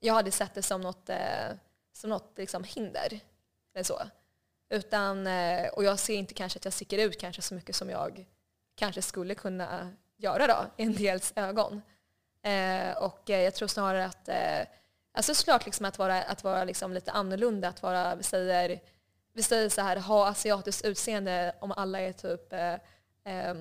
[0.00, 1.48] jag hade sett det som något, eh,
[1.92, 3.20] som något liksom hinder.
[3.74, 4.02] Eller så.
[4.70, 7.90] Utan, eh, och jag ser inte kanske att jag sticker ut kanske så mycket som
[7.90, 8.26] jag
[8.74, 11.82] kanske skulle kunna göra då, i en dels ögon.
[12.42, 14.28] Eh, och eh, jag tror snarare att
[15.14, 18.80] Alltså såklart liksom att vara, att vara liksom lite annorlunda, att vara, säger,
[19.32, 22.72] vi säger så här, ha asiatiskt utseende om alla är typ eh,
[23.34, 23.54] eh,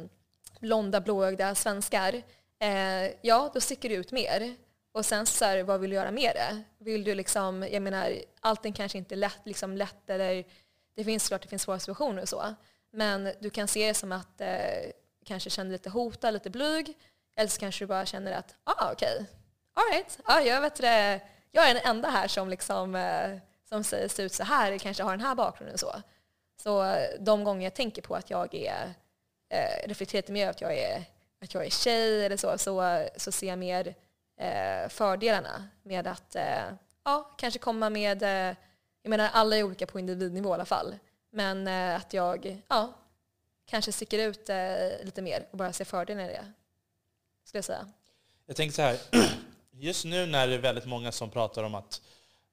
[0.60, 2.22] blonda, blåögda svenskar.
[2.60, 4.56] Eh, ja, då sticker du ut mer.
[4.91, 6.64] Och sen så här, vad vill du göra med det?
[6.77, 10.43] Vill du liksom, jag menar, allting kanske inte är lätt, liksom lätt eller
[10.95, 12.56] det finns klart det finns svåra situationer och så.
[12.91, 14.91] Men du kan se det som att eh,
[15.26, 16.98] kanske känner lite hotad, lite blyg.
[17.35, 19.26] Eller så kanske du bara känner att, ah okej, okay.
[19.73, 21.22] alright, ah, jag vet det
[21.52, 23.38] jag är den enda här som, liksom, eh,
[23.72, 25.77] som ser ut så här, kanske har den här bakgrunden.
[25.77, 26.02] Så,
[26.64, 28.93] så de gånger jag tänker på att jag är,
[29.49, 31.03] eh, reflekterar mer att jag är,
[31.41, 33.95] att jag är tjej eller så, så, så ser jag mer
[34.38, 36.64] eh, fördelarna med att eh,
[37.03, 38.56] ja, kanske komma med, eh,
[39.02, 40.95] jag menar alla är olika på individnivå i alla fall,
[41.30, 42.93] men eh, att jag ja,
[43.65, 46.52] kanske sticker ut eh, lite mer och bara ser fördelarna i det,
[47.45, 47.88] skulle jag säga.
[48.45, 48.98] Jag tänker så här,
[49.73, 52.02] Just nu när det är väldigt många som pratar om att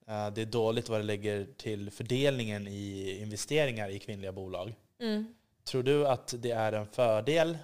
[0.09, 4.75] det är dåligt vad det lägger till fördelningen i investeringar i kvinnliga bolag.
[5.01, 5.35] Mm.
[5.65, 7.59] Tror du att det är en fördel,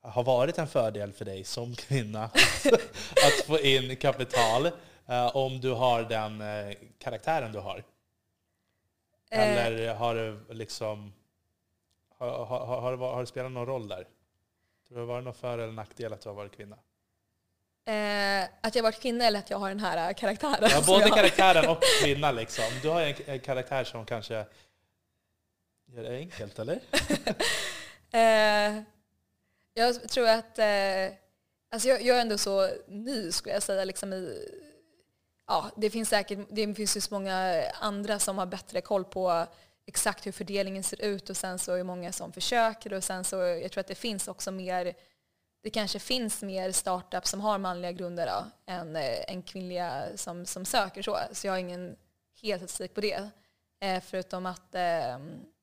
[0.00, 2.24] har varit en fördel för dig som kvinna
[3.26, 7.84] att få in kapital uh, om du har den uh, karaktären du har?
[9.30, 11.12] Eller har det liksom
[12.18, 13.96] har, har, har, har det spelat någon roll där?
[13.96, 14.06] Tror
[14.88, 16.78] du det har varit någon för eller nackdel att du har varit kvinna?
[17.88, 20.70] Eh, att jag varit kvinna eller att jag har den här karaktären?
[20.70, 22.64] Ja, både karaktären och kvinna liksom.
[22.82, 24.34] Du har en, en karaktär som kanske
[25.94, 26.80] gör det enkelt, eller?
[28.10, 28.82] eh,
[29.74, 30.58] jag tror att...
[30.58, 31.14] Eh,
[31.70, 33.84] alltså jag, jag, är ändå så ny, skulle jag säga.
[33.84, 34.48] Liksom i,
[35.46, 39.46] ja, det finns säkert det finns ju så många andra som har bättre koll på
[39.86, 43.24] exakt hur fördelningen ser ut och sen så är det många som försöker och sen
[43.24, 44.94] så jag tror att det finns också mer
[45.62, 50.64] det kanske finns mer startups som har manliga grundare än, eh, än kvinnliga som, som
[50.64, 51.18] söker så.
[51.32, 51.96] Så jag har ingen
[52.42, 53.30] helt statistik på det.
[53.80, 55.18] Eh, förutom att eh,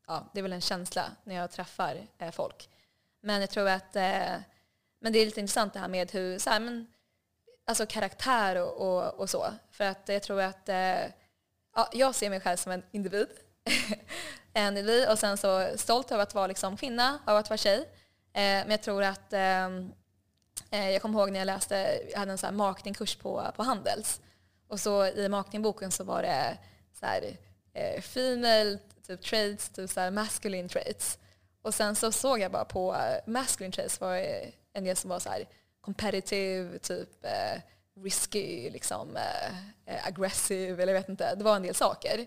[0.07, 2.69] ja, det är väl en känsla när jag träffar eh, folk.
[3.21, 4.35] Men jag tror att eh,
[5.05, 6.87] men det är lite intressant det här med hur, så här, men,
[7.65, 9.45] alltså karaktär och, och, och, så.
[9.71, 11.05] För att jag tror att eh,
[11.75, 13.27] ja, jag ser mig själv som en individ.
[14.53, 17.89] en individ och sen så stolt över att vara liksom kvinna, av att vara tjej.
[18.35, 19.65] Eh, men jag tror att, eh,
[20.71, 23.63] eh, jag kommer ihåg när jag läste, jag hade en så här marketingkurs på, på
[23.63, 24.21] Handels.
[24.67, 26.57] Och så i marketingboken så var det
[26.99, 27.37] så här,
[27.73, 31.19] eh, female typ traits, typ så här masculine traits.
[31.61, 34.15] Och sen så såg jag bara på eh, masculine traits var
[34.73, 35.45] en del som var så här
[35.81, 37.61] competitive, typ eh,
[38.03, 39.47] risky, liksom, eh,
[39.85, 41.35] eh, aggressive eller jag vet inte.
[41.35, 42.25] Det var en del saker.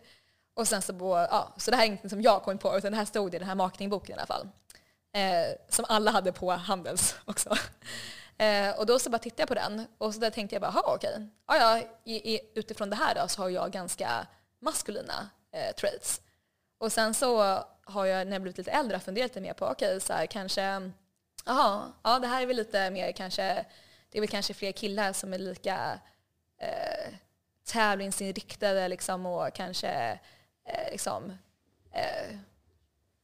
[0.54, 2.98] Och sen så, ja, så det här är ingenting som jag kom på utan det
[2.98, 4.48] här stod i den här marketingboken i alla fall
[5.12, 7.56] eh, som alla hade på Handels också.
[8.40, 10.82] Eh, och då så bara tittade jag på den och så där tänkte jag bara,
[10.84, 14.26] okej, ja, ja, i, i, utifrån det här då, så har jag ganska
[14.60, 16.20] maskulina eh, traits.
[16.78, 19.88] Och sen så har jag när jag blivit lite äldre funderat lite mer på, okej,
[19.88, 20.90] okay, så här, kanske,
[21.44, 23.64] jaha, ja det här är väl lite mer kanske,
[24.10, 26.00] det är väl kanske fler killar som är lika
[26.60, 27.14] eh,
[27.64, 30.18] tävlingsinriktade liksom och kanske
[30.64, 31.38] eh, liksom,
[31.92, 32.36] eh,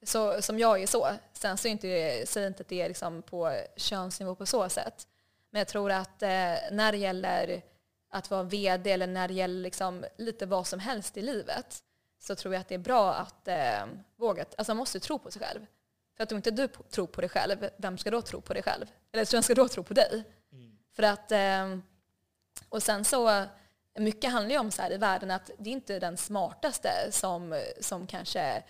[0.05, 1.09] så, som jag är så.
[1.33, 5.07] Sen så är inte, säger inte att det är liksom på könsnivå på så sätt.
[5.51, 6.29] Men jag tror att eh,
[6.71, 7.63] när det gäller
[8.11, 11.83] att vara VD eller när det gäller liksom lite vad som helst i livet
[12.19, 13.87] så tror jag att det är bra att eh,
[14.17, 15.67] våga, alltså man måste tro på sig själv.
[16.17, 18.63] För att om inte du tror på dig själv, vem ska då tro på dig
[18.63, 18.87] själv?
[19.13, 20.25] Eller vem ska då tro på dig?
[20.53, 20.79] Mm.
[20.93, 21.79] För att, eh,
[22.69, 23.45] och sen så,
[23.99, 27.63] mycket handlar ju om så här i världen att det är inte den smartaste som,
[27.81, 28.63] som kanske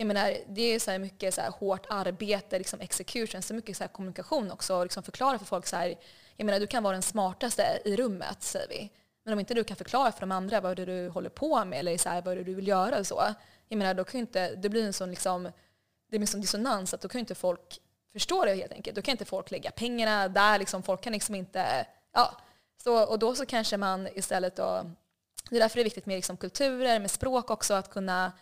[0.00, 4.50] jag menar, det är så mycket så hårt arbete, liksom execution, så mycket så kommunikation
[4.50, 4.74] också.
[4.74, 5.94] Och liksom förklara för folk så här,
[6.36, 8.90] jag menar du kan vara den smartaste i rummet säger vi.
[9.24, 11.64] Men om inte du kan förklara för de andra vad det är du håller på
[11.64, 13.34] med eller så här, vad det är du vill göra och så.
[13.68, 15.50] Jag menar, då kan inte, det blir en sån liksom, det
[16.08, 17.80] blir en sån dissonans att då kan inte folk
[18.12, 18.96] förstå det helt enkelt.
[18.96, 22.36] Då kan inte folk lägga pengarna där, liksom, folk kan liksom inte, ja.
[22.82, 24.90] Så, och då så kanske man istället då,
[25.50, 28.32] det är därför det är viktigt med liksom kulturer, med språk också, att kunna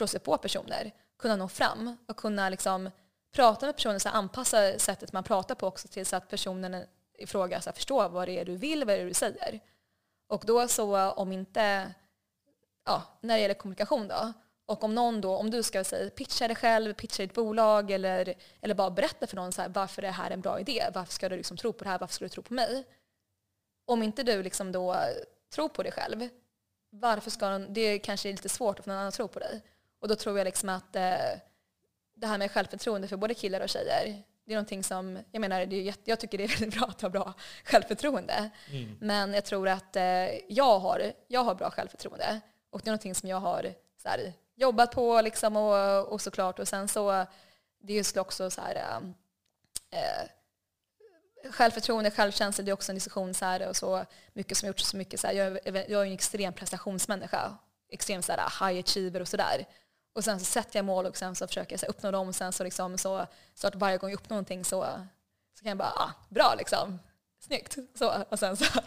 [0.00, 2.90] förstå sig på personer, kunna nå fram och kunna liksom
[3.32, 6.84] prata med personer, så anpassa sättet man pratar på också till så att personen
[7.18, 9.60] i fråga så förstår vad det är du vill, vad det är du säger.
[10.28, 11.94] Och då så om inte,
[12.86, 14.32] ja, när det gäller kommunikation då,
[14.66, 18.34] och om någon då, om du ska säga pitcha dig själv, pitcha ditt bolag eller,
[18.60, 21.12] eller bara berätta för någon så här, varför det här är en bra idé, varför
[21.12, 22.84] ska du liksom tro på det här, varför ska du tro på mig?
[23.86, 24.96] Om inte du liksom då
[25.54, 26.28] tror på dig själv,
[26.90, 29.38] varför ska någon, det kanske är lite svårt att få någon annan att tro på
[29.38, 29.62] dig.
[30.00, 31.40] Och då tror jag liksom att eh,
[32.14, 35.66] det här med självförtroende för både killar och tjejer, det är någonting som, jag menar,
[35.66, 38.50] det är jätte, jag tycker det är väldigt bra att ha bra självförtroende.
[38.70, 38.96] Mm.
[39.00, 40.02] Men jag tror att eh,
[40.48, 42.40] jag, har, jag har bra självförtroende.
[42.70, 46.58] Och det är någonting som jag har så här, jobbat på liksom och, och såklart.
[46.58, 47.26] Och sen så,
[47.82, 49.02] det är just också så här,
[49.90, 50.28] eh,
[51.50, 54.96] självförtroende, självkänsla, det är också en diskussion så här, och så mycket som gjorts så
[54.96, 57.56] mycket så här, jag, jag är en extrem prestationsmänniska,
[57.88, 59.66] extrem så här, high achiever och sådär.
[60.12, 62.28] Och sen så sätter jag mål och sen så försöker jag så uppnå dem.
[62.28, 64.86] Och sen så, liksom, så, så att varje gång jag uppnår någonting så,
[65.58, 66.98] så kan jag bara, ah, bra liksom.
[67.40, 67.78] Snyggt.
[67.94, 68.64] Så, och sen så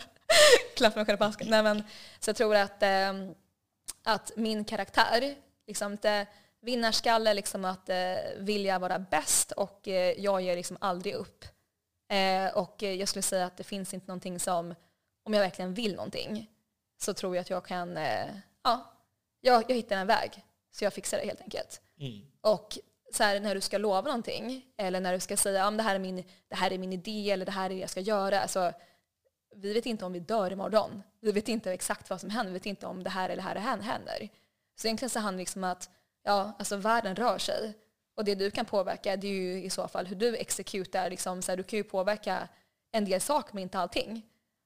[0.75, 1.47] klappar mig själv på asken.
[1.49, 1.83] Nej, men,
[2.19, 3.13] så jag tror att, eh,
[4.03, 5.35] att min karaktär,
[5.67, 6.27] liksom inte
[6.61, 11.45] vinnarskalle, liksom att eh, vilja vara bäst och eh, jag ger liksom aldrig upp.
[12.09, 14.75] Eh, och jag skulle säga att det finns inte någonting som,
[15.23, 16.49] om jag verkligen vill någonting,
[17.01, 18.27] så tror jag att jag kan, eh,
[18.63, 18.93] ja,
[19.41, 20.43] jag, jag hittar en väg.
[20.73, 21.81] Så jag fixar det helt enkelt.
[21.99, 22.21] Mm.
[22.41, 22.77] Och
[23.13, 25.95] så här, när du ska lova någonting eller när du ska säga att det, här
[25.95, 28.39] är min, det här är min idé eller det här är det jag ska göra.
[28.39, 28.73] Alltså,
[29.55, 31.03] vi vet inte om vi dör imorgon.
[31.19, 32.51] Vi vet inte exakt vad som händer.
[32.51, 34.29] Vi vet inte om det här eller det här händer.
[34.75, 35.89] Så egentligen så handlar det liksom att
[36.23, 37.73] ja, alltså världen rör sig.
[38.15, 41.09] Och det du kan påverka det är ju i så fall hur du exekutar.
[41.09, 42.47] Liksom, så här, du kan ju påverka
[42.91, 44.25] en del saker men inte allting.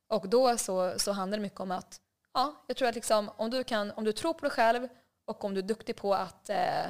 [0.09, 2.01] Och då så, så handlar det mycket om att
[2.33, 4.87] ja, jag tror att liksom, om, du kan, om du tror på dig själv
[5.27, 6.85] och om du är duktig på att eh,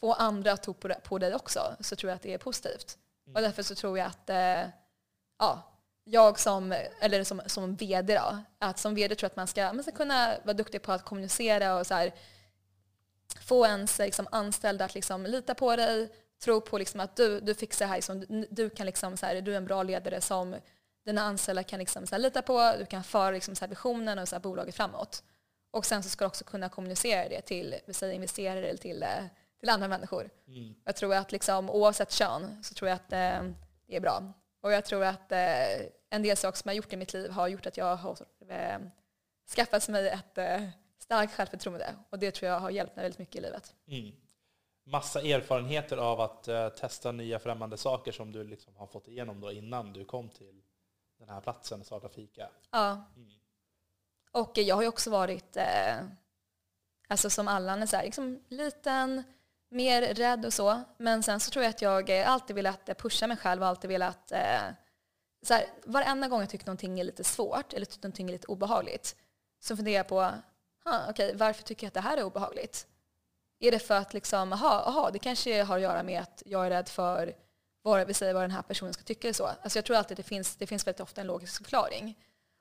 [0.00, 2.98] få andra att tro på, på dig också så tror jag att det är positivt.
[3.26, 3.36] Mm.
[3.36, 4.68] Och därför så tror jag att eh,
[5.38, 5.62] ja,
[6.04, 9.72] jag som, eller som, som vd då, att som vd tror jag att man ska,
[9.72, 12.14] man ska kunna vara duktig på att kommunicera och så här,
[13.40, 16.12] få ens liksom, anställda att liksom, lita på dig,
[16.44, 19.40] tro på liksom, att du, du fixar det här, liksom, du, kan liksom, så här,
[19.40, 20.56] du är en bra ledare som
[21.04, 24.18] dina anställda kan liksom, så här, lita på, du kan föra liksom, så här, visionen
[24.18, 25.22] och så här, bolaget framåt.
[25.74, 29.24] Och sen så ska du också kunna kommunicera det till säg, investerare eller till, eh,
[29.60, 30.30] till andra människor.
[30.46, 30.74] Mm.
[30.84, 33.50] Jag tror att liksom, oavsett kön så tror jag att eh,
[33.86, 34.32] det är bra.
[34.62, 35.38] Och jag tror att eh,
[36.10, 38.18] en del saker som jag har gjort i mitt liv har gjort att jag har
[38.48, 38.78] eh,
[39.56, 40.68] skaffat mig ett eh,
[40.98, 41.94] starkt självförtroende.
[42.10, 43.74] Och det tror jag har hjälpt mig väldigt mycket i livet.
[43.86, 44.12] Mm.
[44.86, 49.40] Massa erfarenheter av att uh, testa nya främmande saker som du liksom har fått igenom
[49.40, 50.62] då innan du kom till
[51.18, 52.48] den här platsen och startade Fika.
[52.70, 53.04] Ja.
[53.16, 53.30] Mm.
[54.34, 55.96] Och jag har ju också varit, eh,
[57.08, 59.22] alltså som Allan, så här, liksom liten,
[59.74, 60.80] mer rädd och så.
[60.96, 63.68] Men sen så tror jag att jag eh, alltid velat eh, pusha mig själv och
[63.68, 64.62] alltid velat eh,
[65.46, 68.46] så här, varenda gång jag tycker någonting är lite svårt eller tycker någonting är lite
[68.46, 69.16] obehagligt
[69.60, 70.30] så funderar jag på
[71.10, 72.86] okay, varför tycker jag att det här är obehagligt?
[73.60, 76.66] Är det för att liksom, aha, aha, det kanske har att göra med att jag
[76.66, 77.34] är rädd för
[77.82, 79.46] vad, vi säger, vad den här personen ska tycka eller så.
[79.46, 82.18] Alltså jag tror alltid att det finns, det finns väldigt ofta en logisk förklaring.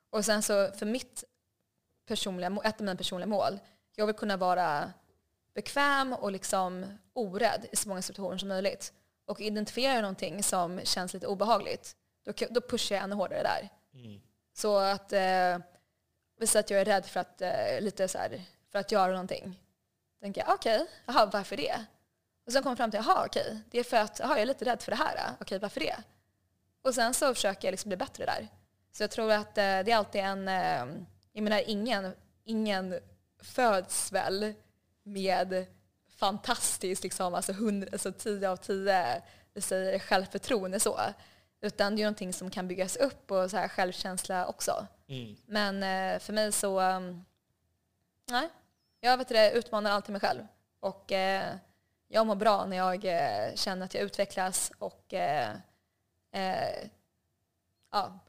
[0.10, 1.24] Och sen så för mitt
[2.06, 3.60] personliga, ett av mina personliga mål.
[3.96, 4.94] Jag vill kunna vara
[5.56, 8.94] bekväm och liksom orädd i så många situationer som möjligt.
[9.26, 13.70] Och identifierar jag någonting som känns lite obehagligt, då, då pushar jag ännu hårdare där.
[13.94, 14.22] Mm.
[14.54, 15.58] Så att eh,
[16.40, 19.60] visa att jag är rädd för att, eh, lite så här, för att göra någonting.
[20.20, 21.86] Då tänker jag, okej, okay, varför det?
[22.46, 24.42] Och sen kommer jag fram till, jaha okej, okay, det är för att aha, jag
[24.42, 25.16] är lite rädd för det här.
[25.16, 25.96] Okej, okay, varför det?
[26.82, 28.48] Och sen så försöker jag liksom bli bättre där.
[28.92, 30.86] Så jag tror att eh, det är alltid en eh,
[31.34, 33.00] jag menar ingen, ingen
[33.42, 34.54] föds väl
[35.04, 35.66] med
[36.16, 39.22] fantastiskt, liksom, alltså, 100, alltså 10 av 10
[39.54, 41.00] vi säger självförtroende så.
[41.62, 44.88] Utan det är någonting som kan byggas upp och så här självkänsla också.
[45.08, 45.36] Mm.
[45.46, 47.26] Men eh, för mig så, um,
[48.30, 48.50] nej,
[49.00, 50.48] jag vet det, utmanar alltid mig själv.
[50.80, 51.56] Och eh,
[52.08, 55.14] jag mår bra när jag eh, känner att jag utvecklas och
[57.92, 58.20] ja,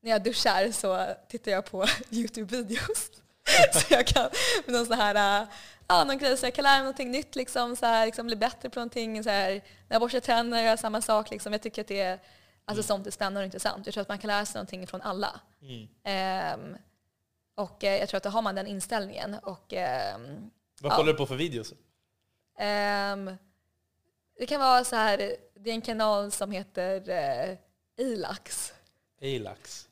[0.00, 3.10] när jag duschar så tittar jag på YouTube-videos.
[3.72, 4.30] så jag kan
[4.64, 5.48] med någon sån här, äh,
[5.88, 8.36] ja, någon grej så jag kan lära mig någonting nytt, liksom, så här, liksom, bli
[8.36, 9.24] bättre på någonting.
[9.24, 11.30] Så här, när jag borstar tänderna gör jag samma sak.
[11.30, 11.52] Liksom.
[11.52, 12.12] Jag tycker att det är,
[12.64, 12.82] alltså, mm.
[12.82, 13.86] sånt är spännande och intressant.
[13.86, 15.40] Jag tror att man kan lära sig någonting från alla.
[15.62, 16.60] Mm.
[16.60, 16.76] Um,
[17.54, 19.34] och eh, jag tror att då har man den inställningen.
[19.34, 20.50] Och, um,
[20.80, 21.72] Vad kollar du på för videos?
[21.72, 23.36] Um,
[24.38, 27.56] det kan vara så här, det är en kanal som heter uh,
[27.96, 28.74] Ilax.
[29.20, 29.85] Ilax.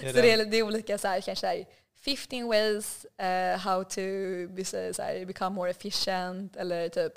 [0.00, 1.64] Så det är, det är olika så här, kanske här,
[2.04, 4.00] 15 ways uh, how to
[4.48, 7.12] be, så här, become more efficient eller typ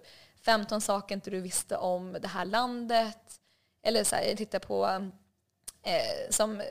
[0.48, 3.40] 15 saker inte du visste om det här landet.
[3.84, 5.10] Eller så här, jag tittar på,
[5.84, 6.62] eh, som,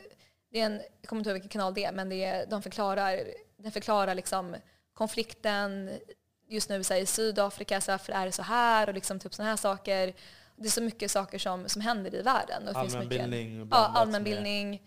[0.50, 2.62] det är en, jag kommer inte ihåg vilken kanal det är, men det är, de
[2.62, 3.20] förklarar,
[3.56, 4.56] den förklarar liksom
[4.92, 5.90] konflikten
[6.48, 9.56] just nu i Sydafrika, så varför är det så här och liksom typ sådana här
[9.56, 10.14] saker.
[10.56, 12.68] Det är så mycket saker som, som händer i världen.
[12.74, 13.68] allmänbildning?
[13.70, 14.82] Ja, allmänbildning,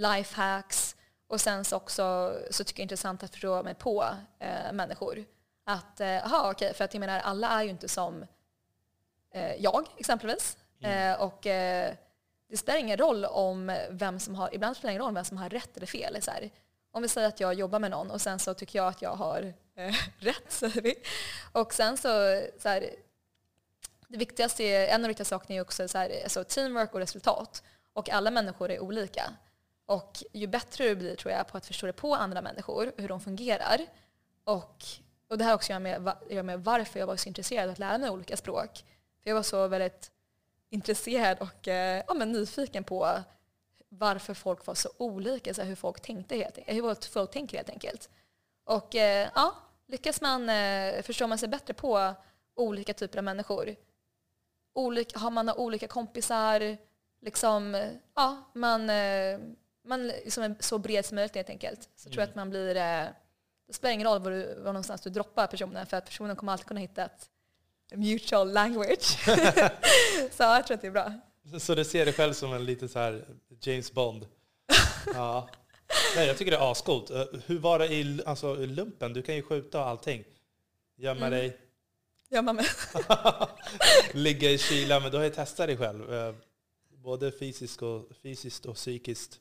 [0.00, 0.96] lifehacks.
[1.26, 4.04] Och sen så också så tycker jag det är intressant att förstå mig på
[4.38, 5.24] eh, människor.
[5.64, 8.26] Att, eh, aha, okej, för att jag menar alla är ju inte som
[9.34, 10.56] eh, jag exempelvis.
[10.80, 11.12] Mm.
[11.12, 11.94] Eh, och eh,
[12.48, 15.24] det spelar ingen roll om vem som har, ibland spelar det ingen roll om vem
[15.24, 16.22] som har rätt eller fel.
[16.22, 16.50] Så här.
[16.92, 19.14] Om vi säger att jag jobbar med någon och sen så tycker jag att jag
[19.14, 20.94] har eh, rätt, säger vi.
[21.52, 22.90] Och sen så, så här,
[24.08, 27.62] det viktigaste, en av de viktigaste sakerna är också så här, alltså teamwork och resultat.
[27.92, 29.32] Och alla människor är olika.
[29.90, 33.08] Och ju bättre du blir tror jag på att förstå dig på andra människor, hur
[33.08, 33.86] de fungerar.
[34.44, 34.84] Och,
[35.28, 37.78] och det här också gör med, gör med varför jag var så intresserad av att
[37.78, 38.84] lära mig olika språk.
[39.22, 40.10] För jag var så väldigt
[40.68, 43.22] intresserad och eh, ja, men nyfiken på
[43.88, 47.56] varför folk var så olika, så här, hur folk tänkte helt, e-, hur folk tänker
[47.56, 48.10] helt enkelt.
[48.64, 49.54] Och eh, ja,
[49.86, 52.14] lyckas man eh, förstår man sig bättre på
[52.54, 53.76] olika typer av människor.
[54.72, 56.76] Olika, har man olika kompisar,
[57.20, 59.38] liksom, ja, man eh,
[59.90, 61.88] man liksom är så bred som möjligt helt enkelt.
[61.96, 62.12] Så mm.
[62.12, 63.06] tror jag att man blir, eh,
[63.66, 66.52] det spelar ingen roll var, du, var någonstans du droppar personen för att personen kommer
[66.52, 67.30] alltid kunna hitta ett
[67.94, 69.02] mutual language.
[70.30, 71.12] så jag tror att det är bra.
[71.60, 73.24] Så du ser dig själv som en lite så här
[73.60, 74.26] James Bond?
[75.14, 75.48] ja.
[76.16, 77.10] Nej, jag tycker det är ascoolt.
[77.10, 79.12] Eh, hur var det i alltså, lumpen?
[79.12, 80.24] Du kan ju skjuta och allting.
[80.96, 81.30] Gömma mm.
[81.30, 81.56] dig?
[82.30, 82.66] Gömma mig.
[84.12, 86.14] Ligga i kyla, men du har ju testat dig själv.
[86.14, 86.34] Eh,
[86.88, 89.40] både fysiskt och, fysiskt och psykiskt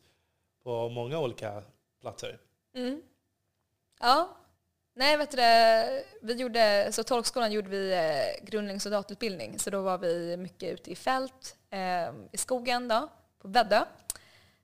[0.69, 1.63] på många olika
[2.01, 2.39] platser.
[2.75, 3.01] Mm.
[3.99, 4.37] Ja.
[4.95, 7.93] Nej, vet du det, vi gjorde, så tolkskolan gjorde vi
[8.43, 13.09] eh, soldatutbildning så då var vi mycket ute i fält, eh, i skogen då,
[13.39, 13.85] på Väddö.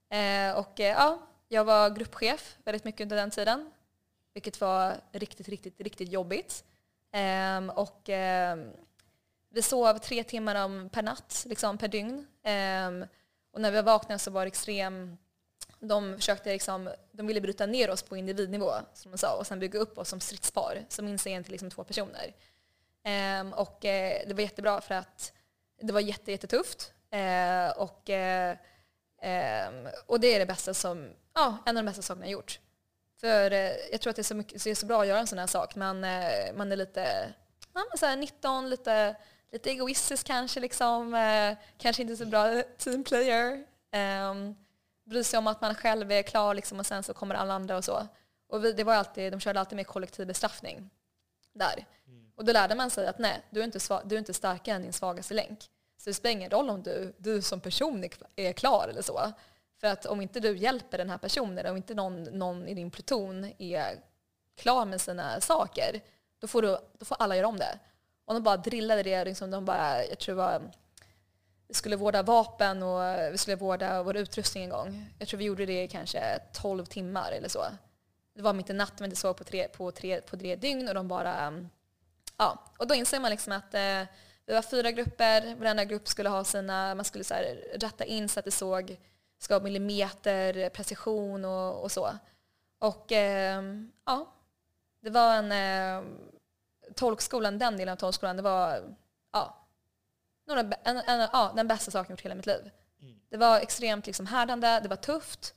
[0.09, 3.71] Eh, och eh, ja, jag var gruppchef väldigt mycket under den tiden,
[4.33, 6.63] vilket var riktigt, riktigt, riktigt jobbigt.
[7.11, 8.57] Eh, och eh,
[9.49, 12.27] vi sov tre timmar om per natt, liksom per dygn.
[12.43, 13.05] Ehm,
[13.51, 15.17] och när vi vaknade så var det extrem
[15.87, 19.59] de försökte liksom, de ville bryta ner oss på individnivå, som de sa, och sen
[19.59, 22.33] bygga upp oss som stridspar, som inser till liksom två personer.
[23.41, 25.33] Um, och uh, det var jättebra för att
[25.81, 26.93] det var jätte, jättetufft.
[27.13, 28.51] Uh, och, uh,
[29.29, 32.59] um, och det är det bästa som, ja, en av de bästa sakerna jag gjort.
[33.19, 33.51] För
[33.91, 35.39] jag tror att det är, så mycket, det är så bra att göra en sån
[35.39, 35.99] här sak, men
[36.57, 37.33] man är lite,
[37.73, 39.15] ja, så här 19, lite,
[39.51, 43.65] lite egoistisk kanske, liksom, kanske inte så bra teamplayer.
[44.31, 44.55] Um,
[45.05, 47.77] bry sig om att man själv är klar liksom, och sen så kommer alla andra
[47.77, 48.07] och så.
[48.47, 50.89] Och vi, det var alltid, de körde alltid med kollektiv bestraffning
[51.53, 51.85] där.
[52.07, 52.31] Mm.
[52.35, 54.81] Och då lärde man sig att nej, du är, inte du är inte starkare än
[54.81, 55.59] din svagaste länk.
[55.97, 59.31] Så det spelar ingen roll om du, du som person är, är klar eller så.
[59.79, 62.91] För att om inte du hjälper den här personen, om inte någon, någon i din
[62.91, 64.01] pluton är
[64.55, 66.01] klar med sina saker,
[66.39, 67.79] då får, du, då får alla göra om det.
[68.25, 70.71] Och de bara drillade det, liksom, de bara, jag tror det var
[71.67, 75.13] vi skulle vårda vapen och vi skulle vårda vår utrustning en gång.
[75.19, 77.65] Jag tror vi gjorde det i kanske 12 timmar eller så.
[78.35, 80.87] Det var mitt i natten, men det såg på tre, på, tre, på tre dygn
[80.87, 81.39] och de bara...
[81.39, 81.69] Mm,
[82.37, 82.63] ja.
[82.77, 84.03] Och då inser man liksom att eh,
[84.45, 86.95] vi var fyra grupper, varenda grupp skulle ha sina...
[86.95, 88.97] Man skulle så här, rätta in så att det såg
[89.39, 92.17] ska millimeter precision och, och så.
[92.79, 93.63] Och eh,
[94.05, 94.33] ja,
[95.01, 95.51] det var en...
[95.51, 96.09] Eh,
[96.95, 98.95] tolkskolan, den delen av tolkskolan, det var...
[99.31, 99.64] Ja,
[100.47, 102.71] några, en, en, ja, den bästa saken jag gjort hela mitt liv.
[103.01, 103.19] Mm.
[103.29, 105.53] Det var extremt liksom härdande, det var tufft.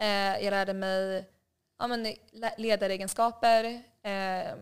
[0.00, 1.28] Eh, jag lärde mig
[1.78, 2.14] ja, men,
[2.56, 4.54] ledaregenskaper, eh,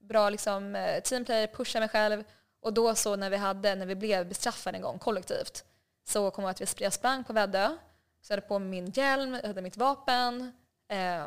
[0.00, 2.24] bra liksom, eh, teamplayer, pusha mig själv.
[2.60, 5.64] Och då så när vi, hade, när vi blev bestraffade en gång kollektivt
[6.04, 7.76] så kom jag att vi, jag sprang på Väddö,
[8.20, 10.52] så jag hade på min hjälm, jag hade mitt vapen,
[10.88, 11.26] eh,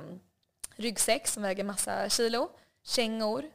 [0.76, 2.50] ryggsäck som väger massa kilo,
[2.84, 3.46] kängor,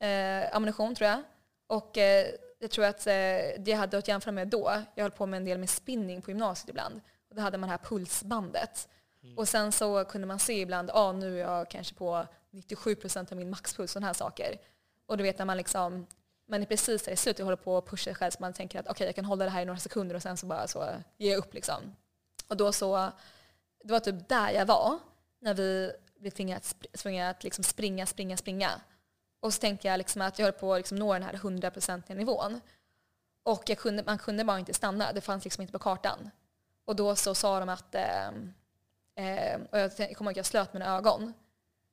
[0.00, 1.22] eh, ammunition tror jag.
[1.66, 2.26] Och eh,
[2.60, 5.36] jag tror att eh, det jag hade att jämföra med då, jag höll på med
[5.36, 7.00] en del med spinning på gymnasiet ibland.
[7.28, 8.88] Och då hade man det här pulsbandet.
[9.36, 13.38] Och sen så kunde man se ibland, ah, nu är jag kanske på 97% av
[13.38, 14.58] min maxpuls, sådana här saker.
[15.06, 16.06] Och du vet när man liksom,
[16.48, 18.78] man är precis där i slutet och håller på att pusha själv så man tänker
[18.78, 20.68] att okej okay, jag kan hålla det här i några sekunder och sen så bara
[20.68, 21.96] så ger jag upp liksom.
[22.48, 23.10] Och då så,
[23.84, 24.98] det var typ där jag var
[25.38, 28.80] när vi blev tvingade att, tvingade att liksom springa, springa, springa.
[29.40, 32.14] Och så tänkte jag liksom att jag höll på att liksom nå den här 100%
[32.14, 32.60] nivån.
[33.42, 36.30] Och jag kunde, man kunde bara inte stanna, det fanns liksom inte på kartan.
[36.84, 38.26] Och då så sa de att, eh,
[39.14, 41.34] eh, och jag, jag kommer ihåg att jag slöt mina ögon.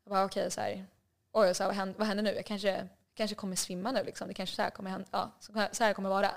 [0.03, 0.85] Jag bara okej, okay, så här,
[1.31, 2.35] oj, så här, vad, händer, vad händer nu?
[2.35, 4.27] Jag kanske, kanske kommer svimma nu liksom.
[4.27, 5.31] Det kanske så här kommer hända, ja,
[5.71, 6.29] så här kommer vara.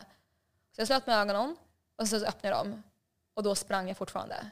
[0.73, 1.57] Så jag slöt med ögonen
[1.97, 2.83] och så öppnade jag dem.
[3.35, 4.51] Och då sprang jag fortfarande.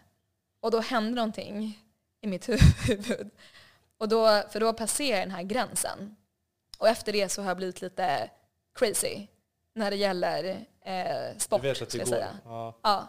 [0.60, 1.84] Och då hände någonting
[2.20, 2.48] i mitt
[2.88, 3.30] huvud.
[3.98, 6.16] Och då, för då passerade jag den här gränsen.
[6.78, 8.30] Och efter det så har jag blivit lite
[8.74, 9.26] crazy
[9.74, 11.62] när det gäller eh, sport.
[11.62, 12.24] Du vet att det går?
[12.44, 12.74] Ja.
[12.82, 13.08] ja.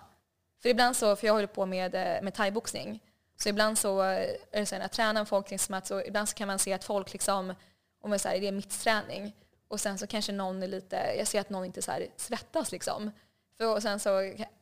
[0.61, 3.03] För ibland så, för jag håller på med, eh, med thaiboxning,
[3.37, 6.35] så ibland så är det så när jag tränar folk, liksom att så ibland så
[6.35, 7.53] kan man se att folk liksom,
[8.01, 9.35] om jag säger det är mittsträning,
[9.67, 12.71] och sen så kanske någon är lite, jag ser att någon inte så här svettas
[12.71, 13.11] liksom.
[13.57, 14.09] För, och sen så,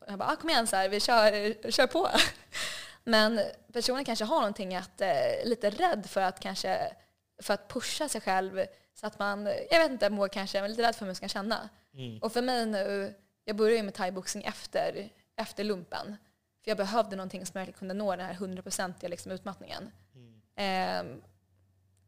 [0.08, 2.10] jag bara, ah, kom igen så här, vi kör, kör på.
[3.04, 3.42] Men
[3.74, 6.94] personen kanske har någonting att, eh, lite rädd för att kanske,
[7.42, 8.66] för att pusha sig själv
[9.00, 11.28] så att man, jag vet inte, mår kanske, men lite rädd för hur man ska
[11.28, 11.70] känna.
[11.94, 12.20] Mm.
[12.20, 13.14] Och för mig nu,
[13.44, 16.18] jag började med thaiboxning efter, efter lumpen.
[16.64, 19.92] För jag behövde någonting som verkligen kunde nå den här hundraprocentiga liksom, utmattningen.
[20.16, 20.42] Mm.
[20.56, 21.24] Eh,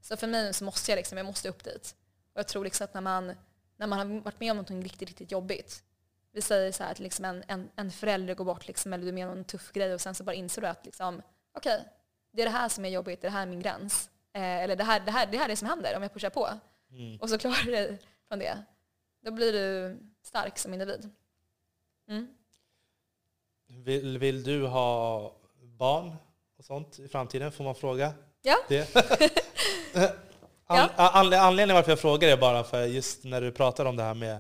[0.01, 1.95] så för mig så måste jag, liksom, jag måste upp dit.
[2.33, 3.35] Och jag tror liksom att när man,
[3.77, 5.83] när man har varit med om något riktigt, riktigt jobbigt,
[6.31, 9.09] vi säger så här att liksom en, en, en förälder går bort liksom, eller du
[9.09, 11.21] är med om en tuff grej och sen så bara inser du att liksom,
[11.53, 11.87] okej, okay,
[12.31, 14.09] det är det här som är jobbigt, det här är min gräns.
[14.33, 16.29] Eh, eller det här, det, här, det här är det som händer om jag pushar
[16.29, 16.49] på.
[16.91, 17.17] Mm.
[17.17, 18.63] Och så klarar du dig från det.
[19.21, 21.09] Då blir du stark som individ.
[22.09, 22.27] Mm.
[23.67, 25.35] Vill, vill du ha
[25.77, 26.15] barn
[26.57, 27.51] och sånt i framtiden?
[27.51, 28.13] Får man fråga?
[28.41, 28.57] Ja.
[28.67, 28.95] Det?
[30.71, 34.03] An, an, anledningen varför jag frågar är bara för just när du pratar om det
[34.03, 34.39] här med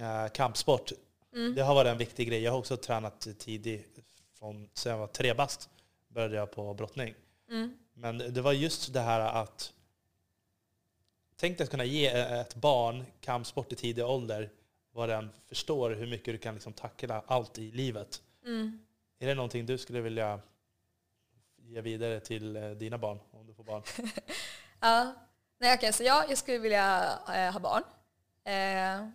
[0.00, 0.92] äh, kampsport.
[1.34, 1.54] Mm.
[1.54, 2.42] Det har varit en viktig grej.
[2.42, 3.98] Jag har också tränat tidigt.
[4.38, 5.68] Från, sen jag var tre bast
[6.08, 7.14] började jag på brottning.
[7.50, 7.78] Mm.
[7.94, 9.72] Men det var just det här att
[11.42, 14.50] Tänk dig att kunna ge ett barn kampsport i tidig ålder,
[14.92, 18.22] vad den förstår hur mycket du kan liksom tackla allt i livet.
[18.44, 18.80] Mm.
[19.18, 20.40] Är det någonting du skulle vilja
[21.56, 23.82] ge vidare till dina barn, om du får barn?
[24.80, 25.14] ja,
[25.58, 27.18] Nej, okay, så ja, jag skulle vilja
[27.52, 27.82] ha barn.
[28.44, 29.08] Eh,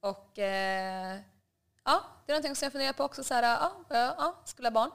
[0.00, 1.18] och eh,
[1.84, 3.24] ja, det är någonting som jag funderar på också.
[3.24, 3.84] Så här, ja,
[4.18, 4.90] ja, skulle ha barn.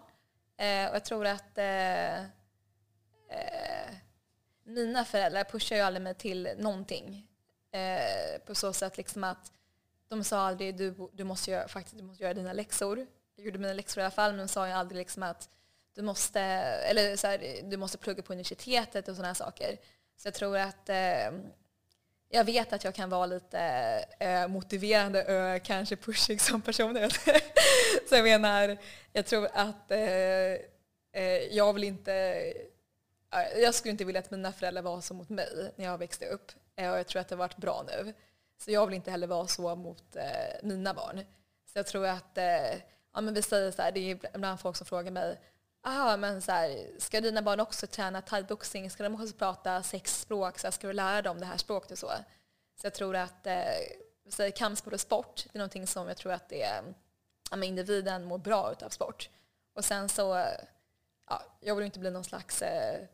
[0.89, 1.57] Och jag tror att
[4.65, 7.27] mina föräldrar pushar ju aldrig mig till någonting.
[7.71, 9.51] Eh, på så sätt liksom att
[10.07, 13.07] de sa aldrig du, du, måste göra, faktiskt, du måste göra dina läxor.
[13.35, 15.49] Jag gjorde mina läxor i alla fall, men de sa ju aldrig liksom att
[15.95, 19.77] du måste, eller så här, du måste plugga på universitetet och sådana saker.
[20.17, 21.31] Så jag tror att eh,
[22.29, 23.59] jag vet att jag kan vara lite
[24.19, 27.09] eh, motiverande och kanske pushig som person.
[28.09, 28.77] så jag menar,
[29.13, 29.99] jag tror att eh,
[31.11, 32.53] eh jag vill inte
[33.31, 36.25] Eh, jag skulle inte vilja att mina föräldrar var så mot mig när jag växte
[36.25, 36.51] upp.
[36.75, 38.13] Eh, och jag tror att det har varit bra nu.
[38.57, 41.21] Så jag vill inte heller vara så mot eh, mina barn.
[41.65, 42.73] Så jag tror att, eh,
[43.13, 45.39] ja men vi säger så här, det är ibland folk som frågar mig,
[45.83, 48.89] aha, men så här, ska dina barn också träna thaiboxning?
[48.89, 50.59] Ska de också prata sex språk?
[50.59, 52.11] Så här, ska du lära dem det här språket och så?
[52.81, 56.49] Så jag tror att eh, kampsport och sport, det är någonting som jag tror att
[56.49, 56.83] det,
[57.51, 59.29] ja, individen mår bra av sport.
[59.73, 60.45] Och sen så,
[61.29, 63.07] ja, jag vill inte bli någon slags eh,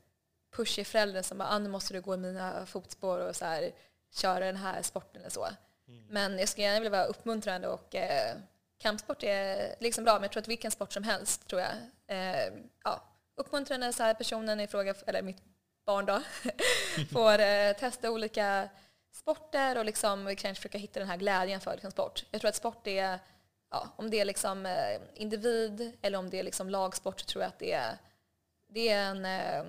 [0.52, 3.72] pushig förälder som bara ah, nu måste du gå i mina fotspår och så här,
[4.14, 5.48] köra den här sporten eller så.
[5.88, 6.06] Mm.
[6.10, 8.36] Men jag skulle gärna vilja vara uppmuntrande och eh,
[8.78, 11.72] kampsport är liksom bra, men jag tror att vilken sport som helst tror jag.
[12.07, 12.53] Eh,
[12.84, 13.03] ja,
[13.36, 15.44] uppmuntrande så här personen i fråga, eller mitt
[15.86, 16.22] barn då,
[17.11, 18.69] får eh, testa olika
[19.11, 22.26] sporter och liksom kanske försöka hitta den här glädjen för liksom, sport.
[22.32, 23.19] Jag tror att sport är,
[23.72, 27.44] ja, om det är liksom eh, individ eller om det är liksom lagsport så tror
[27.44, 27.98] jag att det är,
[28.68, 29.64] det är en eh,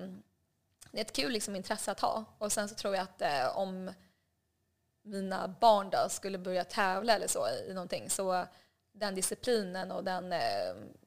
[0.93, 2.25] det är ett kul liksom, intresse att ha.
[2.37, 3.91] Och sen så tror jag att eh, om
[5.03, 8.45] mina barn då skulle börja tävla eller så i någonting så
[8.91, 10.39] den disciplinen och den, eh,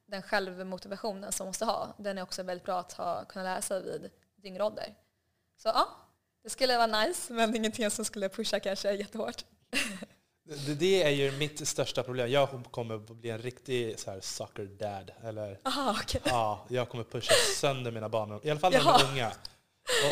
[0.07, 3.63] den självmotivationen som man måste ha, den är också väldigt bra att ha, kunna lära
[3.63, 4.11] sig vid
[4.45, 4.95] yngre ålder.
[5.57, 5.89] Så ja,
[6.43, 9.45] det skulle vara nice, men ingenting som skulle pusha kanske jättehårt.
[10.79, 12.31] Det är ju mitt största problem.
[12.31, 15.13] Jag kommer bli en riktig så här, sucker dad.
[15.25, 16.21] Eller, Aha, okay.
[16.25, 19.33] ja, jag kommer pusha sönder mina barn, i alla fall när de är unga.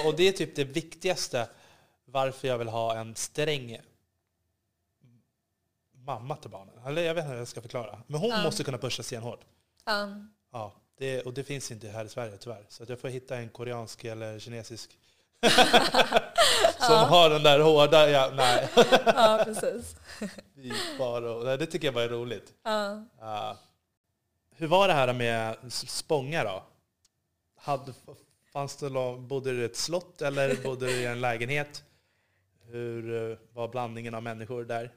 [0.01, 1.49] Och, och, det är typ det viktigaste
[2.05, 3.81] varför jag vill ha en sträng
[5.95, 6.75] mamma till barnen.
[6.87, 7.99] Eller jag vet inte hur jag ska förklara.
[8.07, 8.43] Men hon Ja.
[8.43, 9.41] måste kunna pusha stenhårt.
[9.85, 10.09] Ja.
[10.53, 12.67] Ja, det, och det finns inte här i Sverige tyvärr.
[12.69, 14.91] Så att jag får hitta en koreansk eller kinesisk
[16.79, 18.11] som har den där hårda...
[18.11, 18.69] Ja, nej,
[19.07, 19.97] ja, precis.
[20.55, 22.53] vi bara, nej, det tycker jag bara är roligt.
[22.63, 23.05] Ja.
[23.21, 23.57] Ja.
[24.57, 26.63] hur var det här med s- Spånga då?
[27.57, 27.93] Hade,
[28.55, 31.85] fanns det, bodde du i ett slott eller bodde du i en lägenhet?
[32.71, 34.93] Hur eh, var blandningen av människor där?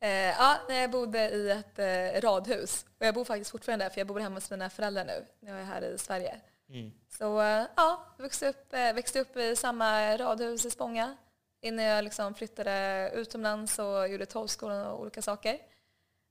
[0.00, 2.86] Eh, ja, jag bodde i ett eh, radhus.
[2.98, 5.52] Och jag bor faktiskt fortfarande där för jag bor hemma hos mina föräldrar nu när
[5.52, 6.40] jag är här i Sverige.
[6.68, 6.92] Mm.
[7.08, 11.16] Så eh, ja, växte upp, eh, växte upp i samma radhus i Spånga
[11.60, 15.58] innan jag liksom flyttade utomlands och gjorde tolvskolan och olika saker.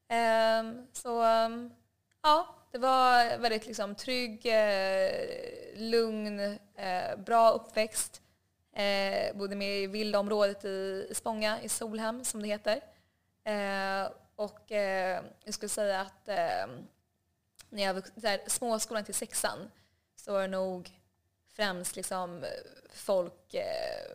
[0.09, 1.71] Ehm, så ehm,
[2.23, 5.11] ja, det var väldigt liksom, trygg, eh,
[5.75, 6.39] lugn,
[6.75, 8.21] eh, bra uppväxt.
[8.73, 12.81] Eh, bodde med i villaområdet i, i Spånga, i Solhem som det heter.
[13.43, 16.67] Eh, och eh, jag skulle säga att eh,
[17.69, 19.71] när jag vux- här, småskolan till sexan
[20.15, 20.89] så var det nog
[21.53, 22.49] främst liksom eh,
[22.93, 24.11] folk, eh,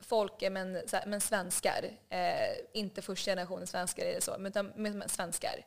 [0.00, 1.90] folk eh, men, så här, men svenskar.
[2.08, 5.64] Eh, inte första generationen svenskar eller så, men, utan, men, men svenskar.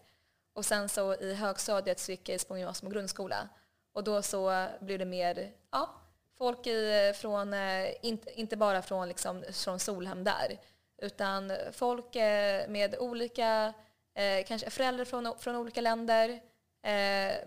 [0.58, 3.50] Och sen så i högstadiet så gick jag i Spånga gymnasium och grundskola.
[3.94, 5.90] Och då så blev det mer, ja,
[6.38, 10.60] folk i, från, eh, inte, inte bara från, liksom, från Solhem där,
[10.98, 13.74] utan folk eh, med olika,
[14.14, 16.42] eh, kanske föräldrar från, från olika länder,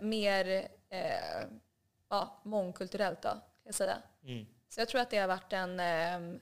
[0.00, 0.68] mer
[2.08, 3.96] ja, mångkulturellt då, kan jag säga.
[4.24, 4.46] Mm.
[4.68, 5.80] Så jag tror att det har varit en...
[5.80, 6.40] ehm,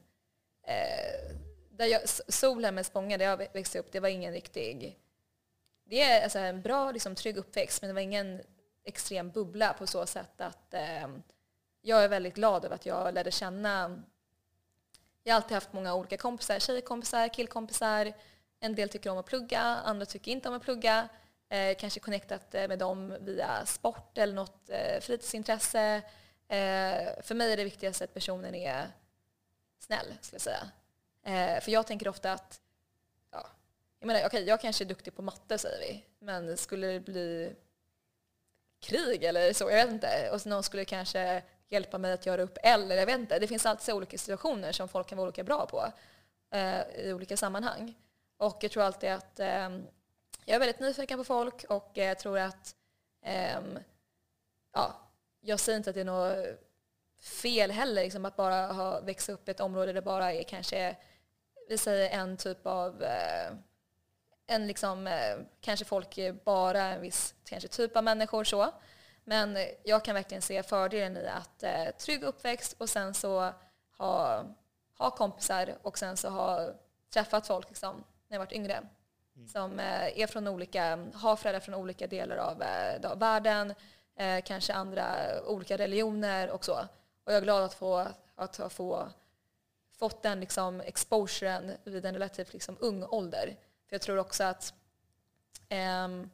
[0.69, 1.37] Eh,
[1.71, 4.99] där jag, Solhem med Spånga, där jag växte upp, det var ingen riktig...
[5.91, 8.43] Det är alltså en bra, liksom, trygg uppväxt, men det var ingen
[8.85, 11.09] extrem bubbla på så sätt att eh,
[11.83, 14.03] jag är väldigt glad över att jag lärde känna...
[15.23, 18.13] Jag har alltid haft många olika kompisar, tjejkompisar, killkompisar.
[18.61, 21.09] En del tycker om att plugga, andra tycker inte om att plugga.
[21.49, 26.03] Eh, kanske connectat eh, med dem via sport eller något eh, fritidsintresse.
[26.49, 28.87] Eh, för mig är det viktigaste att personen är
[29.79, 30.71] snäll, skulle jag säga.
[31.23, 32.61] Eh, för jag tänker ofta att,
[33.99, 37.55] jag menar, okej, jag kanske är duktig på matte säger vi, men skulle det bli
[38.81, 42.59] krig eller så, jag vet inte, och någon skulle kanske hjälpa mig att göra upp
[42.63, 43.39] eller jag vet inte.
[43.39, 45.93] Det finns alltid olika situationer som folk kan vara olika bra på
[46.57, 47.95] eh, i olika sammanhang.
[48.37, 49.71] Och jag tror alltid att eh,
[50.45, 52.75] jag är väldigt nyfiken på folk och eh, jag tror att
[53.25, 53.61] eh,
[54.73, 54.95] ja,
[55.41, 56.59] jag säger inte att det är något
[57.21, 60.43] fel heller liksom, att bara ha växt upp i ett område där det bara är
[60.43, 60.97] kanske,
[61.69, 63.51] vi säger en typ av, eh,
[64.49, 68.73] eh, en liksom, eh, kanske folk är bara en viss kanske typ av människor så.
[69.25, 73.53] Men eh, jag kan verkligen se fördelen i att eh, trygg uppväxt och sen så
[73.99, 74.45] ha,
[74.99, 76.71] ha kompisar och sen så ha
[77.13, 78.83] träffat folk liksom, när jag varit yngre.
[79.47, 83.75] Som eh, är från olika, har föräldrar från olika delar av eh, av världen,
[84.17, 85.07] eh, kanske andra
[85.47, 86.79] olika religioner och så.
[87.25, 89.09] Och jag är glad att få, att få,
[89.99, 93.57] fått den liksom exposuren vid en relativt liksom ung ålder.
[93.89, 94.75] För jag tror också att
[95.71, 96.31] um,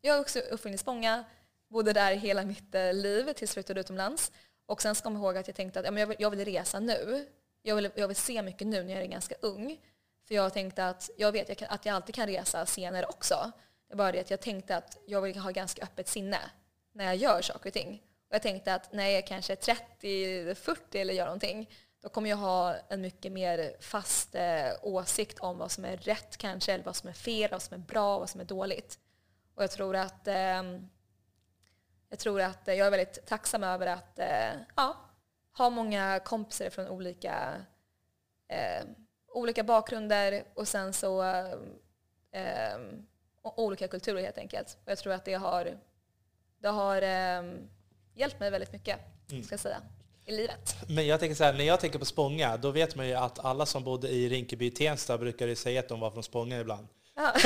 [0.00, 1.24] jag är också uppvuxen i Spånga,
[1.68, 4.32] bodde där hela mitt eh, liv tills jag flyttade utomlands.
[4.66, 6.44] Och sen ska man ihåg att jag tänkte att ja, men jag, vill, jag vill
[6.44, 7.26] resa nu.
[7.62, 9.80] Jag vill, jag vill se mycket nu när jag är ganska ung.
[10.28, 13.52] För jag tänkte att jag vet jag kan, att jag alltid kan resa senare också.
[13.88, 16.38] Det är bara det att jag tänkte att jag vill ha ganska öppet sinne
[16.92, 18.02] när jag gör saker och ting.
[18.28, 21.70] Och jag tänkte att när jag är kanske 30-40 eller gör någonting,
[22.06, 26.36] då kommer jag ha en mycket mer fast eh, åsikt om vad som är rätt
[26.36, 28.98] kanske, eller vad som är fel, vad som är bra, vad som är dåligt.
[29.54, 30.88] Och jag tror att, ehm,
[32.08, 34.96] jag, tror att eh, jag är väldigt tacksam över att eh, ja,
[35.56, 37.66] ha många kompisar från olika,
[38.48, 38.84] eh,
[39.28, 41.52] olika bakgrunder och sen så eh,
[42.32, 42.78] eh,
[43.42, 44.78] och olika kulturer helt enkelt.
[44.84, 45.78] Och jag tror att det har,
[46.58, 47.54] det har eh,
[48.14, 49.00] hjälpt mig väldigt mycket,
[49.44, 49.82] ska jag säga,
[50.26, 50.76] i livet.
[50.88, 53.38] Men jag tänker så här, när jag tänker på Spånga, då vet man ju att
[53.38, 56.88] alla som bodde i Rinkeby Tensta brukar ju säga att de var från Spånga ibland.
[57.14, 57.32] Ja.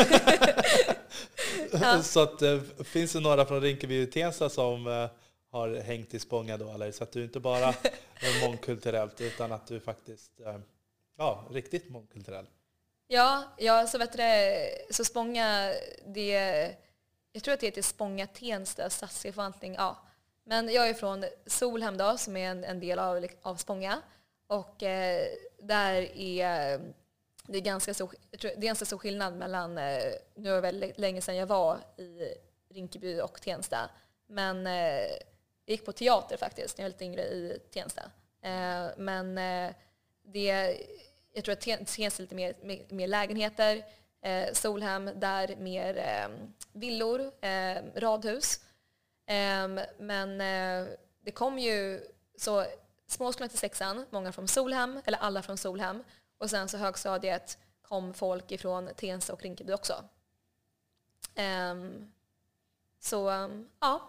[1.72, 2.02] Ja.
[2.02, 5.10] så att, eh, finns det några från Rinkeby Tensta som eh,
[5.50, 6.70] har hängt i Spånga då?
[6.70, 6.92] Eller?
[6.92, 7.68] Så att du inte bara
[8.14, 10.58] är mångkulturellt, utan att du faktiskt eh,
[11.18, 12.46] ja, riktigt mångkulturell.
[13.06, 14.22] Ja, ja så vet du
[14.90, 15.72] så Spånga,
[16.06, 16.30] det,
[17.32, 19.96] jag tror att det heter Spånga Tensta stadsförvaltning, ja.
[20.44, 24.02] Men jag är från Solhem då, som är en, en del av, av Spånga.
[24.46, 25.26] Och eh,
[25.58, 26.80] där är
[27.50, 30.98] det är ganska stor, det är ganska stor skillnad mellan, eh, nu är det väldigt
[30.98, 32.34] länge sedan jag var i
[32.68, 33.90] Rinkeby och Tensta,
[34.26, 35.00] men eh,
[35.64, 38.02] jag gick på teater faktiskt när jag var lite yngre i Tensta.
[38.42, 39.74] Eh, men eh,
[40.22, 40.76] det,
[41.32, 43.84] jag tror att Tensta är lite mer, mer, mer lägenheter.
[44.22, 46.28] Eh, Solhem där mer eh,
[46.72, 48.60] villor, eh, radhus.
[49.30, 52.00] Ehm, men eh, det kom ju,
[52.36, 52.66] så
[53.06, 56.04] småskolan till sexan, många från Solhem, eller alla från Solhem.
[56.38, 60.04] Och sen så högstadiet kom folk ifrån Tensta och Rinkeby också.
[61.72, 62.12] Um,
[63.00, 64.02] så um, ja.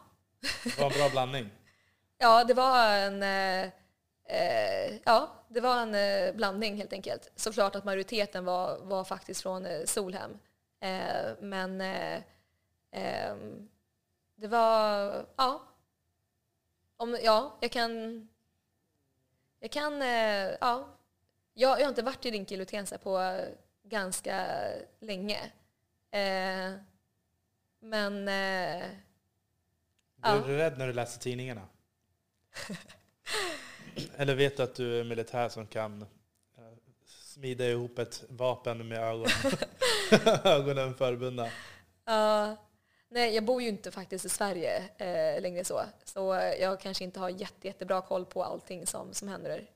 [0.64, 1.50] Det var en bra blandning.
[2.18, 3.70] ja, det var en, eh,
[4.26, 7.32] eh, ja, det var en blandning helt enkelt.
[7.36, 10.40] Såklart att majoriteten var, var faktiskt från Solhem.
[11.40, 11.82] Men
[12.92, 13.70] ehm,
[14.42, 15.62] det var, ja.
[16.98, 18.28] Om, ja, jag kan,
[19.60, 20.88] jag kan, ja.
[21.54, 23.40] Jag, jag har inte varit i Rinkeby och Tensta på
[23.84, 24.48] ganska
[25.00, 25.52] länge.
[27.80, 28.28] Men...
[28.28, 28.88] Eh,
[30.16, 30.44] Blir ja.
[30.48, 31.68] du rädd när du läser tidningarna?
[34.16, 36.08] Eller vet du att du är militär som kan eh,
[37.06, 39.32] smida ihop ett vapen med ögonen,
[40.44, 41.46] ögonen förbundna?
[42.10, 42.54] Uh,
[43.12, 45.82] nej, jag bor ju inte faktiskt i Sverige eh, längre så.
[46.04, 46.20] Så
[46.60, 49.70] jag kanske inte har jätte, jättebra koll på allting som, som händer.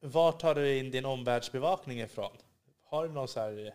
[0.00, 2.36] Var tar du in din omvärldsbevakning ifrån?
[2.84, 3.74] Har du någon så här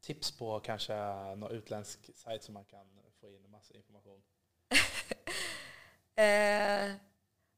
[0.00, 0.94] tips på kanske
[1.36, 2.86] någon utländsk sajt som man kan
[3.20, 4.22] få in massa information?
[6.14, 6.94] eh,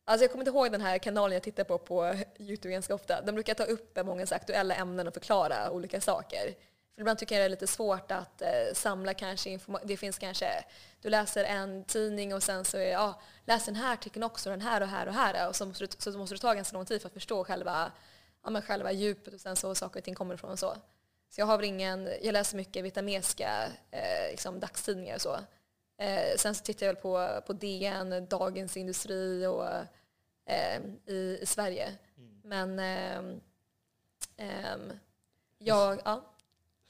[0.05, 3.23] alltså jag kommer inte ihåg den här kanalen jag tittar på på Youtube ganska ofta.
[3.23, 6.55] De brukar ta upp många aktuella ämnen och förklara olika saker.
[6.95, 9.89] För ibland tycker jag det är lite svårt att eh, samla kanske information.
[9.89, 10.65] Det finns kanske,
[11.01, 14.61] du läser en tidning och sen så är ja, läs den här artikeln också, den
[14.61, 15.49] här och här och här.
[15.49, 17.93] Och så måste du, så måste du ta ganska lång tid för att förstå själva,
[18.45, 20.77] ja, men själva djupet och sen så saker och ting kommer ifrån och så.
[21.31, 25.39] Så jag har ingen, jag läser mycket vietnamesiska eh, liksom dagstidningar och så.
[25.99, 29.69] Eh, sen så tittar jag väl på, på DN, Dagens Industri och
[30.47, 31.93] eh, i, i Sverige.
[32.17, 32.41] Mm.
[32.45, 33.41] Men ehm,
[34.37, 34.93] ehm,
[35.59, 36.34] jag, ja.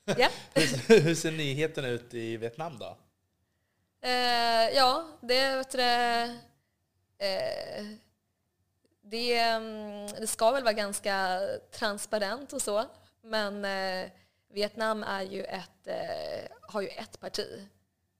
[0.06, 0.32] Yeah.
[0.89, 2.97] Hur ser nyheterna ut i Vietnam då?
[4.01, 5.81] Eh, ja, det vet du,
[7.26, 7.85] eh,
[9.02, 11.40] det, mm, det ska väl vara ganska
[11.70, 12.85] transparent och så.
[13.22, 14.10] Men eh,
[14.48, 17.68] Vietnam är ju ett, eh, har ju ett parti.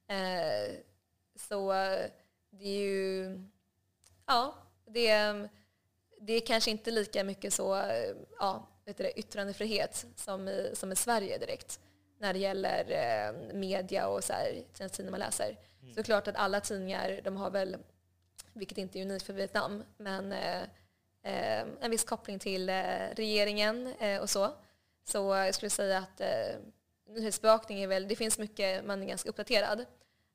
[0.09, 0.75] Eh,
[1.37, 1.73] så
[2.51, 3.39] det är ju,
[4.27, 4.55] ja,
[4.87, 5.33] det,
[6.21, 7.83] det är kanske inte lika mycket så,
[8.39, 11.81] ja, vet du, yttrandefrihet som i, som i Sverige direkt
[12.19, 15.57] när det gäller eh, media och så här, tidningar man läser.
[15.83, 15.95] Mm.
[15.95, 17.77] Så klart att alla tidningar, de har väl,
[18.53, 20.63] vilket inte är unikt för Vietnam, men eh,
[21.23, 24.53] eh en viss koppling till eh, regeringen eh, och så.
[25.05, 26.57] Så jag skulle säga att eh,
[27.09, 29.85] nyhetsbevakning är väl, det finns mycket, man är ganska uppdaterad.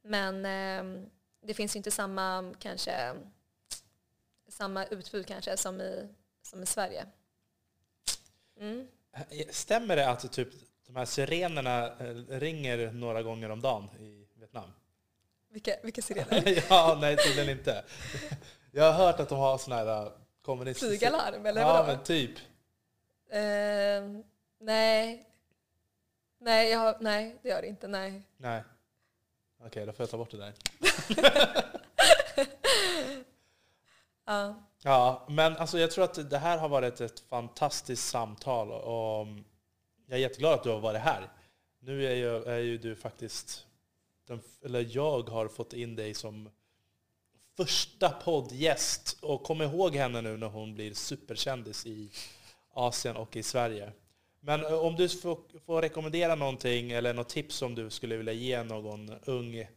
[0.01, 1.03] Men eh,
[1.41, 3.15] det finns inte samma, kanske,
[4.47, 6.07] samma utbud kanske som i,
[6.41, 7.05] som i Sverige.
[8.59, 8.87] Mm.
[9.49, 10.49] Stämmer det att typ,
[10.87, 14.71] de här sirenerna eh, ringer några gånger om dagen i Vietnam?
[15.49, 16.63] Vilka, vilka sirener?
[16.69, 17.83] ja, nej tydligen inte.
[18.71, 20.11] Jag har hört att de har sådana här eh,
[20.41, 20.89] kommunistiska...
[20.89, 21.77] Flygalarm eller vadå?
[21.77, 22.37] Ja, men typ.
[23.33, 24.21] Uh,
[24.59, 25.25] Nej.
[26.39, 27.87] Nej, jag har, nej, det gör det inte.
[27.87, 28.21] Nej.
[28.37, 28.63] Nej.
[29.57, 30.53] Okej, okay, då får jag ta bort det där.
[34.25, 39.27] ja ja, men alltså jag tror att det här har varit ett fantastiskt samtal och
[40.07, 41.29] jag är jätteglad att du har varit här.
[41.79, 43.65] Nu är ju, är ju du faktiskt,
[44.27, 46.49] den, eller jag har fått in dig som
[47.57, 49.17] första poddgäst.
[49.21, 52.11] Och kom ihåg henne nu när hon blir superkändis i
[52.73, 53.91] Asien och i Sverige.
[54.39, 58.33] Men eh, om du får, får rekommendera någonting eller något tips som du skulle vilja
[58.33, 59.67] ge någon ung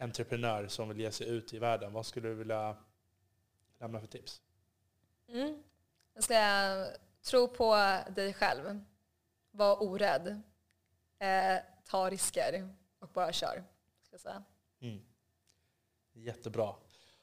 [0.00, 2.76] entreprenör som vill ge sig ut i världen, vad skulle du vilja
[3.82, 4.40] lämna för tips?
[5.28, 5.62] Mm.
[6.14, 6.36] Jag ska
[7.22, 7.74] tro på
[8.08, 8.80] dig själv.
[9.50, 10.42] Var orädd.
[11.18, 12.68] Eh, ta risker
[12.98, 13.64] och bara kör.
[14.02, 14.42] Ska säga.
[14.80, 15.00] Mm.
[16.12, 16.74] Jättebra.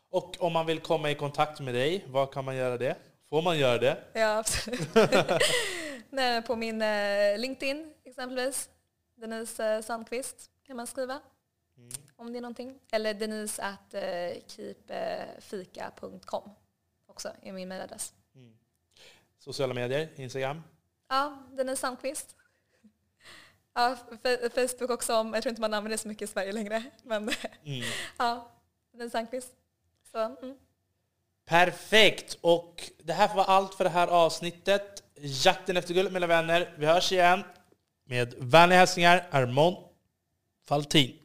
[0.10, 2.96] Och om man vill komma i kontakt med dig, var kan man göra det?
[3.30, 4.04] Får man göra det?
[4.14, 4.90] Ja, absolut.
[6.10, 8.70] Nej, på min eh, LinkedIn exempelvis.
[9.16, 11.22] Denise eh, Sandqvist kan man skriva
[11.80, 11.92] mm.
[12.16, 12.80] om det är någonting.
[12.92, 14.02] Eller denise at eh,
[17.20, 18.14] också är min mejladress.
[18.36, 18.54] Mm.
[19.40, 20.64] Sociala medier, Instagram?
[21.08, 22.36] Ja, Denise Sandqvist.
[23.74, 23.98] Ja,
[24.56, 26.84] Facebook också, jag tror inte man använder det så mycket i Sverige längre.
[27.04, 27.30] Men
[27.66, 27.84] mm.
[28.18, 28.52] ja,
[28.92, 29.54] Denise Sandqvist.
[30.12, 30.58] Så, mm.
[31.46, 32.38] Perfekt!
[32.42, 35.04] Och det här var allt för det här avsnittet.
[35.16, 36.76] Jakten efter guld, mina vänner.
[36.78, 37.44] Vi hörs igen.
[38.04, 39.78] Med vänliga hälsningar, Armand
[40.66, 41.20] Faltin.